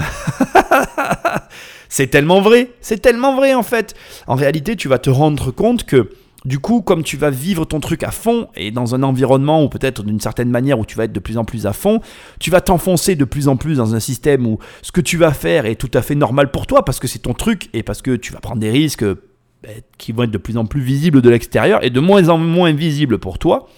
c'est 1.88 2.06
tellement 2.06 2.40
vrai, 2.40 2.70
c'est 2.80 3.00
tellement 3.00 3.36
vrai 3.36 3.54
en 3.54 3.62
fait. 3.62 3.94
En 4.26 4.34
réalité, 4.34 4.76
tu 4.76 4.88
vas 4.88 4.98
te 4.98 5.10
rendre 5.10 5.50
compte 5.50 5.84
que 5.84 6.08
du 6.44 6.58
coup, 6.58 6.82
comme 6.82 7.04
tu 7.04 7.16
vas 7.16 7.30
vivre 7.30 7.64
ton 7.64 7.78
truc 7.78 8.02
à 8.02 8.10
fond 8.10 8.48
et 8.56 8.70
dans 8.70 8.94
un 8.94 9.02
environnement 9.02 9.62
ou 9.62 9.68
peut-être 9.68 10.02
d'une 10.02 10.20
certaine 10.20 10.50
manière 10.50 10.78
où 10.78 10.84
tu 10.84 10.96
vas 10.96 11.04
être 11.04 11.12
de 11.12 11.20
plus 11.20 11.38
en 11.38 11.44
plus 11.44 11.66
à 11.66 11.72
fond, 11.72 12.00
tu 12.40 12.50
vas 12.50 12.60
t'enfoncer 12.60 13.14
de 13.14 13.24
plus 13.24 13.46
en 13.46 13.56
plus 13.56 13.76
dans 13.76 13.94
un 13.94 14.00
système 14.00 14.46
où 14.46 14.58
ce 14.82 14.90
que 14.90 15.00
tu 15.00 15.16
vas 15.16 15.32
faire 15.32 15.66
est 15.66 15.76
tout 15.76 15.90
à 15.94 16.02
fait 16.02 16.16
normal 16.16 16.50
pour 16.50 16.66
toi 16.66 16.84
parce 16.84 16.98
que 16.98 17.06
c'est 17.06 17.20
ton 17.20 17.34
truc 17.34 17.68
et 17.72 17.82
parce 17.82 18.02
que 18.02 18.16
tu 18.16 18.32
vas 18.32 18.40
prendre 18.40 18.60
des 18.60 18.70
risques 18.70 19.04
ben, 19.04 19.80
qui 19.98 20.10
vont 20.10 20.24
être 20.24 20.32
de 20.32 20.38
plus 20.38 20.56
en 20.56 20.66
plus 20.66 20.80
visibles 20.80 21.22
de 21.22 21.30
l'extérieur 21.30 21.84
et 21.84 21.90
de 21.90 22.00
moins 22.00 22.28
en 22.28 22.38
moins 22.38 22.72
visibles 22.72 23.18
pour 23.18 23.38
toi. 23.38 23.68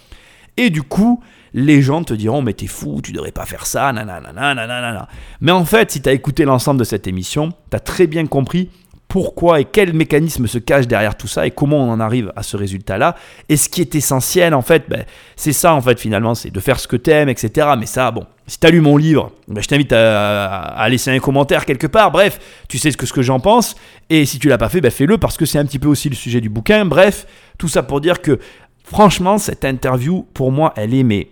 Et 0.57 0.71
du 0.71 0.81
coup, 0.81 1.21
les 1.53 1.83
gens 1.83 2.03
te 2.03 2.15
diront 2.15 2.41
mais 2.41 2.53
t'es 2.53 2.67
fou, 2.67 2.99
tu 3.03 3.11
devrais 3.11 3.31
pas 3.31 3.45
faire 3.45 3.67
ça, 3.67 3.93
nanana, 3.93 4.33
nanana. 4.33 5.07
Mais 5.39 5.51
en 5.51 5.65
fait, 5.65 5.91
si 5.91 6.01
tu 6.01 6.09
as 6.09 6.13
écouté 6.13 6.45
l'ensemble 6.45 6.79
de 6.79 6.85
cette 6.85 7.05
émission, 7.05 7.53
tu 7.69 7.75
as 7.77 7.79
très 7.79 8.07
bien 8.07 8.25
compris 8.25 8.69
pourquoi 9.07 9.61
et 9.61 9.65
quel 9.65 9.93
mécanisme 9.93 10.47
se 10.47 10.57
cache 10.57 10.87
derrière 10.87 11.15
tout 11.15 11.27
ça 11.27 11.45
et 11.45 11.51
comment 11.51 11.77
on 11.77 11.91
en 11.91 11.99
arrive 11.99 12.33
à 12.35 12.43
ce 12.43 12.57
résultat-là. 12.57 13.15
Et 13.49 13.57
ce 13.57 13.69
qui 13.69 13.81
est 13.81 13.95
essentiel, 13.95 14.53
en 14.53 14.61
fait, 14.61 14.85
ben, 14.89 15.05
c'est 15.35 15.53
ça, 15.53 15.73
en 15.73 15.81
fait, 15.81 15.99
finalement, 15.99 16.35
c'est 16.35 16.51
de 16.51 16.59
faire 16.59 16.79
ce 16.79 16.87
que 16.87 16.95
tu 16.95 17.11
aimes, 17.11 17.29
etc. 17.29 17.69
Mais 17.77 17.85
ça, 17.85 18.11
bon, 18.11 18.25
si 18.47 18.59
tu 18.59 18.67
as 18.67 18.71
lu 18.71 18.81
mon 18.81 18.97
livre, 18.97 19.31
ben, 19.47 19.61
je 19.61 19.67
t'invite 19.67 19.93
à, 19.93 20.85
laisser 20.89 21.11
un 21.11 21.19
commentaire 21.19 21.65
quelque 21.65 21.87
part. 21.87 22.11
Bref, 22.11 22.39
tu 22.67 22.77
sais 22.77 22.91
ce 22.91 22.97
que, 22.97 23.05
ce 23.05 23.13
que 23.13 23.21
j'en 23.21 23.39
pense. 23.39 23.75
Et 24.09 24.25
si 24.25 24.39
tu 24.39 24.49
l'as 24.49 24.57
pas 24.57 24.69
fait, 24.69 24.81
ben, 24.81 24.91
fais-le 24.91 25.17
parce 25.17 25.37
que 25.37 25.45
c'est 25.45 25.59
un 25.59 25.65
petit 25.65 25.79
peu 25.79 25.87
aussi 25.87 26.09
le 26.09 26.15
sujet 26.15 26.41
du 26.41 26.49
bouquin. 26.49 26.85
Bref, 26.85 27.25
tout 27.57 27.67
ça 27.67 27.83
pour 27.83 28.01
dire 28.01 28.21
que, 28.21 28.39
franchement, 28.83 29.37
cette 29.37 29.65
interview, 29.65 30.27
pour 30.33 30.51
moi, 30.51 30.73
elle 30.75 30.93
est 30.93 31.03
mais 31.03 31.29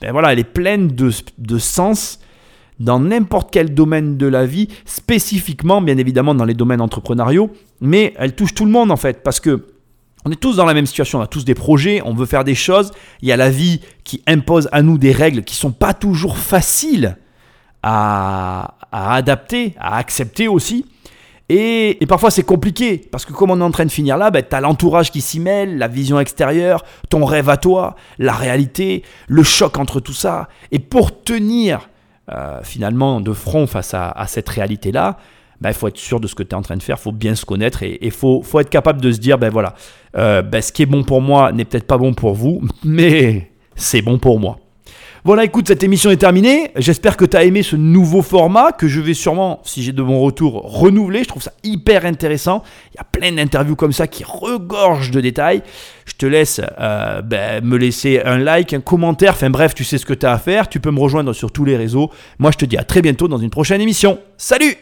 ben 0.00 0.10
voilà, 0.10 0.32
elle 0.32 0.40
est 0.40 0.44
pleine 0.44 0.88
de, 0.88 1.10
de 1.38 1.58
sens 1.58 2.18
dans 2.82 2.98
n'importe 2.98 3.50
quel 3.52 3.72
domaine 3.74 4.16
de 4.16 4.26
la 4.26 4.44
vie, 4.44 4.68
spécifiquement 4.84 5.80
bien 5.80 5.98
évidemment 5.98 6.34
dans 6.34 6.44
les 6.44 6.54
domaines 6.54 6.80
entrepreneuriaux, 6.80 7.50
mais 7.80 8.12
elle 8.18 8.34
touche 8.34 8.54
tout 8.54 8.64
le 8.64 8.72
monde 8.72 8.90
en 8.90 8.96
fait, 8.96 9.22
parce 9.22 9.40
que 9.40 9.66
on 10.24 10.30
est 10.30 10.36
tous 10.36 10.56
dans 10.56 10.66
la 10.66 10.74
même 10.74 10.86
situation, 10.86 11.18
on 11.18 11.22
a 11.22 11.26
tous 11.26 11.44
des 11.44 11.54
projets, 11.54 12.00
on 12.04 12.14
veut 12.14 12.26
faire 12.26 12.44
des 12.44 12.54
choses, 12.54 12.92
il 13.22 13.28
y 13.28 13.32
a 13.32 13.36
la 13.36 13.50
vie 13.50 13.80
qui 14.04 14.22
impose 14.26 14.68
à 14.72 14.82
nous 14.82 14.98
des 14.98 15.12
règles 15.12 15.42
qui 15.42 15.54
sont 15.54 15.72
pas 15.72 15.94
toujours 15.94 16.38
faciles 16.38 17.16
à, 17.82 18.74
adapter, 18.92 19.74
à 19.78 19.96
accepter 19.96 20.46
aussi. 20.46 20.86
Et, 21.48 21.98
parfois 22.08 22.30
c'est 22.30 22.44
compliqué, 22.44 22.98
parce 22.98 23.24
que 23.24 23.32
comme 23.32 23.50
on 23.50 23.60
est 23.60 23.64
en 23.64 23.72
train 23.72 23.84
de 23.84 23.90
finir 23.90 24.16
là, 24.16 24.30
ben, 24.30 24.44
tu 24.48 24.54
as 24.54 24.60
l'entourage 24.60 25.10
qui 25.10 25.20
s'y 25.20 25.40
mêle, 25.40 25.76
la 25.76 25.88
vision 25.88 26.20
extérieure, 26.20 26.84
ton 27.10 27.24
rêve 27.24 27.48
à 27.48 27.56
toi, 27.56 27.96
la 28.18 28.32
réalité, 28.32 29.02
le 29.26 29.42
choc 29.42 29.78
entre 29.78 29.98
tout 29.98 30.14
ça. 30.14 30.48
Et 30.70 30.78
pour 30.78 31.22
tenir 31.24 31.88
euh, 32.30 32.60
finalement 32.62 33.20
de 33.20 33.32
front 33.32 33.66
face 33.66 33.94
à, 33.94 34.24
cette 34.28 34.48
réalité-là, 34.48 35.16
il 35.56 35.62
ben, 35.62 35.72
faut 35.72 35.88
être 35.88 35.98
sûr 35.98 36.20
de 36.20 36.26
ce 36.26 36.34
que 36.34 36.42
tu 36.42 36.50
es 36.50 36.54
en 36.54 36.62
train 36.62 36.76
de 36.76 36.82
faire, 36.82 36.96
il 36.98 37.02
faut 37.02 37.12
bien 37.12 37.34
se 37.34 37.44
connaître 37.44 37.82
et 37.82 37.98
il 38.00 38.10
faut, 38.10 38.42
faut, 38.42 38.60
être 38.60 38.70
capable 38.70 39.00
de 39.00 39.10
se 39.10 39.18
dire, 39.18 39.38
ben 39.38 39.50
voilà, 39.50 39.74
euh, 40.16 40.42
ben, 40.42 40.62
ce 40.62 40.72
qui 40.72 40.82
est 40.82 40.86
bon 40.86 41.02
pour 41.02 41.20
moi 41.20 41.52
n'est 41.52 41.64
peut-être 41.64 41.86
pas 41.86 41.98
bon 41.98 42.14
pour 42.14 42.34
vous, 42.34 42.62
mais 42.84 43.50
c'est 43.74 44.02
bon 44.02 44.18
pour 44.18 44.38
moi. 44.38 44.58
Voilà, 45.24 45.44
écoute, 45.44 45.68
cette 45.68 45.84
émission 45.84 46.10
est 46.10 46.16
terminée. 46.16 46.72
J'espère 46.74 47.16
que 47.16 47.24
tu 47.24 47.36
as 47.36 47.44
aimé 47.44 47.62
ce 47.62 47.76
nouveau 47.76 48.22
format 48.22 48.72
que 48.72 48.88
je 48.88 49.00
vais 49.00 49.14
sûrement, 49.14 49.60
si 49.62 49.80
j'ai 49.84 49.92
de 49.92 50.02
bons 50.02 50.18
retours, 50.18 50.62
renouveler. 50.64 51.22
Je 51.22 51.28
trouve 51.28 51.44
ça 51.44 51.52
hyper 51.62 52.04
intéressant. 52.06 52.64
Il 52.92 52.96
y 52.96 52.98
a 52.98 53.04
plein 53.04 53.30
d'interviews 53.30 53.76
comme 53.76 53.92
ça 53.92 54.08
qui 54.08 54.24
regorgent 54.24 55.12
de 55.12 55.20
détails. 55.20 55.62
Je 56.06 56.14
te 56.14 56.26
laisse 56.26 56.60
euh, 56.80 57.22
ben, 57.22 57.64
me 57.64 57.76
laisser 57.76 58.20
un 58.24 58.38
like, 58.38 58.74
un 58.74 58.80
commentaire. 58.80 59.34
Enfin 59.34 59.48
bref, 59.48 59.76
tu 59.76 59.84
sais 59.84 59.96
ce 59.96 60.06
que 60.06 60.14
tu 60.14 60.26
as 60.26 60.32
à 60.32 60.38
faire. 60.38 60.68
Tu 60.68 60.80
peux 60.80 60.90
me 60.90 60.98
rejoindre 60.98 61.32
sur 61.32 61.52
tous 61.52 61.64
les 61.64 61.76
réseaux. 61.76 62.10
Moi, 62.40 62.50
je 62.50 62.58
te 62.58 62.64
dis 62.64 62.76
à 62.76 62.82
très 62.82 63.00
bientôt 63.00 63.28
dans 63.28 63.38
une 63.38 63.50
prochaine 63.50 63.80
émission. 63.80 64.18
Salut 64.36 64.76